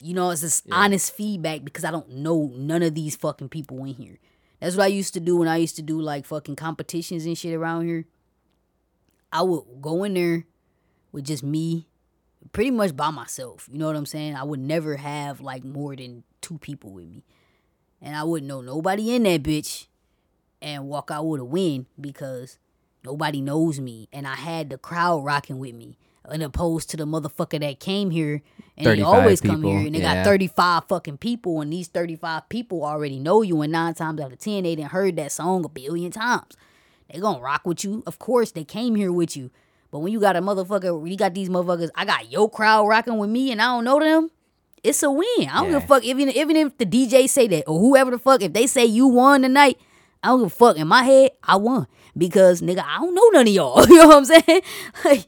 [0.00, 3.80] You know, it's just honest feedback because I don't know none of these fucking people
[3.80, 4.18] in here.
[4.60, 7.36] That's what I used to do when I used to do like fucking competitions and
[7.36, 8.06] shit around here.
[9.32, 10.46] I would go in there
[11.12, 11.88] with just me,
[12.52, 13.68] pretty much by myself.
[13.70, 14.36] You know what I'm saying?
[14.36, 17.24] I would never have like more than two people with me
[18.00, 19.86] and I wouldn't know nobody in that bitch
[20.62, 22.58] and walk out with a win because
[23.04, 25.98] nobody knows me and I had the crowd rocking with me.
[26.30, 28.42] And opposed to the motherfucker that came here
[28.76, 30.16] and they 35 always come here and they yeah.
[30.16, 34.30] got 35 fucking people and these 35 people already know you and nine times out
[34.30, 36.54] of ten they done heard that song a billion times.
[37.12, 38.02] They gonna rock with you.
[38.06, 39.50] Of course they came here with you.
[39.90, 43.16] But when you got a motherfucker, you got these motherfuckers, I got your crowd rocking
[43.16, 44.30] with me and I don't know them
[44.82, 45.48] it's a win.
[45.50, 48.18] I don't give a fuck even even if the DJ say that or whoever the
[48.18, 49.78] fuck if they say you won tonight,
[50.22, 50.76] I don't give a fuck.
[50.76, 51.86] In my head, I won
[52.16, 53.86] because nigga, I don't know none of y'all.
[53.88, 54.62] you know what I'm saying?
[55.04, 55.26] like,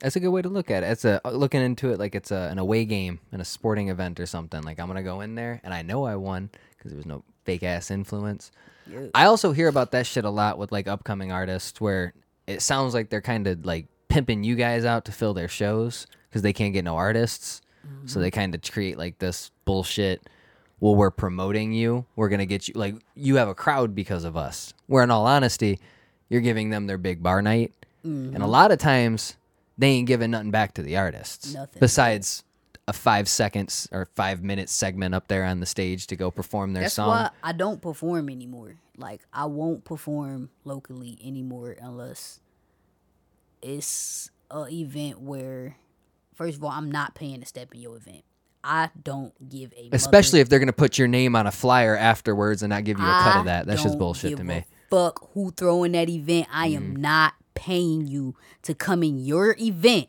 [0.00, 0.86] That's a good way to look at it.
[0.86, 3.88] It's a uh, looking into it like it's a, an away game in a sporting
[3.88, 4.62] event or something.
[4.62, 7.24] Like I'm gonna go in there and I know I won because there was no
[7.44, 8.50] fake ass influence.
[9.14, 12.14] I also hear about that shit a lot with like upcoming artists where
[12.46, 16.06] it sounds like they're kind of like pimping you guys out to fill their shows
[16.28, 17.60] because they can't get no artists.
[17.82, 18.20] So mm-hmm.
[18.20, 20.28] they kind of create like this bullshit.
[20.80, 22.06] Well, we're promoting you.
[22.16, 24.74] We're gonna get you like you have a crowd because of us.
[24.86, 25.80] Where in all honesty,
[26.28, 27.72] you're giving them their big bar night,
[28.02, 28.44] and a mm-hmm.
[28.44, 29.36] lot of times
[29.78, 31.80] they ain't giving nothing back to the artists Nothing.
[31.80, 32.44] besides
[32.88, 36.72] a five seconds or five minute segment up there on the stage to go perform
[36.72, 37.08] their That's song.
[37.08, 38.76] why I don't perform anymore.
[38.96, 42.40] Like I won't perform locally anymore unless
[43.62, 45.76] it's a event where,
[46.34, 48.24] first of all, I'm not paying to step in your event.
[48.64, 52.62] I don't give a Especially if they're gonna put your name on a flyer afterwards
[52.62, 53.66] and not give you a cut of that.
[53.66, 54.64] That's just bullshit to me.
[54.90, 56.48] Fuck who throwing that event.
[56.52, 56.98] I am Mm.
[56.98, 60.08] not paying you to come in your event.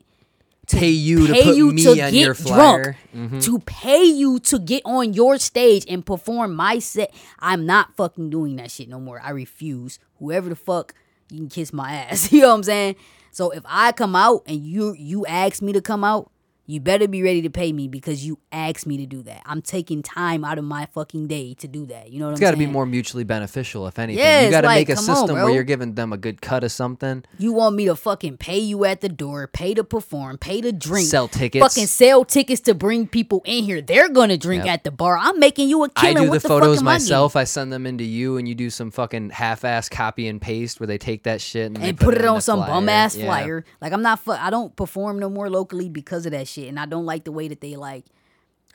[0.78, 2.97] Pay you to put you me to on get your drunk, flyer.
[3.15, 3.43] Mhm.
[3.43, 7.13] to pay you to get on your stage and perform my set.
[7.39, 9.20] I'm not fucking doing that shit no more.
[9.24, 9.99] I refuse.
[10.20, 10.93] Whoever the fuck,
[11.32, 12.32] you can kiss my ass.
[12.32, 12.95] you know what I'm saying?
[13.32, 16.32] So if I come out and you you ask me to come out,
[16.70, 19.41] you better be ready to pay me because you asked me to do that.
[19.47, 22.11] I'm taking time out of my fucking day to do that.
[22.11, 22.70] You know what It's I'm got to saying?
[22.70, 24.24] be more mutually beneficial, if anything.
[24.24, 26.17] Yeah, you got to like, make a come on, system where you're giving them a
[26.17, 27.24] good cut of something.
[27.39, 30.72] You want me to fucking pay you at the door, pay to perform, pay to
[30.72, 31.63] drink, Sell tickets.
[31.65, 33.82] fucking sell tickets to bring people in here.
[33.82, 34.74] They're gonna drink Yep.
[34.74, 35.17] at the bar.
[35.17, 36.17] I'm making you a killing.
[36.17, 37.36] do what the fuck photos I myself.
[37.36, 40.86] I send them into you, and you do some fucking half-ass copy and paste where
[40.86, 43.26] they take that shit and, and put it in on some bum ass Yeah.
[43.26, 43.65] flyer.
[43.82, 44.20] Like I'm not.
[44.20, 47.24] Fu- I don't perform no more locally because of that shit, and I don't like
[47.24, 48.05] the way that they like.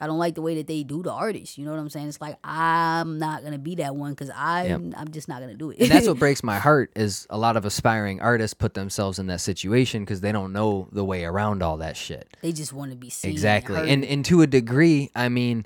[0.01, 1.57] I don't like the way that they do the artists.
[1.57, 2.09] You know what I'm saying?
[2.09, 4.93] It's like I'm not gonna be that one because I'm.
[4.97, 5.79] I'm just not gonna do it.
[5.79, 9.27] and that's what breaks my heart is a lot of aspiring artists put themselves in
[9.27, 12.27] that situation because they don't know the way around all that shit.
[12.41, 13.31] they just want to be seen.
[13.31, 13.75] Exactly.
[13.77, 13.87] heard.
[13.87, 15.65] And and to a degree, I mean,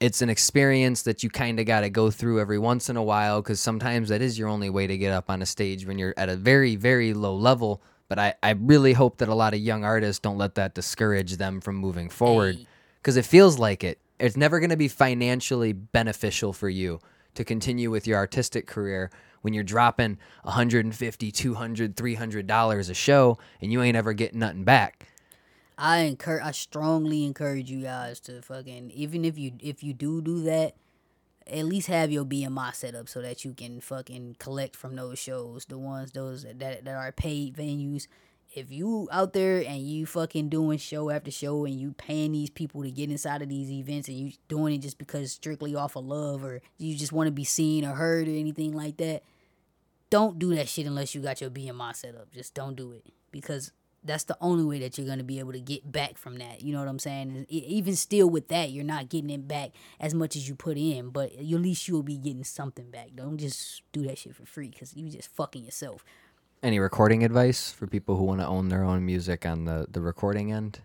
[0.00, 3.02] it's an experience that you kind of got to go through every once in a
[3.02, 5.98] while because sometimes that is your only way to get up on a stage when
[5.98, 7.80] you're at a very very low level.
[8.08, 11.36] But I, I really hope that a lot of young artists don't let that discourage
[11.36, 12.58] them from moving forward
[13.00, 13.98] because it feels like it.
[14.18, 17.00] It's never going to be financially beneficial for you
[17.34, 19.10] to continue with your artistic career
[19.42, 24.64] when you're dropping 150 200 300 dollars a show and you ain't ever getting nothing
[24.64, 25.06] back
[25.78, 26.42] I encourage.
[26.42, 30.74] I strongly encourage you guys to fucking even if you if you do do that,
[31.50, 35.18] at least have your BMI set up so that you can fucking collect from those
[35.18, 38.06] shows, the ones those that that are paid venues.
[38.54, 42.48] If you out there and you fucking doing show after show and you paying these
[42.48, 45.96] people to get inside of these events and you doing it just because strictly off
[45.96, 49.22] of love or you just want to be seen or heard or anything like that,
[50.08, 52.32] don't do that shit unless you got your BMI set up.
[52.32, 53.72] Just don't do it because
[54.04, 56.62] that's the only way that you're going to be able to get back from that.
[56.62, 57.46] You know what I'm saying?
[57.48, 59.70] Even still with that, you're not getting it back
[60.00, 63.10] as much as you put in, but at least you'll be getting something back.
[63.14, 66.04] Don't just do that shit for free because you just fucking yourself.
[66.62, 70.00] Any recording advice for people who want to own their own music on the, the
[70.00, 70.80] recording end?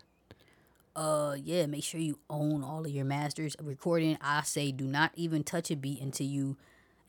[0.94, 3.56] Uh, yeah, make sure you own all of your masters.
[3.60, 6.56] Recording, I say, do not even touch a beat until you,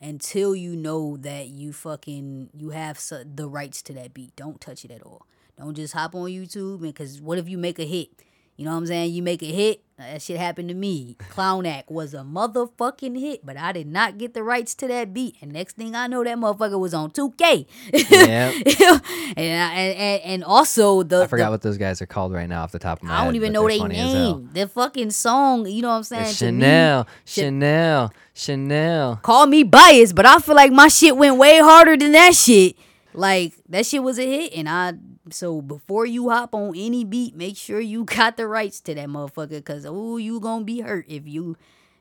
[0.00, 4.34] until you know that you fucking you have the rights to that beat.
[4.34, 5.26] Don't touch it at all.
[5.58, 8.08] Don't just hop on YouTube because what if you make a hit?
[8.56, 9.12] You know what I'm saying?
[9.12, 9.82] You make a hit.
[9.98, 11.16] Uh, that shit happened to me.
[11.30, 15.12] Clown Act was a motherfucking hit, but I did not get the rights to that
[15.12, 15.36] beat.
[15.42, 17.66] And next thing I know, that motherfucker was on 2K.
[18.10, 18.50] Yeah.
[19.36, 22.48] and, I- and, and also the I forgot the- what those guys are called right
[22.48, 23.20] now off the top of my head.
[23.22, 24.38] I don't even know their funny as hell.
[24.38, 24.50] name.
[24.54, 26.24] The fucking song, you know what I'm saying?
[26.26, 29.16] Me, Chanel, Cha- Chanel, Chanel.
[29.22, 32.76] call me biased, but I feel like my shit went way harder than that shit.
[33.16, 34.94] Like that shit was a hit, and I
[35.30, 39.08] so before you hop on any beat, make sure you got the rights to that
[39.08, 41.56] motherfucker, cause oh, you gonna be hurt if you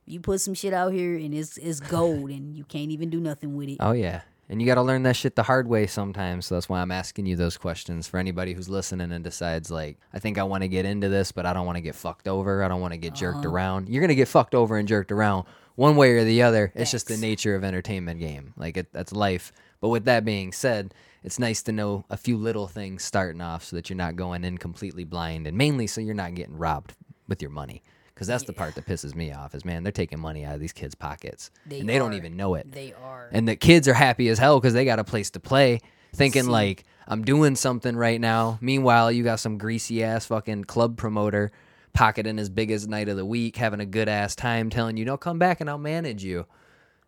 [0.06, 3.20] you put some shit out here and it's it's gold and you can't even do
[3.20, 3.78] nothing with it.
[3.80, 4.22] Oh yeah.
[4.48, 6.46] And you got to learn that shit the hard way sometimes.
[6.46, 9.98] So that's why I'm asking you those questions for anybody who's listening and decides like,
[10.14, 12.28] I think I want to get into this, but I don't want to get fucked
[12.28, 12.64] over.
[12.64, 13.50] I don't want to get jerked Uh-huh.
[13.50, 13.90] around.
[13.90, 16.72] You're gonna get fucked over and jerked around one way or the other.
[16.76, 18.54] It's just the nature of entertainment game.
[18.56, 19.52] Like it, that's life.
[19.82, 20.94] But with that being said,
[21.24, 24.44] it's nice to know a few little things starting off so that you're not going
[24.44, 26.94] in completely blind, and mainly so you're not getting robbed
[27.28, 27.82] with your money.
[28.14, 29.54] Because that's the part that pisses me off.
[29.54, 32.38] Is man, they're taking money out of these kids' pockets, They and they don't even
[32.38, 33.28] know it They are.
[33.32, 35.82] and the kids are happy as hell because they got a place to play
[36.14, 36.50] thinking See.
[36.50, 41.52] like i'm doing something right now meanwhile you got some greasy ass fucking club promoter
[41.92, 45.18] pocketing his biggest night of the week having a good ass time telling you no
[45.18, 46.46] come back and i'll manage you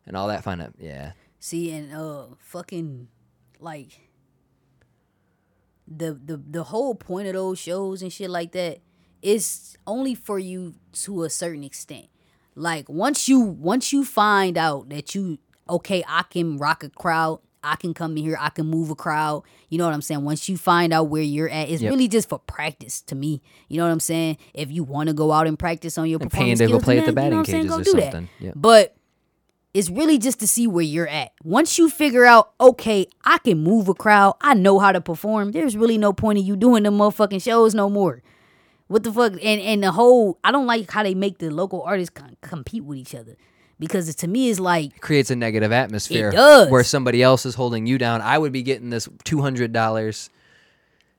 [0.06, 3.07] and all that fun yeah See, and uh, fucking
[3.59, 4.09] like
[5.88, 8.80] the the the whole point of those shows and shit like that
[9.22, 12.07] is only for you to a certain extent.
[12.55, 15.38] Like once you once you find out that you
[15.69, 18.95] okay, I can rock a crowd, I can come in here, I can move a
[18.95, 19.43] crowd.
[19.69, 20.23] You know what I'm saying?
[20.23, 21.91] Once you find out where you're at, it's Yep.
[21.91, 23.41] really just for practice to me.
[23.69, 24.38] You know what I'm saying?
[24.53, 26.80] If you want to go out and practice on your And paying performance to go
[26.80, 28.30] play at the that- you know batting cages or something.
[28.39, 28.51] Yeah.
[28.55, 28.95] But
[29.77, 31.31] it's really just to see where you're at.
[31.43, 35.51] Once you figure out, okay, I can move a crowd, I know how to perform.
[35.51, 38.21] There's really no point in you doing the motherfucking shows no more.
[38.87, 39.33] What the fuck?
[39.33, 42.83] And and the whole, I don't like how they make the local artists con- compete
[42.85, 43.35] with each other
[43.79, 46.69] because to me it's like creates a negative atmosphere does.
[46.71, 48.21] where somebody else is holding you down.
[48.21, 50.29] I would be getting this two hundred dollars.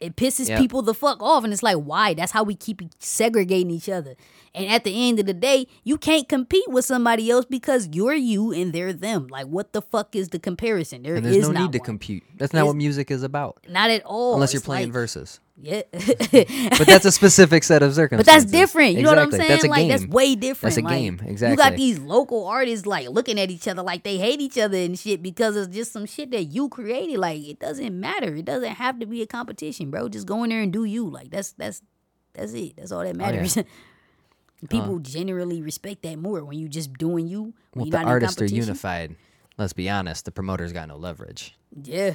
[0.01, 0.59] it pisses Yeah.
[0.59, 4.14] people the fuck off and it's like why that's how we keep segregating each other
[4.55, 8.15] and at the end of the day you can't compete with somebody else because you're
[8.15, 11.49] you and they're them like what the fuck is the comparison There And is there's
[11.49, 11.85] no not need to one.
[11.87, 12.25] compete.
[12.37, 13.65] That's not It's- what music is about.
[13.69, 15.41] not at all Unless you're It's playing like- verses.
[15.61, 18.27] yeah But that's a specific set of circumstances.
[18.27, 18.95] But that's different.
[18.95, 19.49] You know what I'm saying?
[19.49, 19.89] That's a like game.
[19.89, 20.75] that's way different.
[20.75, 21.20] That's a Like, game.
[21.25, 21.51] Exactly.
[21.53, 24.77] You got these local artists like looking at each other like they hate each other
[24.79, 27.19] and shit because it's just some shit that you created.
[27.19, 28.35] Like it doesn't matter.
[28.37, 30.09] It doesn't have to be a competition, bro.
[30.09, 31.09] Just go in there and do you.
[31.09, 31.83] Like that's that's
[32.35, 32.77] that's it.
[32.77, 33.62] That's all that Oh, yeah.
[34.68, 35.01] People uh.
[35.01, 37.43] generally respect that more when you're just doing you.
[37.43, 39.14] When well, you're the not artists are unified.
[39.56, 40.24] Let's be honest.
[40.24, 41.56] The promoter's got no leverage.
[41.82, 42.14] Yeah.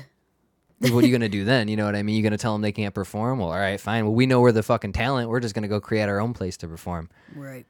[0.80, 1.68] what are you gonna do then?
[1.68, 2.16] You know what I mean?
[2.16, 3.40] You gonna tell them they can't perform?
[3.40, 4.06] Well, all right, fine.
[4.06, 5.30] Well, we know we're the fucking talent.
[5.30, 7.10] We're just gonna go create our own place to perform.
[7.36, 7.66] Right.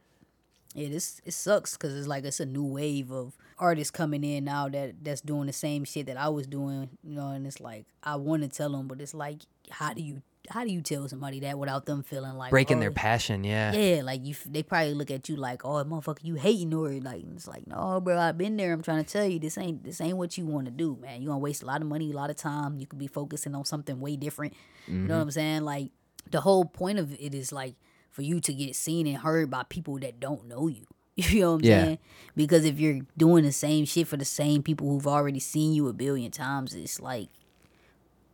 [0.73, 4.45] Yeah, this it sucks because it's like it's a new wave of artists coming in
[4.45, 7.29] now that that's doing the same shit that I was doing, you know.
[7.29, 10.63] And it's like I want to tell them, but it's like, how do you how
[10.63, 13.43] do you tell somebody that without them feeling like Breaking oh, their passion.
[13.43, 13.73] Yeah.
[13.73, 17.23] Yeah, like you, they probably look at you like, "Oh, motherfucker, you hating or like."
[17.33, 18.73] It's like, no, bro, I've been there.
[18.73, 21.21] I'm trying to tell you, this ain't this ain't what you want to do, man.
[21.21, 22.77] You gonna waste a lot of money, a lot of time.
[22.77, 24.53] You could be focusing on something way different.
[24.87, 25.21] You know what mm-hmm.
[25.21, 25.61] I'm saying?
[25.63, 25.91] Like
[26.29, 27.75] the whole point of it is like
[28.11, 30.85] for you to get seen and heard by people that don't know you.
[31.15, 31.83] You know what I'm Yeah.
[31.83, 31.99] saying?
[32.35, 35.87] Because if you're doing the same shit for the same people who've already seen you
[35.87, 37.29] a billion times, it's like.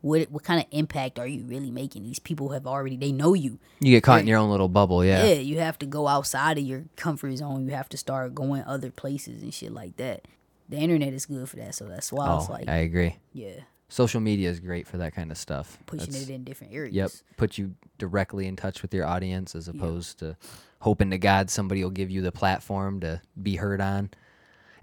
[0.02, 2.04] What, what kind of impact are you really making?
[2.04, 3.60] These people have already they know you.
[3.82, 5.04] You get caught in your own little bubble.
[5.04, 5.26] Yeah.
[5.26, 7.66] Yeah, you have to go outside of your comfort zone.
[7.66, 10.26] You have to start going other places and shit like that.
[10.70, 13.18] The internet is good for that, so that's why Oh, it's like, I agree.
[13.34, 13.62] yeah,
[13.92, 15.80] Social media is great for that kind of stuff.
[15.88, 16.94] pushing That's- it in different areas.
[16.96, 17.12] Yep.
[17.38, 20.38] Put you directly in touch with your audience as opposed to
[20.82, 24.12] hoping to God somebody will give you the platform to be heard on.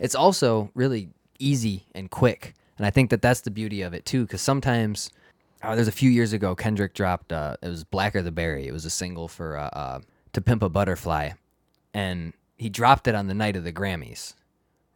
[0.00, 2.54] It's also really easy and quick.
[2.78, 5.10] And I think that that's the beauty of it too, because sometimes
[5.62, 8.66] uh, there's a few years ago, Kendrick dropped, uh, it was Blacker the Berry.
[8.66, 10.00] It was a single for uh, uh,
[10.34, 11.30] To Pimp a Butterfly.
[11.94, 14.34] And he dropped it on the night of the Grammys,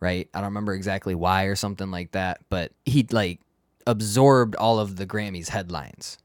[0.01, 0.29] right?
[0.35, 3.41] I don't remember exactly why or something like that, but he like
[3.87, 6.19] absorbed all of the Grammys headlines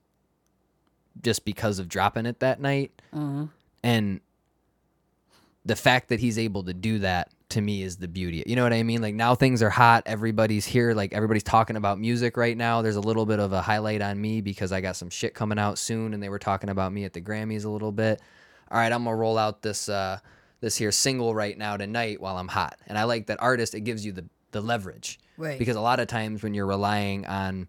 [1.24, 2.92] just because of dropping it that night.
[3.14, 3.50] Mhm.
[3.82, 4.20] And
[5.64, 8.44] the fact that he's able to do that to me is the beauty.
[8.46, 9.02] You know what I mean?
[9.02, 10.04] Like now things are hot.
[10.06, 10.94] Everybody's here.
[10.94, 12.82] Like everybody's talking about music right now.
[12.82, 15.60] There's a little bit of a highlight on me because I got some shit coming
[15.60, 18.22] out soon and they were talking about me at the Grammys a little bit.
[18.72, 20.20] All right, I'm gonna roll out this uh
[20.62, 22.78] this here single right now tonight while I'm hot.
[22.88, 25.20] And I like that artist, it gives you the the leverage.
[25.38, 25.60] Right.
[25.60, 27.68] Because a lot of times when you're relying on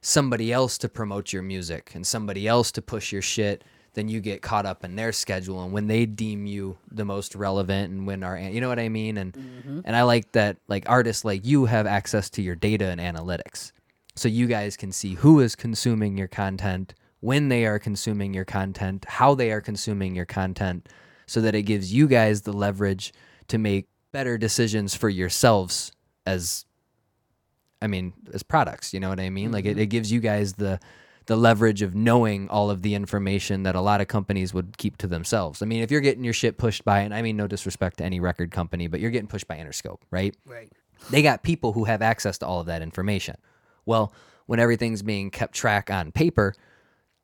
[0.00, 3.64] somebody else to promote your music and somebody else to push your shit,
[3.98, 7.34] then you get caught up in their schedule and when they deem you the most
[7.34, 9.80] relevant and when our you know what I mean and mm-hmm.
[9.84, 13.72] and I like that like artists like you have access to your data and analytics.
[14.14, 18.44] So you guys can see who is consuming your content, when they are consuming your
[18.44, 20.88] content, how they are consuming your content
[21.26, 23.12] so that it gives you guys the leverage
[23.48, 25.90] to make better decisions for yourselves
[26.24, 26.66] as
[27.82, 29.50] I mean, as products, you know what I mean?
[29.50, 29.80] Like it, mm-hmm.
[29.80, 30.78] it gives you guys the
[31.28, 34.96] the leverage of knowing all of the information that a lot of companies would keep
[34.96, 35.60] to themselves.
[35.60, 38.04] I mean, if you're getting your shit pushed by, and I mean no disrespect to
[38.04, 40.34] any record company, but you're getting pushed by Interscope, right?
[40.46, 40.72] right.
[41.10, 43.36] They got people who have access to all of that information.
[43.84, 44.10] Well,
[44.46, 46.54] when everything's being kept track on paper,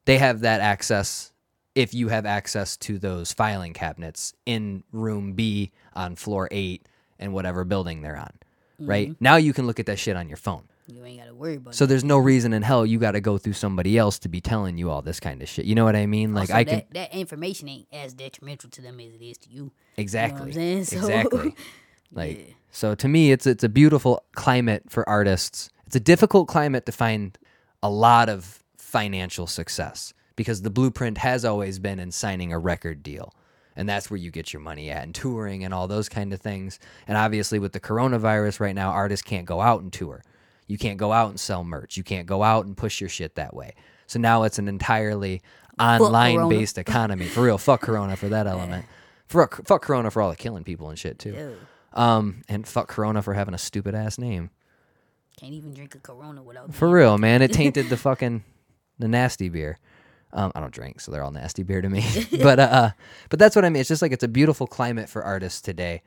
[0.05, 1.33] they have that access
[1.75, 6.87] if you have access to those filing cabinets in room B on floor 8
[7.19, 8.33] and whatever building they're on.
[8.79, 9.09] Right?
[9.09, 9.25] Mm-hmm.
[9.25, 10.65] Now you can look at that shit on your phone.
[10.87, 11.75] You ain't gotta worry about.
[11.75, 14.41] So there's no reason in hell you got to go through somebody else to be
[14.41, 15.65] telling you all this kind of shit.
[15.65, 16.35] You know what I mean?
[16.35, 19.39] Like Also, I can that, that information ain't as detrimental to them as it is
[19.39, 19.73] to you.
[19.97, 20.53] exactly?
[20.85, 21.55] So- exactly.
[22.13, 22.55] Like Yeah.
[22.71, 25.71] so, to me, it's it's a beautiful climate for artists.
[25.87, 27.37] It's a difficult climate to find
[27.83, 33.03] a lot of financial success because the blueprint has always been in signing a record
[33.03, 33.35] deal.
[33.77, 36.41] And that's where you get your money at and touring and all those kind of
[36.41, 36.79] things.
[37.09, 40.23] And obviously with the coronavirus right now, artists can't go out and tour.
[40.67, 41.97] You can't go out and sell merch.
[41.97, 43.75] You can't go out and push your shit that way.
[44.07, 45.43] So now it's an entirely
[45.79, 47.27] online based economy.
[47.27, 48.87] For real, fuck Corona for that element.
[49.27, 51.33] For fuck Corona for all the killing people and shit too.
[51.33, 51.57] Ew.
[51.93, 54.51] Um, and fuck Corona for having a stupid ass name.
[55.39, 56.75] Can't even drink a Corona without.
[56.75, 58.45] For real, man, it tainted the fucking
[58.99, 59.79] the nasty beer.
[60.33, 62.05] Um, I don't drink, so they're all nasty beer to me.
[62.43, 62.91] but uh,
[63.31, 63.81] but that's what I mean.
[63.81, 66.03] It's just like it's a beautiful climate for artists today,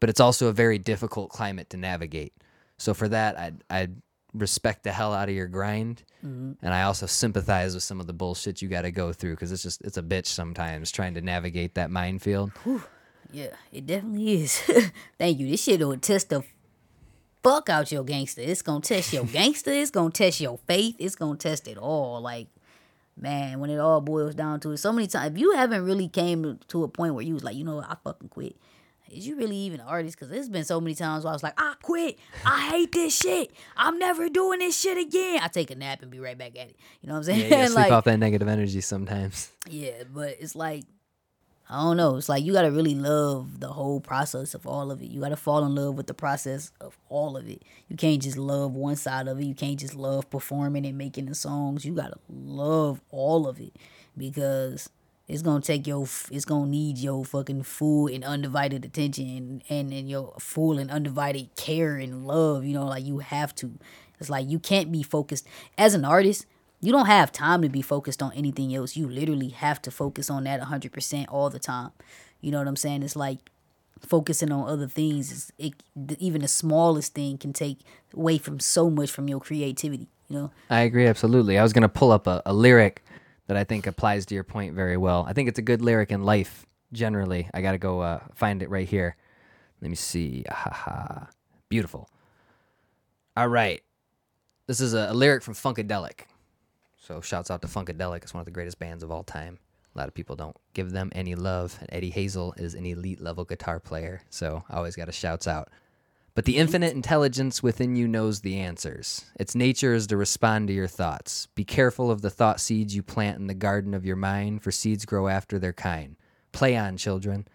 [0.00, 2.32] but it's also a very difficult climate to navigate.
[2.78, 3.88] So for that, I I
[4.34, 6.52] respect the hell out of your grind, mm-hmm.
[6.62, 9.52] and I also sympathize with some of the bullshit you got to go through because
[9.52, 12.52] it's just it's a bitch sometimes trying to navigate that minefield.
[13.32, 14.58] Yeah, it definitely is.
[15.18, 15.48] Thank you.
[15.50, 16.44] This shit will test the
[17.42, 18.42] fuck out your gangster.
[18.42, 19.72] It's gonna test your gangster.
[19.72, 20.96] It's gonna test your faith.
[20.98, 22.20] It's gonna test it all.
[22.20, 22.48] Like,
[23.16, 25.34] man, when it all boils down to it, so many times.
[25.34, 27.90] If you haven't really came to a point where you was like, you know, what,
[27.90, 28.56] I fucking quit.
[29.10, 30.16] Is you really even an artist?
[30.16, 32.18] Because there's been so many times where I was like, I quit.
[32.44, 33.52] I hate this shit.
[33.76, 35.40] I'm never doing this shit again.
[35.42, 36.76] I take a nap and be right back at it.
[37.00, 37.50] You know what I'm saying?
[37.50, 39.52] Yeah, you sleep like, off that negative energy sometimes.
[39.68, 40.84] yeah, but it's like
[41.68, 42.16] I don't know.
[42.16, 45.06] It's like you gotta really love the whole process of all of it.
[45.06, 47.62] You gotta fall in love with the process of all of it.
[47.88, 49.44] You can't just love one side of it.
[49.44, 51.84] You can't just love performing and making the songs.
[51.84, 53.74] You gotta love all of it
[54.16, 54.88] because
[55.28, 60.08] it's gonna take your it's gonna need your fucking full and undivided attention and, and,
[60.08, 63.72] your full and undivided care and love you know like you have to.
[64.18, 65.46] It's like you can't be focused.
[65.76, 66.46] As an artist
[66.80, 68.96] you don't have time to be focused on anything else.
[68.96, 71.90] You literally have to focus on that 100% all the time.
[72.40, 73.02] You know what i'm saying?
[73.02, 73.38] It's like
[74.06, 75.72] focusing on other things is it
[76.18, 77.78] even the smallest thing can take
[78.14, 80.50] away from so much from your creativity you know?
[80.68, 81.58] I agree absolutely.
[81.58, 83.02] I was gonna pull up a, a lyric
[83.46, 85.24] that I think applies to your point very well.
[85.28, 87.48] I think it's a good lyric in life generally.
[87.54, 89.16] I gotta go uh, find it right here.
[89.80, 90.44] Let me see.
[90.48, 91.26] Haha.
[91.68, 92.08] Beautiful.
[93.36, 93.82] All right.
[94.66, 96.22] This is a, a lyric from Funkadelic.
[96.98, 98.22] So shouts out to Funkadelic.
[98.22, 99.58] It's one of the greatest bands of all time.
[99.94, 101.76] A lot of people don't give them any love.
[101.80, 104.22] And Eddie Hazel is an elite level guitar player.
[104.30, 105.68] So I always got to shouts out.
[106.36, 109.24] But the infinite intelligence within you knows the answers.
[109.40, 111.48] Its nature is to respond to your thoughts.
[111.54, 114.70] Be careful of the thought seeds you plant in the garden of your mind, for
[114.70, 116.14] seeds grow after their kind.
[116.52, 117.48] Play on, children.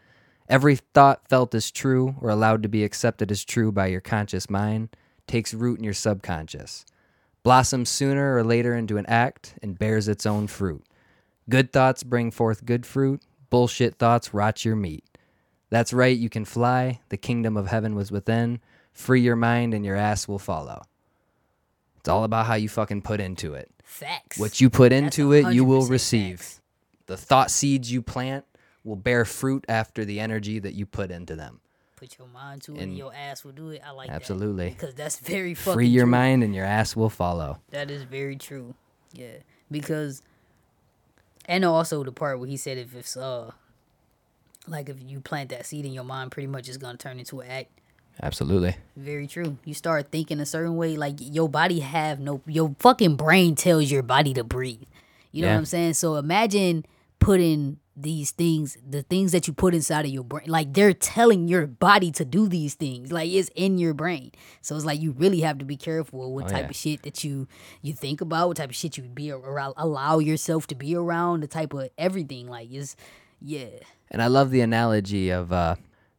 [0.50, 4.50] Every thought felt as true or allowed to be accepted as true by your conscious
[4.50, 4.90] mind
[5.28, 6.84] takes root in your subconscious,
[7.44, 10.84] blossoms sooner or later into an act, and bears its own fruit.
[11.48, 13.22] Good thoughts bring forth good fruit,
[13.52, 15.06] bullshit thoughts rot your meat.
[15.72, 17.00] That's right, you can fly.
[17.10, 18.60] The kingdom of heaven was within.
[18.94, 20.84] Free your mind and your ass will follow.
[21.98, 23.72] It's all about how you fucking put into it.
[23.84, 26.40] facts What you put into it, you will receive.
[26.42, 26.62] facts.
[27.08, 28.46] The thought seeds you plant
[28.84, 31.62] will bear fruit after the energy that you put into them.
[31.96, 34.16] put your mind to it And- your ass will do it i like that.
[34.16, 34.72] Absolutely.
[34.72, 36.12] because that's very fucking Free your true.
[36.12, 37.60] mind and your ass will follow.
[37.70, 38.74] That is very true.
[39.14, 39.36] Yeah,
[39.70, 40.24] because
[41.46, 43.52] and also the part where he said if it's uh
[44.68, 47.40] like if you plant that seed in your mind, pretty much it's gonna turn into
[47.42, 47.72] an act.
[48.22, 48.76] Absolutely.
[48.96, 49.58] Very true.
[49.66, 53.90] You start thinking a certain way, like your body have no your fucking brain tells
[53.92, 54.84] your body to breathe.
[55.32, 55.54] You know Yeah.
[55.56, 55.94] what I'm saying?
[55.96, 56.86] So imagine
[57.20, 61.48] putting these things, the things that you put inside of your brain, like they're telling
[61.48, 63.12] your body to do these things.
[63.12, 64.32] Like it's in your brain.
[64.62, 66.70] So it's like you really have to be careful what Oh, type yeah.
[66.70, 67.48] of shit that you
[67.82, 71.42] you think about, what type of shit you be around, allow yourself to be around,
[71.42, 72.48] the type of everything.
[72.48, 72.96] Like is
[73.42, 73.68] yeah.
[74.12, 75.76] And I love the analogy of uh,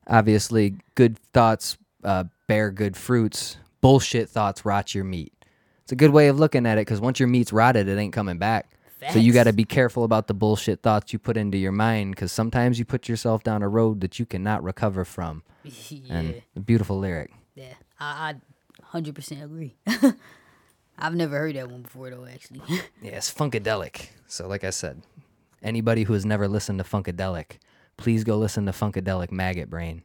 [0.06, 3.59] obviously good thoughts uh, bear good fruits.
[3.81, 5.32] Bullshit thoughts rot your meat.
[5.82, 8.12] It's a good way of looking at it because once your meat's rotted, it ain't
[8.12, 8.69] coming back.
[9.12, 12.14] So you got to be careful about the bullshit thoughts you put into your mind
[12.14, 15.43] because sometimes you put yourself down a road that you cannot recover from.
[15.64, 16.14] yeah.
[16.14, 17.32] And a beautiful lyric.
[17.56, 18.35] Yeah, I,
[18.93, 19.74] I 100% agree.
[20.98, 22.27] I've never heard that one before though.
[22.27, 22.62] Actually,
[23.02, 24.10] Yeah, it's Funkadelic.
[24.28, 25.02] So, like I said,
[25.62, 27.59] anybody who has never listened to Funkadelic,
[28.03, 30.03] please go listen to Funkadelic Maggot Brain.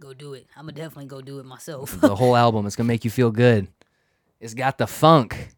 [0.00, 0.46] go do it.
[0.56, 2.00] I'm gonna definitely go do it myself.
[2.00, 2.66] the whole album.
[2.66, 3.68] It's gonna make you feel good.
[4.40, 5.48] It's got the funk.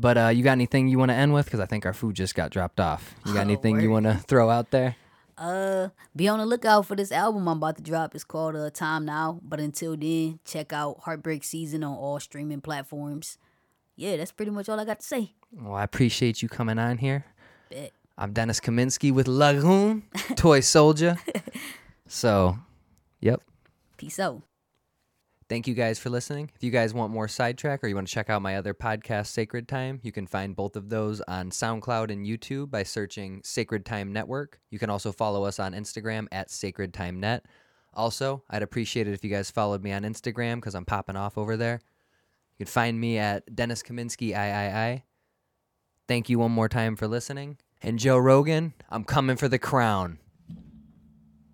[0.00, 1.46] But uh, you got anything you want to end with?
[1.46, 3.14] Because I think our food just got dropped off.
[3.26, 4.94] You got Oh, anything you want to throw out there?
[5.36, 8.14] uh, be on the lookout for this album I'm about to drop.
[8.14, 9.40] It's called uh, Time Now.
[9.42, 13.38] But until then, check out Heartbreak Season on all streaming platforms.
[13.96, 15.32] Yeah, that's pretty much all I got to say.
[15.52, 17.24] Well, I appreciate you coming on here.
[17.68, 17.90] Bet.
[18.20, 20.02] I'm Dennis Kaminsky with Lagoon,
[20.34, 21.18] Toy Soldier.
[22.08, 22.58] So,
[23.20, 23.40] yep.
[23.96, 24.42] Peace out.
[25.48, 26.50] Thank you guys for listening.
[26.56, 29.28] If you guys want more sidetrack or you want to check out my other podcast,
[29.28, 33.86] Sacred Time, you can find both of those on SoundCloud and YouTube by searching Sacred
[33.86, 34.58] Time Network.
[34.70, 37.46] You can also follow us on Instagram at Sacred Time Net.
[37.94, 41.38] Also, I'd appreciate it if you guys followed me on Instagram because I'm popping off
[41.38, 41.80] over there.
[42.58, 45.04] You can find me at Dennis Kaminsky III.
[46.08, 47.58] Thank you one more time for listening.
[47.80, 50.18] And Joe Rogan, I'm coming for the crown.